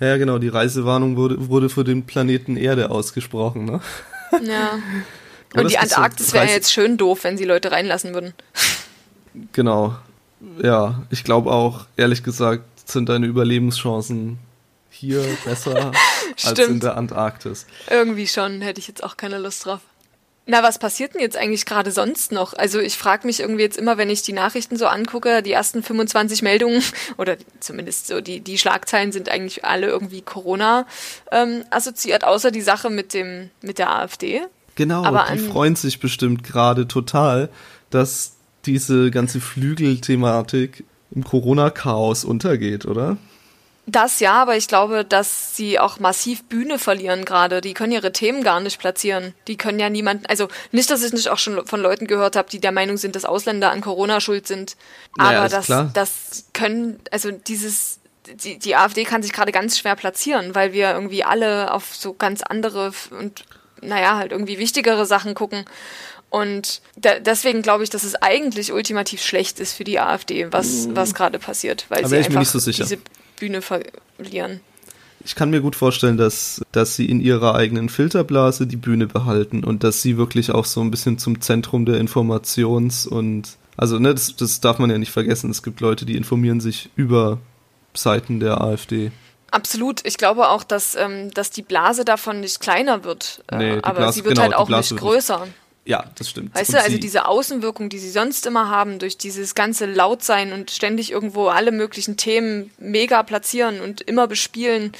Ja, 0.00 0.16
genau, 0.16 0.38
die 0.38 0.48
Reisewarnung 0.48 1.16
wurde, 1.16 1.48
wurde 1.48 1.68
für 1.68 1.84
den 1.84 2.06
Planeten 2.06 2.56
Erde 2.56 2.90
ausgesprochen, 2.90 3.64
ne? 3.64 3.80
Ja. 4.42 4.78
Und 5.54 5.70
die 5.70 5.78
Antarktis 5.78 6.32
wäre 6.34 6.46
jetzt 6.46 6.72
schön 6.72 6.98
doof, 6.98 7.24
wenn 7.24 7.38
sie 7.38 7.44
Leute 7.44 7.72
reinlassen 7.72 8.14
würden. 8.14 8.34
Genau. 9.52 9.96
ja, 10.60 11.02
ich 11.10 11.22
glaube 11.22 11.52
auch, 11.52 11.86
ehrlich 11.96 12.24
gesagt, 12.24 12.64
sind 12.90 13.08
deine 13.08 13.26
Überlebenschancen 13.26 14.38
hier 14.90 15.24
besser 15.44 15.92
als 16.44 16.58
in 16.58 16.80
der 16.80 16.96
Antarktis. 16.96 17.66
Irgendwie 17.88 18.26
schon, 18.26 18.60
hätte 18.62 18.80
ich 18.80 18.88
jetzt 18.88 19.04
auch 19.04 19.16
keine 19.16 19.38
Lust 19.38 19.64
drauf. 19.64 19.80
Na, 20.50 20.62
was 20.62 20.78
passiert 20.78 21.12
denn 21.12 21.20
jetzt 21.20 21.36
eigentlich 21.36 21.66
gerade 21.66 21.92
sonst 21.92 22.32
noch? 22.32 22.54
Also 22.54 22.80
ich 22.80 22.96
frage 22.96 23.26
mich 23.26 23.40
irgendwie 23.40 23.60
jetzt 23.60 23.76
immer, 23.76 23.98
wenn 23.98 24.08
ich 24.08 24.22
die 24.22 24.32
Nachrichten 24.32 24.78
so 24.78 24.86
angucke, 24.86 25.42
die 25.42 25.52
ersten 25.52 25.82
25 25.82 26.40
Meldungen 26.40 26.82
oder 27.18 27.36
zumindest 27.60 28.06
so 28.06 28.22
die, 28.22 28.40
die 28.40 28.56
Schlagzeilen 28.56 29.12
sind 29.12 29.28
eigentlich 29.28 29.66
alle 29.66 29.88
irgendwie 29.88 30.22
Corona 30.22 30.86
ähm, 31.30 31.64
assoziiert, 31.68 32.24
außer 32.24 32.50
die 32.50 32.62
Sache 32.62 32.88
mit 32.88 33.12
dem 33.12 33.50
mit 33.60 33.78
der 33.78 33.94
AfD. 33.94 34.40
Genau, 34.74 35.04
Aber 35.04 35.26
die 35.30 35.38
freuen 35.38 35.76
sich 35.76 36.00
bestimmt 36.00 36.44
gerade 36.44 36.88
total, 36.88 37.50
dass 37.90 38.36
diese 38.64 39.10
ganze 39.10 39.42
Flügelthematik 39.42 40.84
im 41.10 41.24
Corona-Chaos 41.24 42.24
untergeht, 42.24 42.86
oder? 42.86 43.18
Das 43.90 44.20
ja, 44.20 44.34
aber 44.34 44.54
ich 44.54 44.68
glaube, 44.68 45.02
dass 45.02 45.56
sie 45.56 45.78
auch 45.78 45.98
massiv 45.98 46.44
Bühne 46.44 46.78
verlieren 46.78 47.24
gerade. 47.24 47.62
Die 47.62 47.72
können 47.72 47.92
ihre 47.92 48.12
Themen 48.12 48.44
gar 48.44 48.60
nicht 48.60 48.78
platzieren. 48.78 49.32
Die 49.46 49.56
können 49.56 49.78
ja 49.78 49.88
niemanden, 49.88 50.26
also 50.26 50.48
nicht, 50.72 50.90
dass 50.90 51.02
ich 51.02 51.14
nicht 51.14 51.30
auch 51.30 51.38
schon 51.38 51.66
von 51.66 51.80
Leuten 51.80 52.06
gehört 52.06 52.36
habe, 52.36 52.50
die 52.50 52.60
der 52.60 52.70
Meinung 52.70 52.98
sind, 52.98 53.16
dass 53.16 53.24
Ausländer 53.24 53.70
an 53.70 53.80
Corona 53.80 54.20
schuld 54.20 54.46
sind. 54.46 54.76
Naja, 55.16 55.38
aber 55.38 55.48
das, 55.48 55.64
klar. 55.64 55.90
das 55.94 56.44
können, 56.52 57.00
also 57.10 57.30
dieses, 57.30 58.00
die, 58.26 58.58
die 58.58 58.76
AfD 58.76 59.04
kann 59.04 59.22
sich 59.22 59.32
gerade 59.32 59.52
ganz 59.52 59.78
schwer 59.78 59.96
platzieren, 59.96 60.54
weil 60.54 60.74
wir 60.74 60.90
irgendwie 60.92 61.24
alle 61.24 61.72
auf 61.72 61.94
so 61.94 62.12
ganz 62.12 62.42
andere 62.42 62.92
und 63.18 63.46
naja, 63.80 64.18
halt 64.18 64.32
irgendwie 64.32 64.58
wichtigere 64.58 65.06
Sachen 65.06 65.34
gucken. 65.34 65.64
Und 66.28 66.82
da, 66.96 67.20
deswegen 67.20 67.62
glaube 67.62 67.84
ich, 67.84 67.90
dass 67.90 68.04
es 68.04 68.16
eigentlich 68.16 68.70
ultimativ 68.70 69.22
schlecht 69.22 69.60
ist 69.60 69.72
für 69.72 69.84
die 69.84 69.98
AfD, 69.98 70.52
was, 70.52 70.88
was 70.94 71.14
gerade 71.14 71.38
passiert, 71.38 71.86
weil 71.88 72.00
Aber 72.00 72.08
sie 72.10 72.16
einfach 72.16 72.44
so 72.44 72.58
diese 72.58 72.98
Bühne 73.38 73.62
verlieren. 73.62 74.60
Ich 75.24 75.34
kann 75.34 75.50
mir 75.50 75.60
gut 75.60 75.76
vorstellen, 75.76 76.16
dass, 76.16 76.62
dass 76.72 76.96
sie 76.96 77.06
in 77.06 77.20
ihrer 77.20 77.54
eigenen 77.54 77.88
Filterblase 77.88 78.66
die 78.66 78.76
Bühne 78.76 79.06
behalten 79.06 79.64
und 79.64 79.84
dass 79.84 80.00
sie 80.00 80.16
wirklich 80.16 80.52
auch 80.52 80.64
so 80.64 80.80
ein 80.80 80.90
bisschen 80.90 81.18
zum 81.18 81.40
Zentrum 81.40 81.84
der 81.84 82.00
Informations- 82.00 83.06
und 83.06 83.58
also, 83.76 84.00
ne, 84.00 84.12
das, 84.12 84.34
das 84.34 84.60
darf 84.60 84.80
man 84.80 84.90
ja 84.90 84.98
nicht 84.98 85.12
vergessen. 85.12 85.50
Es 85.50 85.62
gibt 85.62 85.80
Leute, 85.80 86.04
die 86.04 86.16
informieren 86.16 86.60
sich 86.60 86.90
über 86.96 87.38
Seiten 87.94 88.40
der 88.40 88.60
AfD. 88.60 89.12
Absolut. 89.52 90.04
Ich 90.04 90.18
glaube 90.18 90.48
auch, 90.48 90.64
dass, 90.64 90.96
ähm, 90.96 91.30
dass 91.32 91.50
die 91.50 91.62
Blase 91.62 92.04
davon 92.04 92.40
nicht 92.40 92.58
kleiner 92.58 93.04
wird. 93.04 93.44
Äh, 93.46 93.56
nee, 93.56 93.78
aber 93.82 94.00
Blase, 94.00 94.18
sie 94.18 94.24
wird 94.24 94.34
genau, 94.34 94.42
halt 94.42 94.54
auch 94.56 94.68
nicht 94.68 94.96
größer. 94.96 95.46
Ja, 95.88 96.04
das 96.16 96.28
stimmt. 96.28 96.54
Weißt 96.54 96.68
und 96.68 96.76
du, 96.76 96.82
also 96.82 96.98
diese 96.98 97.24
Außenwirkung, 97.24 97.88
die 97.88 97.98
sie 97.98 98.10
sonst 98.10 98.44
immer 98.44 98.68
haben, 98.68 98.98
durch 98.98 99.16
dieses 99.16 99.54
ganze 99.54 99.86
Lautsein 99.86 100.52
und 100.52 100.70
ständig 100.70 101.10
irgendwo 101.10 101.48
alle 101.48 101.72
möglichen 101.72 102.18
Themen 102.18 102.70
mega 102.76 103.22
platzieren 103.22 103.80
und 103.80 104.02
immer 104.02 104.26
bespielen, 104.26 104.92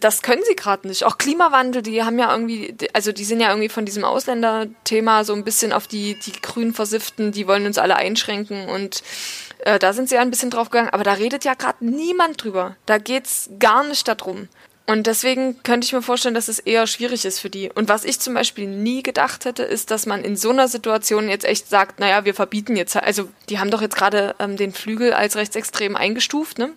das 0.00 0.22
können 0.22 0.42
sie 0.48 0.56
gerade 0.56 0.88
nicht. 0.88 1.04
Auch 1.04 1.16
Klimawandel, 1.16 1.82
die 1.82 2.02
haben 2.02 2.18
ja 2.18 2.32
irgendwie, 2.32 2.74
also 2.92 3.12
die 3.12 3.24
sind 3.24 3.38
ja 3.38 3.50
irgendwie 3.50 3.68
von 3.68 3.84
diesem 3.84 4.04
Ausländerthema 4.04 5.22
so 5.22 5.32
ein 5.32 5.44
bisschen 5.44 5.72
auf 5.72 5.86
die, 5.86 6.18
die 6.18 6.32
Grünen 6.32 6.74
versifften, 6.74 7.30
die 7.30 7.46
wollen 7.46 7.64
uns 7.64 7.78
alle 7.78 7.94
einschränken 7.94 8.68
und 8.68 9.04
äh, 9.60 9.78
da 9.78 9.92
sind 9.92 10.08
sie 10.08 10.16
ja 10.16 10.22
ein 10.22 10.30
bisschen 10.30 10.50
drauf 10.50 10.70
gegangen, 10.70 10.90
aber 10.90 11.04
da 11.04 11.12
redet 11.12 11.44
ja 11.44 11.54
gerade 11.54 11.84
niemand 11.84 12.42
drüber. 12.42 12.74
Da 12.84 12.98
geht's 12.98 13.48
gar 13.60 13.84
nicht 13.84 14.08
darum. 14.08 14.48
Und 14.90 15.06
deswegen 15.06 15.62
könnte 15.62 15.84
ich 15.84 15.92
mir 15.92 16.02
vorstellen, 16.02 16.34
dass 16.34 16.48
es 16.48 16.58
eher 16.58 16.84
schwierig 16.88 17.24
ist 17.24 17.38
für 17.38 17.48
die. 17.48 17.70
Und 17.72 17.88
was 17.88 18.04
ich 18.04 18.18
zum 18.18 18.34
Beispiel 18.34 18.66
nie 18.66 19.04
gedacht 19.04 19.44
hätte, 19.44 19.62
ist, 19.62 19.92
dass 19.92 20.04
man 20.04 20.24
in 20.24 20.36
so 20.36 20.50
einer 20.50 20.66
Situation 20.66 21.28
jetzt 21.28 21.44
echt 21.44 21.68
sagt, 21.68 22.00
naja, 22.00 22.24
wir 22.24 22.34
verbieten 22.34 22.74
jetzt, 22.74 22.96
also 22.96 23.28
die 23.48 23.60
haben 23.60 23.70
doch 23.70 23.82
jetzt 23.82 23.94
gerade 23.94 24.34
ähm, 24.40 24.56
den 24.56 24.72
Flügel 24.72 25.12
als 25.12 25.36
rechtsextrem 25.36 25.94
eingestuft, 25.94 26.58
ne? 26.58 26.72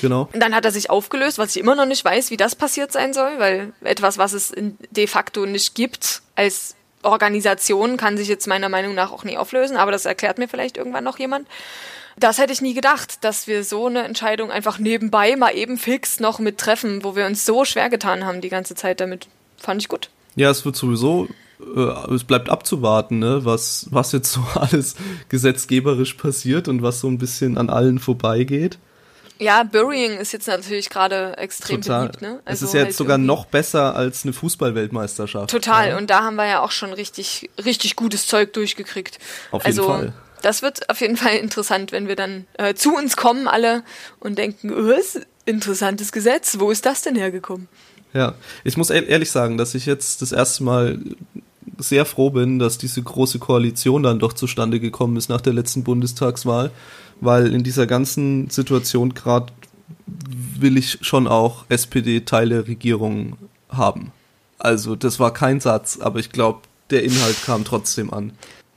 Genau. 0.00 0.28
Und 0.32 0.40
dann 0.40 0.52
hat 0.52 0.64
er 0.64 0.72
sich 0.72 0.90
aufgelöst, 0.90 1.38
was 1.38 1.54
ich 1.54 1.58
immer 1.58 1.76
noch 1.76 1.86
nicht 1.86 2.04
weiß, 2.04 2.32
wie 2.32 2.36
das 2.36 2.56
passiert 2.56 2.90
sein 2.90 3.14
soll, 3.14 3.38
weil 3.38 3.72
etwas, 3.84 4.18
was 4.18 4.32
es 4.32 4.52
de 4.90 5.06
facto 5.06 5.46
nicht 5.46 5.76
gibt, 5.76 6.22
als 6.34 6.74
Organisation 7.04 7.96
kann 7.96 8.16
sich 8.16 8.26
jetzt 8.26 8.48
meiner 8.48 8.68
Meinung 8.68 8.96
nach 8.96 9.12
auch 9.12 9.22
nie 9.22 9.36
auflösen, 9.36 9.76
aber 9.76 9.92
das 9.92 10.06
erklärt 10.06 10.38
mir 10.38 10.48
vielleicht 10.48 10.76
irgendwann 10.76 11.04
noch 11.04 11.20
jemand. 11.20 11.46
Das 12.18 12.38
hätte 12.38 12.52
ich 12.52 12.60
nie 12.60 12.74
gedacht, 12.74 13.24
dass 13.24 13.46
wir 13.46 13.64
so 13.64 13.86
eine 13.86 14.04
Entscheidung 14.04 14.50
einfach 14.50 14.78
nebenbei 14.78 15.36
mal 15.36 15.54
eben 15.54 15.78
fix 15.78 16.20
noch 16.20 16.38
mit 16.38 16.58
treffen, 16.58 17.02
wo 17.02 17.16
wir 17.16 17.26
uns 17.26 17.44
so 17.44 17.64
schwer 17.64 17.90
getan 17.90 18.24
haben 18.24 18.40
die 18.40 18.48
ganze 18.48 18.74
Zeit 18.74 19.00
damit. 19.00 19.26
Fand 19.58 19.80
ich 19.82 19.88
gut. 19.88 20.10
Ja, 20.36 20.50
es 20.50 20.64
wird 20.64 20.76
sowieso, 20.76 21.28
äh, 21.60 22.14
es 22.14 22.24
bleibt 22.24 22.48
abzuwarten, 22.50 23.18
ne, 23.18 23.44
was, 23.44 23.86
was 23.90 24.12
jetzt 24.12 24.32
so 24.32 24.44
alles 24.54 24.94
gesetzgeberisch 25.28 26.14
passiert 26.14 26.68
und 26.68 26.82
was 26.82 27.00
so 27.00 27.08
ein 27.08 27.18
bisschen 27.18 27.58
an 27.58 27.70
allen 27.70 27.98
vorbeigeht. 27.98 28.78
Ja, 29.40 29.64
Burying 29.64 30.16
ist 30.16 30.32
jetzt 30.32 30.46
natürlich 30.46 30.90
gerade 30.90 31.36
extrem 31.38 31.82
Total. 31.82 32.06
beliebt. 32.06 32.22
Ne? 32.22 32.40
Also 32.44 32.66
es 32.66 32.70
ist 32.70 32.74
jetzt 32.74 32.84
halt 32.84 32.94
sogar 32.94 33.18
noch 33.18 33.46
besser 33.46 33.96
als 33.96 34.24
eine 34.24 34.32
Fußballweltmeisterschaft. 34.32 35.50
Total. 35.50 35.88
Ja. 35.88 35.96
Und 35.96 36.08
da 36.08 36.22
haben 36.22 36.36
wir 36.36 36.46
ja 36.46 36.60
auch 36.62 36.70
schon 36.70 36.92
richtig, 36.92 37.50
richtig 37.62 37.96
gutes 37.96 38.28
Zeug 38.28 38.52
durchgekriegt. 38.52 39.18
Auf 39.50 39.66
jeden 39.66 39.78
also, 39.78 39.90
Fall 39.90 40.12
das 40.44 40.62
wird 40.62 40.90
auf 40.90 41.00
jeden 41.00 41.16
Fall 41.16 41.36
interessant, 41.36 41.92
wenn 41.92 42.08
wir 42.08 42.16
dann 42.16 42.46
äh, 42.54 42.74
zu 42.74 42.94
uns 42.94 43.16
kommen 43.16 43.48
alle 43.48 43.82
und 44.20 44.38
denken, 44.38 44.70
was? 44.70 45.20
Interessantes 45.46 46.10
Gesetz, 46.10 46.58
wo 46.58 46.70
ist 46.70 46.86
das 46.86 47.02
denn 47.02 47.16
hergekommen? 47.16 47.68
Ja, 48.14 48.34
ich 48.62 48.76
muss 48.76 48.90
ehrlich 48.90 49.30
sagen, 49.30 49.58
dass 49.58 49.74
ich 49.74 49.84
jetzt 49.84 50.22
das 50.22 50.32
erste 50.32 50.64
Mal 50.64 50.98
sehr 51.78 52.04
froh 52.04 52.30
bin, 52.30 52.58
dass 52.58 52.78
diese 52.78 53.02
große 53.02 53.38
Koalition 53.38 54.02
dann 54.02 54.18
doch 54.18 54.32
zustande 54.32 54.80
gekommen 54.80 55.16
ist 55.16 55.28
nach 55.28 55.40
der 55.40 55.52
letzten 55.52 55.84
Bundestagswahl, 55.84 56.70
weil 57.20 57.52
in 57.52 57.62
dieser 57.62 57.86
ganzen 57.86 58.48
Situation 58.48 59.12
gerade 59.14 59.52
will 60.06 60.76
ich 60.76 60.98
schon 61.02 61.26
auch 61.26 61.64
SPD-Teile 61.68 62.68
Regierung 62.68 63.36
haben. 63.68 64.12
Also 64.58 64.96
das 64.96 65.18
war 65.18 65.32
kein 65.32 65.60
Satz, 65.60 65.98
aber 66.00 66.20
ich 66.20 66.30
glaube, 66.30 66.60
der 66.90 67.02
Inhalt 67.02 67.42
kam 67.44 67.64
trotzdem 67.64 68.12
an. 68.12 68.32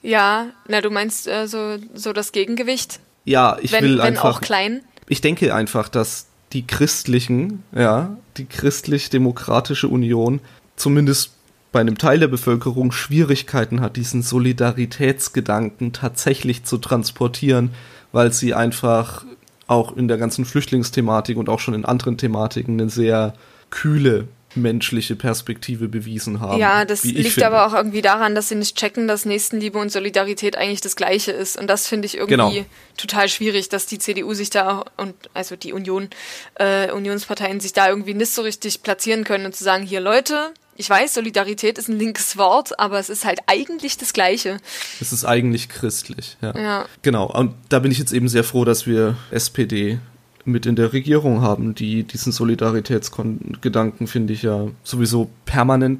Ja, 0.07 0.51
na, 0.69 0.79
du 0.79 0.89
meinst 0.89 1.27
äh, 1.27 1.47
so, 1.47 1.75
so 1.93 2.13
das 2.13 2.31
Gegengewicht? 2.31 3.01
Ja, 3.25 3.57
ich 3.61 3.73
wenn, 3.73 3.83
will 3.83 3.97
wenn 3.97 4.05
einfach. 4.05 4.37
auch 4.37 4.41
klein? 4.41 4.79
Ich 5.09 5.19
denke 5.19 5.53
einfach, 5.53 5.89
dass 5.89 6.27
die 6.53 6.65
christlichen, 6.65 7.63
ja, 7.75 8.15
die 8.37 8.45
christlich-demokratische 8.45 9.89
Union 9.89 10.39
zumindest 10.77 11.31
bei 11.73 11.81
einem 11.81 11.97
Teil 11.97 12.19
der 12.19 12.29
Bevölkerung 12.29 12.93
Schwierigkeiten 12.93 13.81
hat, 13.81 13.97
diesen 13.97 14.21
Solidaritätsgedanken 14.21 15.91
tatsächlich 15.91 16.63
zu 16.63 16.77
transportieren, 16.77 17.71
weil 18.13 18.31
sie 18.31 18.53
einfach 18.53 19.25
auch 19.67 19.97
in 19.97 20.07
der 20.07 20.17
ganzen 20.17 20.45
Flüchtlingsthematik 20.45 21.35
und 21.35 21.49
auch 21.49 21.59
schon 21.59 21.73
in 21.73 21.83
anderen 21.83 22.17
Thematiken 22.17 22.79
eine 22.79 22.89
sehr 22.89 23.33
kühle 23.71 24.29
menschliche 24.57 25.15
Perspektive 25.15 25.87
bewiesen 25.87 26.39
haben. 26.39 26.59
Ja, 26.59 26.85
das 26.85 27.03
liegt 27.03 27.33
finde. 27.33 27.47
aber 27.47 27.67
auch 27.67 27.73
irgendwie 27.73 28.01
daran, 28.01 28.35
dass 28.35 28.49
sie 28.49 28.55
nicht 28.55 28.77
checken, 28.77 29.07
dass 29.07 29.25
Nächstenliebe 29.25 29.77
und 29.77 29.91
Solidarität 29.91 30.57
eigentlich 30.57 30.81
das 30.81 30.95
Gleiche 30.95 31.31
ist. 31.31 31.57
Und 31.57 31.67
das 31.67 31.87
finde 31.87 32.05
ich 32.05 32.17
irgendwie 32.17 32.35
genau. 32.35 32.65
total 32.97 33.29
schwierig, 33.29 33.69
dass 33.69 33.85
die 33.85 33.99
CDU 33.99 34.33
sich 34.33 34.49
da 34.49 34.85
und 34.97 35.15
also 35.33 35.55
die 35.55 35.73
Union, 35.73 36.09
äh, 36.55 36.91
Unionsparteien 36.91 37.59
sich 37.59 37.73
da 37.73 37.89
irgendwie 37.89 38.13
nicht 38.13 38.31
so 38.31 38.41
richtig 38.41 38.83
platzieren 38.83 39.23
können 39.23 39.45
und 39.45 39.55
zu 39.55 39.63
sagen, 39.63 39.85
hier 39.85 40.01
Leute, 40.01 40.51
ich 40.75 40.89
weiß, 40.89 41.15
Solidarität 41.15 41.77
ist 41.77 41.89
ein 41.89 41.97
linkes 41.97 42.37
Wort, 42.37 42.79
aber 42.79 42.99
es 42.99 43.09
ist 43.09 43.25
halt 43.25 43.39
eigentlich 43.47 43.97
das 43.97 44.13
Gleiche. 44.13 44.57
Es 45.01 45.11
ist 45.11 45.25
eigentlich 45.25 45.69
christlich, 45.69 46.37
ja. 46.41 46.55
ja. 46.55 46.85
Genau, 47.01 47.25
und 47.25 47.55
da 47.69 47.79
bin 47.79 47.91
ich 47.91 47.97
jetzt 47.97 48.13
eben 48.13 48.29
sehr 48.29 48.43
froh, 48.43 48.63
dass 48.63 48.85
wir 48.85 49.17
SPD 49.31 49.99
mit 50.47 50.65
in 50.65 50.75
der 50.75 50.93
Regierung 50.93 51.41
haben, 51.41 51.75
die 51.75 52.03
diesen 52.03 52.31
Solidaritätsgedanken, 52.31 54.07
finde 54.07 54.33
ich 54.33 54.43
ja 54.43 54.67
sowieso 54.83 55.29
permanent 55.45 55.99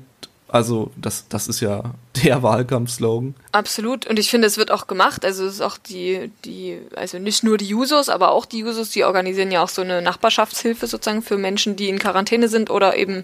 also 0.49 0.91
das, 0.95 1.27
das 1.27 1.47
ist 1.47 1.60
ja 1.60 1.93
der 2.23 2.43
Wahlkampfslogan. 2.43 3.36
Absolut. 3.51 4.08
Und 4.08 4.19
ich 4.19 4.30
finde, 4.30 4.47
es 4.47 4.58
wird 4.58 4.71
auch 4.71 4.88
gemacht. 4.88 5.25
Also 5.25 5.45
es 5.45 5.56
ist 5.56 5.62
auch 5.62 5.77
die, 5.77 6.32
die, 6.45 6.80
also 6.95 7.19
nicht 7.19 7.43
nur 7.43 7.58
die 7.58 7.67
Jusos, 7.67 8.10
aber 8.10 8.32
auch 8.32 8.46
die 8.46 8.60
Jusos, 8.60 8.89
die 8.89 9.04
organisieren 9.04 9.52
ja 9.52 9.63
auch 9.63 9.69
so 9.69 9.81
eine 9.81 10.02
Nachbarschaftshilfe 10.02 10.87
sozusagen 10.87 11.21
für 11.21 11.37
Menschen, 11.37 11.75
die 11.75 11.89
in 11.89 12.00
Quarantäne 12.00 12.50
sind 12.50 12.69
oder 12.69 12.96
eben 12.98 13.23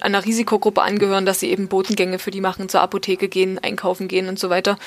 einer 0.00 0.24
Risikogruppe 0.24 0.82
angehören, 0.82 1.26
dass 1.26 1.40
sie 1.40 1.50
eben 1.50 1.68
Botengänge 1.68 2.18
für 2.18 2.30
die 2.30 2.40
machen, 2.40 2.68
zur 2.68 2.80
Apotheke 2.80 3.28
gehen, 3.28 3.58
einkaufen 3.58 4.08
gehen 4.08 4.28
und 4.28 4.38
so 4.38 4.50
weiter. 4.50 4.78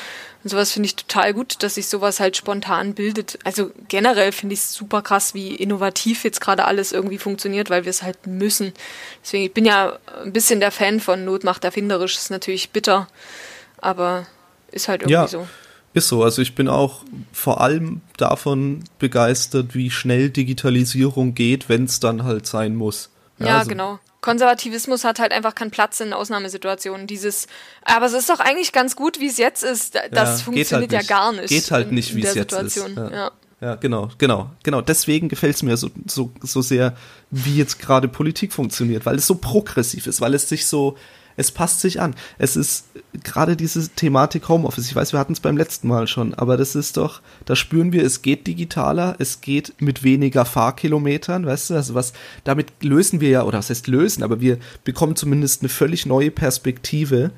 Und 0.46 0.50
sowas 0.52 0.72
finde 0.72 0.86
ich 0.86 0.96
total 0.96 1.34
gut, 1.34 1.64
dass 1.64 1.74
sich 1.74 1.88
sowas 1.88 2.20
halt 2.20 2.38
spontan 2.38 2.94
bildet. 2.94 3.40
Also 3.44 3.72
generell 3.88 4.32
finde 4.32 4.54
ich 4.54 4.60
es 4.60 4.74
super 4.74 5.02
krass, 5.02 5.34
wie 5.34 5.56
innovativ 5.56 6.24
jetzt 6.24 6.40
gerade 6.40 6.66
alles 6.66 6.92
irgendwie 6.92 7.18
funktioniert, 7.18 7.72
weil 7.72 7.86
wir 7.86 7.90
es 7.90 8.04
halt 8.04 8.28
müssen. 8.28 8.72
Deswegen, 9.24 9.46
ich 9.46 9.54
bin 9.54 9.66
ja 9.66 9.98
ein 10.24 10.34
bisschen 10.34 10.60
der 10.60 10.70
Fan 10.70 11.00
von 11.00 11.26
Notmacht 11.26 11.64
erfinderisch, 11.64 12.16
ist 12.16 12.30
natürlich 12.30 12.70
bitter, 12.70 13.08
aber 13.86 14.26
ist 14.72 14.88
halt 14.88 15.02
irgendwie 15.02 15.14
ja. 15.14 15.28
so. 15.28 15.48
Ist 15.94 16.10
so, 16.10 16.24
also 16.24 16.42
ich 16.42 16.56
bin 16.56 16.68
auch 16.68 17.04
vor 17.32 17.62
allem 17.62 18.02
davon 18.18 18.84
begeistert, 19.00 19.76
wie 19.76 19.90
schnell 19.90 20.30
Digitalisierung 20.30 21.36
geht, 21.36 21.70
wenn 21.70 21.86
es 21.86 22.02
dann 22.02 22.26
halt 22.26 22.48
sein 22.48 22.76
muss. 22.76 23.12
Ja, 23.38 23.46
ja 23.46 23.58
also, 23.60 23.70
genau. 23.70 24.00
Konservativismus 24.20 25.04
hat 25.04 25.20
halt 25.20 25.32
einfach 25.32 25.56
keinen 25.56 25.72
Platz 25.72 26.00
in 26.02 26.12
Ausnahmesituationen. 26.12 27.08
Dieses, 27.08 27.48
aber 27.84 28.08
es 28.08 28.14
ist 28.14 28.30
doch 28.30 28.40
eigentlich 28.40 28.74
ganz 28.74 28.96
gut, 28.96 29.20
wie 29.20 29.28
es 29.28 29.38
jetzt 29.38 29.64
ist. 29.64 29.96
Das 30.12 30.40
ja, 30.40 30.46
funktioniert 30.46 30.92
halt 30.92 31.08
ja 31.08 31.16
gar 31.16 31.32
nicht. 31.32 31.48
Geht 31.48 31.72
halt 31.72 31.92
nicht, 31.92 32.16
wie 32.16 32.24
es 32.24 32.34
jetzt 32.34 32.54
ist. 32.54 32.76
Ja. 32.76 33.12
ja. 33.12 33.32
Ja, 33.62 33.76
genau, 33.76 34.10
genau, 34.18 34.52
genau. 34.64 34.82
Deswegen 34.82 35.30
gefällt 35.30 35.56
es 35.56 35.64
mir 35.64 35.78
so, 35.78 35.90
so, 36.08 36.32
so 36.42 36.62
sehr, 36.62 36.98
wie 37.32 37.56
jetzt 37.56 37.80
gerade 37.80 38.10
Politik 38.10 38.52
funktioniert, 38.52 39.06
weil 39.06 39.16
es 39.16 39.28
so 39.28 39.36
progressiv 39.36 40.08
ist, 40.08 40.20
weil 40.20 40.34
es 40.34 40.50
sich 40.50 40.66
so, 40.66 40.98
es 41.38 41.52
passt 41.52 41.82
sich 41.82 42.00
an. 42.00 42.16
Es 42.38 42.56
ist 42.56 42.86
gerade 43.24 43.56
diese 43.56 43.90
Thematik 43.90 44.48
Homeoffice. 44.50 44.88
Ich 44.88 44.96
weiß, 44.96 45.14
wir 45.14 45.20
hatten 45.20 45.34
es 45.34 45.40
beim 45.40 45.58
letzten 45.58 45.88
Mal 45.88 46.08
schon, 46.08 46.34
aber 46.34 46.58
das 46.58 46.76
ist 46.76 46.98
doch, 46.98 47.22
da 47.46 47.56
spüren 47.56 47.92
wir, 47.92 48.04
es 48.04 48.22
geht 48.22 48.48
digitaler, 48.48 49.16
es 49.20 49.42
geht 49.42 49.74
mit 49.80 50.04
weniger 50.04 50.46
Fahrkilometern, 50.46 51.46
weißt 51.46 51.72
du, 51.72 51.74
also 51.76 51.94
was, 51.94 52.14
damit 52.44 52.68
lösen 52.82 53.22
wir 53.22 53.30
ja, 53.30 53.44
oder 53.44 53.60
was 53.60 53.70
heißt 53.70 53.88
lösen, 53.88 54.24
aber 54.24 54.42
wir 54.42 54.58
bekommen 54.84 55.16
zumindest 55.16 55.62
eine 55.62 55.70
völlig 55.70 56.06
neue 56.06 56.32
Perspektive 56.32 57.32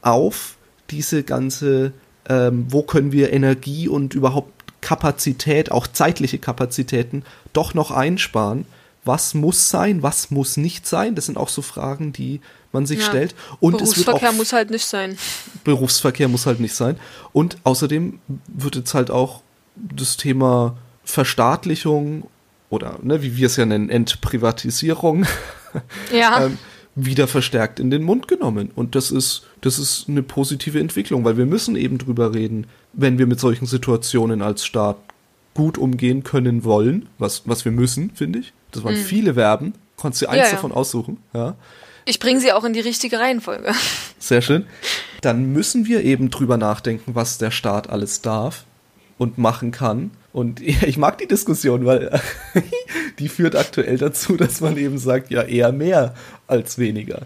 auf 0.00 0.56
diese 0.90 1.22
ganze, 1.22 1.92
ähm, 2.28 2.66
wo 2.68 2.82
können 2.82 3.12
wir 3.12 3.32
Energie 3.32 3.88
und 3.88 4.14
überhaupt 4.14 4.52
Kapazität, 4.80 5.70
auch 5.70 5.86
zeitliche 5.86 6.38
Kapazitäten, 6.38 7.24
doch 7.52 7.72
noch 7.72 7.90
einsparen. 7.90 8.66
Was 9.04 9.34
muss 9.34 9.68
sein, 9.68 10.02
was 10.02 10.30
muss 10.30 10.56
nicht 10.56 10.86
sein? 10.86 11.14
Das 11.14 11.26
sind 11.26 11.38
auch 11.38 11.48
so 11.48 11.62
Fragen, 11.62 12.12
die 12.12 12.40
man 12.72 12.86
sich 12.86 13.00
ja. 13.00 13.06
stellt. 13.06 13.34
Und 13.60 13.78
Berufsverkehr 13.78 14.30
auch, 14.30 14.34
muss 14.34 14.52
halt 14.52 14.70
nicht 14.70 14.86
sein. 14.86 15.16
Berufsverkehr 15.64 16.28
muss 16.28 16.46
halt 16.46 16.60
nicht 16.60 16.74
sein. 16.74 16.96
Und 17.32 17.56
außerdem 17.64 18.18
wird 18.48 18.76
jetzt 18.76 18.94
halt 18.94 19.10
auch 19.10 19.42
das 19.74 20.16
Thema 20.16 20.76
Verstaatlichung 21.04 22.28
oder 22.70 22.98
ne, 23.02 23.22
wie 23.22 23.36
wir 23.36 23.46
es 23.46 23.56
ja 23.56 23.66
nennen, 23.66 23.90
Entprivatisierung 23.90 25.26
ja. 26.12 26.46
ähm, 26.46 26.58
wieder 26.94 27.26
verstärkt 27.28 27.80
in 27.80 27.90
den 27.90 28.02
Mund 28.02 28.28
genommen. 28.28 28.70
Und 28.74 28.94
das 28.94 29.10
ist, 29.10 29.46
das 29.60 29.78
ist 29.78 30.08
eine 30.08 30.22
positive 30.22 30.80
Entwicklung, 30.80 31.24
weil 31.24 31.36
wir 31.36 31.46
müssen 31.46 31.76
eben 31.76 31.98
drüber 31.98 32.34
reden, 32.34 32.66
wenn 32.92 33.18
wir 33.18 33.26
mit 33.26 33.40
solchen 33.40 33.66
Situationen 33.66 34.42
als 34.42 34.64
Staat 34.64 34.96
gut 35.54 35.78
umgehen 35.78 36.22
können 36.22 36.64
wollen, 36.64 37.08
was, 37.18 37.42
was 37.46 37.64
wir 37.64 37.72
müssen, 37.72 38.10
finde 38.14 38.38
ich. 38.38 38.52
Das 38.70 38.84
waren 38.84 38.94
mhm. 38.94 39.04
viele 39.04 39.34
Verben, 39.34 39.74
konntest 39.96 40.22
du 40.22 40.28
eins 40.28 40.38
ja, 40.38 40.44
ja. 40.46 40.52
davon 40.52 40.72
aussuchen, 40.72 41.18
ja. 41.34 41.56
Ich 42.04 42.18
bringe 42.18 42.40
sie 42.40 42.52
auch 42.52 42.64
in 42.64 42.72
die 42.72 42.80
richtige 42.80 43.18
Reihenfolge. 43.18 43.72
Sehr 44.18 44.42
schön. 44.42 44.66
Dann 45.20 45.52
müssen 45.52 45.86
wir 45.86 46.02
eben 46.02 46.30
drüber 46.30 46.56
nachdenken, 46.56 47.14
was 47.14 47.38
der 47.38 47.50
Staat 47.50 47.88
alles 47.88 48.22
darf 48.22 48.64
und 49.18 49.38
machen 49.38 49.70
kann. 49.70 50.10
Und 50.32 50.60
ich 50.62 50.96
mag 50.96 51.18
die 51.18 51.28
Diskussion, 51.28 51.86
weil 51.86 52.20
die 53.18 53.28
führt 53.28 53.56
aktuell 53.56 53.98
dazu, 53.98 54.36
dass 54.36 54.60
man 54.60 54.76
eben 54.76 54.98
sagt, 54.98 55.30
ja, 55.30 55.42
eher 55.42 55.72
mehr 55.72 56.14
als 56.46 56.78
weniger. 56.78 57.22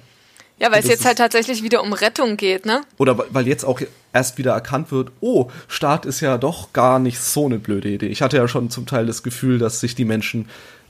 Ja, 0.59 0.72
weil 0.72 0.81
es 0.81 0.89
jetzt 0.89 1.05
halt 1.05 1.18
tatsächlich 1.18 1.62
wieder 1.62 1.83
um 1.83 1.93
Rettung 1.93 2.39
geht, 2.39 2.64
ne? 2.64 2.81
Oder 2.97 3.18
weil 3.31 3.47
jetzt 3.47 3.64
auch 3.64 3.81
erst 4.14 4.39
wieder 4.39 4.53
erkannt 4.53 4.91
wird, 4.91 5.12
oh, 5.20 5.51
Staat 5.68 6.07
ist 6.07 6.20
ja 6.20 6.39
doch 6.39 6.72
gar 6.72 6.99
nicht 6.99 7.18
so 7.18 7.45
eine 7.45 7.59
blöde 7.59 7.91
Idee. 7.91 8.07
Ich 8.07 8.22
hatte 8.22 8.39
ja 8.39 8.49
schon 8.49 8.70
zum 8.70 8.87
Teil 8.87 9.05
das 9.05 9.22
Gefühl, 9.22 9.59
dass 9.59 9.81
sich 9.81 9.95
die 9.95 10.07
Menschen 10.07 10.49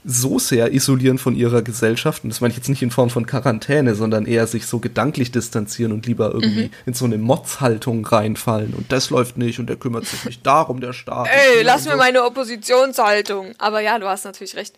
so 0.09 0.39
sehr 0.39 0.73
isolieren 0.73 1.17
von 1.17 1.35
ihrer 1.35 1.61
Gesellschaft, 1.61 2.23
und 2.23 2.29
das 2.29 2.39
meine 2.39 2.51
ich 2.51 2.57
jetzt 2.57 2.69
nicht 2.69 2.81
in 2.81 2.91
Form 2.91 3.09
von 3.09 3.25
Quarantäne, 3.25 3.93
sondern 3.93 4.25
eher 4.25 4.47
sich 4.47 4.65
so 4.65 4.79
gedanklich 4.79 5.31
distanzieren 5.31 5.91
und 5.91 6.05
lieber 6.05 6.31
irgendwie 6.33 6.65
mhm. 6.65 6.71
in 6.85 6.93
so 6.93 7.03
eine 7.03 7.17
Motzhaltung 7.17 8.05
reinfallen 8.05 8.73
und 8.73 8.91
das 8.91 9.09
läuft 9.09 9.37
nicht 9.37 9.59
und 9.59 9.67
der 9.67 9.75
kümmert 9.75 10.05
sich 10.05 10.23
nicht 10.23 10.45
darum, 10.45 10.79
der 10.79 10.93
Staat. 10.93 11.27
Ey, 11.27 11.61
lass 11.63 11.85
mir 11.85 11.91
so. 11.91 11.97
meine 11.97 12.23
Oppositionshaltung. 12.23 13.53
Aber 13.57 13.81
ja, 13.81 13.99
du 13.99 14.07
hast 14.07 14.23
natürlich 14.23 14.55
recht. 14.55 14.75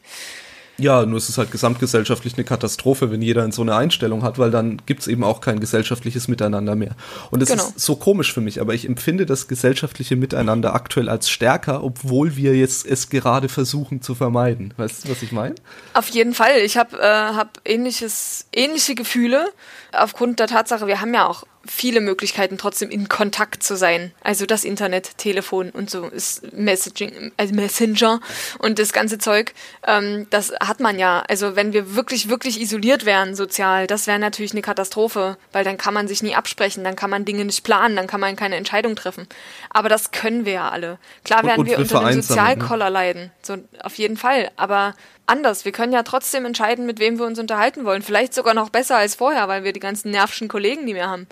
Ja, 0.79 1.05
nur 1.05 1.17
ist 1.17 1.29
es 1.29 1.37
halt 1.37 1.51
gesamtgesellschaftlich 1.51 2.35
eine 2.35 2.43
Katastrophe, 2.43 3.11
wenn 3.11 3.21
jeder 3.21 3.43
in 3.43 3.51
so 3.51 3.61
eine 3.61 3.75
Einstellung 3.75 4.23
hat, 4.23 4.39
weil 4.39 4.51
dann 4.51 4.81
gibt's 4.85 5.07
eben 5.07 5.23
auch 5.23 5.41
kein 5.41 5.59
gesellschaftliches 5.59 6.27
Miteinander 6.27 6.75
mehr. 6.75 6.95
Und 7.31 7.43
es 7.43 7.49
genau. 7.49 7.63
ist 7.63 7.79
so 7.79 7.95
komisch 7.95 8.33
für 8.33 8.41
mich, 8.41 8.61
aber 8.61 8.73
ich 8.73 8.85
empfinde 8.85 9.25
das 9.25 9.47
gesellschaftliche 9.47 10.15
Miteinander 10.15 10.73
aktuell 10.73 11.09
als 11.09 11.29
stärker, 11.29 11.83
obwohl 11.83 12.35
wir 12.35 12.55
jetzt 12.55 12.85
es 12.85 13.09
gerade 13.09 13.49
versuchen 13.49 14.01
zu 14.01 14.15
vermeiden. 14.15 14.73
Weißt 14.77 15.05
du, 15.05 15.09
was 15.09 15.21
ich 15.21 15.31
meine? 15.31 15.55
Auf 15.93 16.09
jeden 16.09 16.33
Fall. 16.33 16.59
Ich 16.63 16.77
habe 16.77 16.97
äh, 16.97 17.03
hab 17.03 17.59
ähnliches, 17.65 18.45
ähnliche 18.53 18.95
Gefühle 18.95 19.49
aufgrund 19.91 20.39
der 20.39 20.47
Tatsache, 20.47 20.87
wir 20.87 21.01
haben 21.01 21.13
ja 21.13 21.27
auch 21.27 21.43
viele 21.65 22.01
Möglichkeiten, 22.01 22.57
trotzdem 22.57 22.89
in 22.89 23.09
Kontakt 23.09 23.63
zu 23.63 23.75
sein. 23.75 24.11
Also 24.21 24.45
das 24.45 24.63
Internet, 24.63 25.17
Telefon 25.17 25.69
und 25.71 25.89
so 25.89 26.07
ist 26.07 26.53
Messaging, 26.53 27.31
also 27.37 27.53
Messenger 27.53 28.21
und 28.59 28.79
das 28.79 28.93
ganze 28.93 29.17
Zeug. 29.17 29.53
Ähm, 29.85 30.27
das 30.29 30.53
hat 30.61 30.79
man 30.79 30.97
ja. 30.97 31.23
Also 31.27 31.55
wenn 31.55 31.73
wir 31.73 31.95
wirklich, 31.95 32.29
wirklich 32.29 32.61
isoliert 32.61 33.05
wären 33.05 33.35
sozial, 33.35 33.87
das 33.87 34.07
wäre 34.07 34.19
natürlich 34.19 34.53
eine 34.53 34.61
Katastrophe, 34.61 35.37
weil 35.51 35.63
dann 35.63 35.77
kann 35.77 35.93
man 35.93 36.07
sich 36.07 36.23
nie 36.23 36.35
absprechen, 36.35 36.83
dann 36.83 36.95
kann 36.95 37.09
man 37.09 37.25
Dinge 37.25 37.45
nicht 37.45 37.63
planen, 37.63 37.95
dann 37.95 38.07
kann 38.07 38.21
man 38.21 38.35
keine 38.35 38.55
Entscheidung 38.55 38.95
treffen. 38.95 39.27
Aber 39.69 39.89
das 39.89 40.11
können 40.11 40.45
wir 40.45 40.53
ja 40.53 40.69
alle. 40.69 40.97
Klar 41.23 41.43
werden 41.43 41.61
und, 41.61 41.67
und 41.67 41.71
wir 41.71 41.79
unter 41.79 42.09
dem 42.09 42.21
Sozialkoller 42.21 42.85
ne? 42.85 42.91
leiden, 42.91 43.31
so 43.41 43.57
auf 43.83 43.95
jeden 43.95 44.17
Fall. 44.17 44.49
Aber 44.55 44.95
anders. 45.29 45.65
Wir 45.65 45.71
können 45.71 45.93
ja 45.93 46.03
trotzdem 46.03 46.45
entscheiden, 46.45 46.85
mit 46.85 46.99
wem 46.99 47.17
wir 47.17 47.25
uns 47.25 47.39
unterhalten 47.39 47.85
wollen. 47.85 48.01
Vielleicht 48.01 48.33
sogar 48.33 48.53
noch 48.53 48.69
besser 48.69 48.97
als 48.97 49.15
vorher, 49.15 49.47
weil 49.47 49.63
wir 49.63 49.73
die 49.73 49.79
ganzen 49.79 50.11
nervischen 50.11 50.47
Kollegen, 50.47 50.85
die 50.85 50.95
wir 50.95 51.07
haben. 51.07 51.27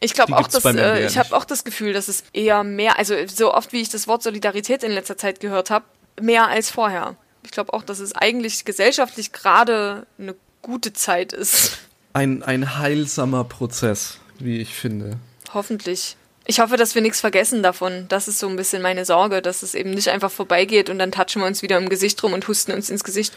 Ich 0.00 0.12
glaube 0.12 0.36
auch, 0.36 0.48
dass 0.48 0.64
äh, 0.64 1.06
ich 1.06 1.16
habe 1.16 1.34
auch 1.34 1.44
das 1.44 1.64
Gefühl, 1.64 1.94
dass 1.94 2.08
es 2.08 2.24
eher 2.32 2.62
mehr, 2.62 2.98
also 2.98 3.14
so 3.26 3.54
oft 3.54 3.72
wie 3.72 3.80
ich 3.80 3.88
das 3.88 4.06
Wort 4.06 4.22
Solidarität 4.22 4.82
in 4.82 4.92
letzter 4.92 5.16
Zeit 5.16 5.40
gehört 5.40 5.70
habe, 5.70 5.86
mehr 6.20 6.48
als 6.48 6.70
vorher. 6.70 7.16
Ich 7.42 7.52
glaube 7.52 7.72
auch, 7.72 7.82
dass 7.82 8.00
es 8.00 8.14
eigentlich 8.14 8.64
gesellschaftlich 8.64 9.32
gerade 9.32 10.06
eine 10.18 10.34
gute 10.62 10.92
Zeit 10.92 11.32
ist. 11.32 11.78
Ein, 12.12 12.42
ein 12.42 12.78
heilsamer 12.78 13.44
Prozess, 13.44 14.18
wie 14.38 14.58
ich 14.60 14.74
finde. 14.74 15.18
Hoffentlich. 15.52 16.16
Ich 16.46 16.60
hoffe, 16.60 16.76
dass 16.76 16.94
wir 16.94 17.02
nichts 17.02 17.20
vergessen 17.20 17.62
davon. 17.62 18.04
Das 18.08 18.28
ist 18.28 18.38
so 18.38 18.48
ein 18.48 18.56
bisschen 18.56 18.82
meine 18.82 19.04
Sorge, 19.04 19.40
dass 19.40 19.62
es 19.62 19.74
eben 19.74 19.90
nicht 19.90 20.08
einfach 20.08 20.30
vorbeigeht 20.30 20.90
und 20.90 20.98
dann 20.98 21.10
touchen 21.10 21.40
wir 21.40 21.46
uns 21.46 21.62
wieder 21.62 21.78
im 21.78 21.88
Gesicht 21.88 22.22
rum 22.22 22.34
und 22.34 22.46
husten 22.46 22.72
uns 22.72 22.90
ins 22.90 23.04
Gesicht. 23.04 23.32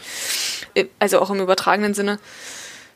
Äh, 0.74 0.86
also 0.98 1.20
auch 1.20 1.30
im 1.30 1.40
übertragenen 1.40 1.94
Sinne. 1.94 2.18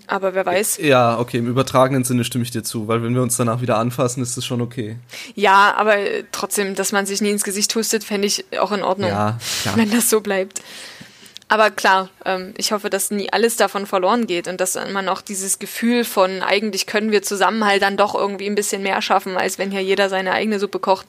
Aber 0.06 0.34
wer 0.34 0.44
weiß. 0.44 0.78
Ja, 0.78 1.18
okay, 1.18 1.38
im 1.38 1.46
übertragenen 1.46 2.04
Sinne 2.04 2.24
stimme 2.24 2.44
ich 2.44 2.50
dir 2.50 2.62
zu, 2.62 2.88
weil 2.88 3.02
wenn 3.02 3.14
wir 3.14 3.22
uns 3.22 3.36
danach 3.36 3.60
wieder 3.62 3.78
anfassen, 3.78 4.22
ist 4.22 4.36
das 4.36 4.44
schon 4.44 4.60
okay. 4.60 4.96
Ja, 5.34 5.74
aber 5.76 5.96
äh, 5.96 6.24
trotzdem, 6.32 6.74
dass 6.74 6.92
man 6.92 7.06
sich 7.06 7.20
nie 7.20 7.30
ins 7.30 7.44
Gesicht 7.44 7.74
hustet, 7.74 8.04
fände 8.04 8.26
ich 8.26 8.44
auch 8.58 8.72
in 8.72 8.82
Ordnung. 8.82 9.10
Ja, 9.10 9.38
ja. 9.64 9.76
Wenn 9.76 9.90
das 9.90 10.10
so 10.10 10.20
bleibt. 10.20 10.60
Aber 11.53 11.70
klar, 11.70 12.09
ähm, 12.24 12.55
ich 12.57 12.72
hoffe, 12.72 12.88
dass 12.88 13.11
nie 13.11 13.30
alles 13.30 13.57
davon 13.57 13.84
verloren 13.84 14.26
geht 14.26 14.48
und 14.48 14.59
dass 14.59 14.74
man 14.90 15.07
auch 15.11 15.20
dieses 15.20 15.59
Gefühl 15.59 16.03
von 16.03 16.40
eigentlich 16.40 16.86
können 16.86 17.12
wir 17.12 17.20
zusammen 17.20 17.66
halt 17.66 17.82
dann 17.82 17.98
doch 17.98 18.14
irgendwie 18.14 18.46
ein 18.46 18.55
bisschen 18.55 18.82
mehr 18.82 19.03
schaffen, 19.03 19.36
als 19.36 19.59
wenn 19.59 19.70
hier 19.70 19.82
jeder 19.82 20.09
seine 20.09 20.32
eigene 20.32 20.59
Suppe 20.59 20.78
kocht. 20.78 21.07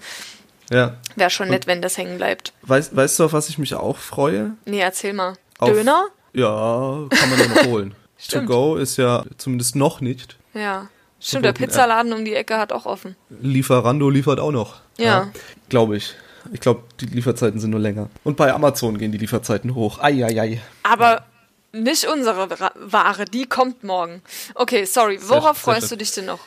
Ja. 0.69 0.97
Wäre 1.15 1.29
schon 1.29 1.47
nett, 1.47 1.63
und 1.63 1.67
wenn 1.67 1.81
das 1.81 1.97
hängen 1.97 2.17
bleibt. 2.17 2.51
Weißt, 2.63 2.93
weißt 2.93 3.19
du, 3.19 3.23
auf 3.23 3.31
was 3.31 3.47
ich 3.47 3.57
mich 3.57 3.73
auch 3.73 3.95
freue? 3.95 4.51
Nee, 4.65 4.81
erzähl 4.81 5.13
mal. 5.13 5.35
Auf, 5.59 5.69
Döner? 5.69 6.07
Ja, 6.33 7.07
kann 7.09 7.29
man 7.29 7.39
noch 7.39 7.63
holen. 7.63 7.95
to 8.29 8.41
go 8.41 8.75
ist 8.75 8.97
ja 8.97 9.23
zumindest 9.37 9.77
noch 9.77 10.01
nicht. 10.01 10.35
Ja. 10.53 10.89
Stimmt, 11.21 11.45
der 11.45 11.53
Pizzaladen 11.53 12.11
um 12.11 12.25
die 12.25 12.33
Ecke 12.33 12.57
hat 12.57 12.73
auch 12.73 12.85
offen. 12.85 13.15
Lieferando 13.29 14.09
liefert 14.09 14.41
auch 14.41 14.51
noch. 14.51 14.81
Ja. 14.97 15.05
ja 15.05 15.31
Glaube 15.69 15.95
ich. 15.95 16.15
Ich 16.51 16.59
glaube, 16.59 16.83
die 16.99 17.05
Lieferzeiten 17.05 17.59
sind 17.59 17.71
nur 17.71 17.79
länger. 17.79 18.09
Und 18.23 18.37
bei 18.37 18.53
Amazon 18.53 18.97
gehen 18.97 19.11
die 19.11 19.17
Lieferzeiten 19.17 19.75
hoch. 19.75 19.99
Eieiei. 19.99 20.61
Aber 20.83 21.25
nicht 21.71 22.05
unsere 22.05 22.49
Ware, 22.75 23.25
die 23.25 23.45
kommt 23.45 23.83
morgen. 23.83 24.21
Okay, 24.55 24.85
sorry. 24.85 25.19
Worauf 25.21 25.57
sehr, 25.57 25.73
freust 25.73 25.89
sehr 25.89 25.97
du 25.97 26.03
dich 26.03 26.11
denn 26.11 26.25
noch? 26.25 26.39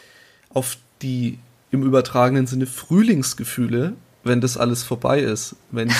Auf 0.51 0.76
die 1.03 1.38
im 1.70 1.82
übertragenen 1.82 2.47
Sinne 2.47 2.66
Frühlingsgefühle, 2.66 3.94
wenn 4.24 4.40
das 4.40 4.57
alles 4.57 4.82
vorbei 4.82 5.20
ist. 5.20 5.57
Wenn 5.70 5.88
die 5.88 5.94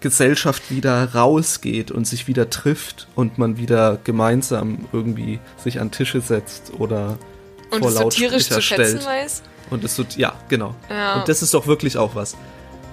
Gesellschaft 0.00 0.70
wieder 0.70 1.14
rausgeht 1.14 1.90
und 1.90 2.06
sich 2.06 2.28
wieder 2.28 2.50
trifft 2.50 3.08
und 3.14 3.38
man 3.38 3.58
wieder 3.58 3.98
gemeinsam 4.04 4.88
irgendwie 4.92 5.38
sich 5.62 5.80
an 5.80 5.90
Tische 5.90 6.20
setzt 6.20 6.72
oder 6.78 7.18
und 7.70 7.80
vor 7.80 7.90
Lautsprecher 7.90 8.54
so 8.54 8.60
stellt. 8.60 9.04
Weiß? 9.04 9.42
Und 9.70 9.84
es 9.84 9.96
so, 9.96 10.04
ja, 10.16 10.34
genau. 10.48 10.74
Ja. 10.90 11.20
Und 11.20 11.28
das 11.28 11.42
ist 11.42 11.54
doch 11.54 11.66
wirklich 11.66 11.96
auch 11.96 12.14
was. 12.14 12.36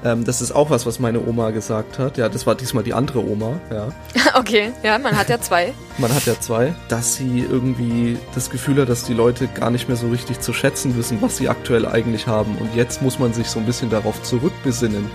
Ähm, 0.04 0.24
das 0.24 0.42
ist 0.42 0.52
auch 0.54 0.70
was, 0.70 0.86
was 0.86 1.00
meine 1.00 1.20
Oma 1.26 1.52
gesagt 1.52 2.00
hat. 2.00 2.18
Ja, 2.18 2.30
das 2.30 2.48
war 2.48 2.56
diesmal 2.56 2.84
die 2.84 2.94
andere 2.94 3.24
Oma, 3.24 3.60
ja. 3.72 3.90
okay, 4.40 4.72
ja, 4.82 4.98
man 4.98 5.18
hat 5.18 5.30
ja 5.30 5.42
zwei. 5.42 5.74
Man 5.98 6.14
hat 6.14 6.26
ja 6.26 6.40
zwei. 6.40 6.74
Dass 6.88 7.16
sie 7.16 7.40
irgendwie 7.40 8.18
das 8.34 8.50
Gefühl 8.50 8.82
hat, 8.82 8.90
dass 8.90 9.04
die 9.04 9.14
Leute 9.14 9.48
gar 9.48 9.72
nicht 9.72 9.88
mehr 9.88 9.98
so 9.98 10.08
richtig 10.10 10.40
zu 10.40 10.54
schätzen 10.54 10.96
wissen, 10.98 11.22
was 11.22 11.38
sie 11.38 11.50
aktuell 11.50 11.86
eigentlich 11.86 12.28
haben. 12.28 12.58
Und 12.58 12.74
jetzt 12.76 13.02
muss 13.02 13.20
man 13.20 13.34
sich 13.34 13.48
so 13.48 13.60
ein 13.60 13.66
bisschen 13.66 13.90
darauf 13.90 14.22
zurückbesinnen, 14.24 15.10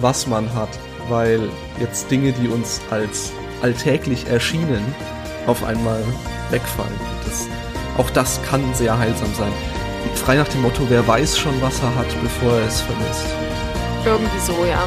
was 0.00 0.26
man 0.26 0.52
hat. 0.54 0.70
Weil 1.08 1.40
jetzt 1.78 2.10
Dinge, 2.10 2.32
die 2.32 2.48
uns 2.48 2.80
als 2.90 3.30
alltäglich 3.62 4.26
erschienen, 4.26 4.82
auf 5.46 5.62
einmal 5.62 6.02
wegfallen. 6.50 6.92
Das, 7.24 7.46
auch 7.98 8.10
das 8.10 8.40
kann 8.48 8.62
sehr 8.74 8.98
heilsam 8.98 9.32
sein. 9.34 9.52
Frei 10.14 10.36
nach 10.36 10.48
dem 10.48 10.62
Motto, 10.62 10.82
wer 10.88 11.06
weiß 11.06 11.38
schon, 11.38 11.60
was 11.60 11.80
er 11.80 11.94
hat, 11.94 12.06
bevor 12.22 12.52
er 12.58 12.66
es 12.66 12.80
vermisst. 12.80 13.53
Irgendwie 14.04 14.38
so, 14.38 14.52
ja. 14.66 14.86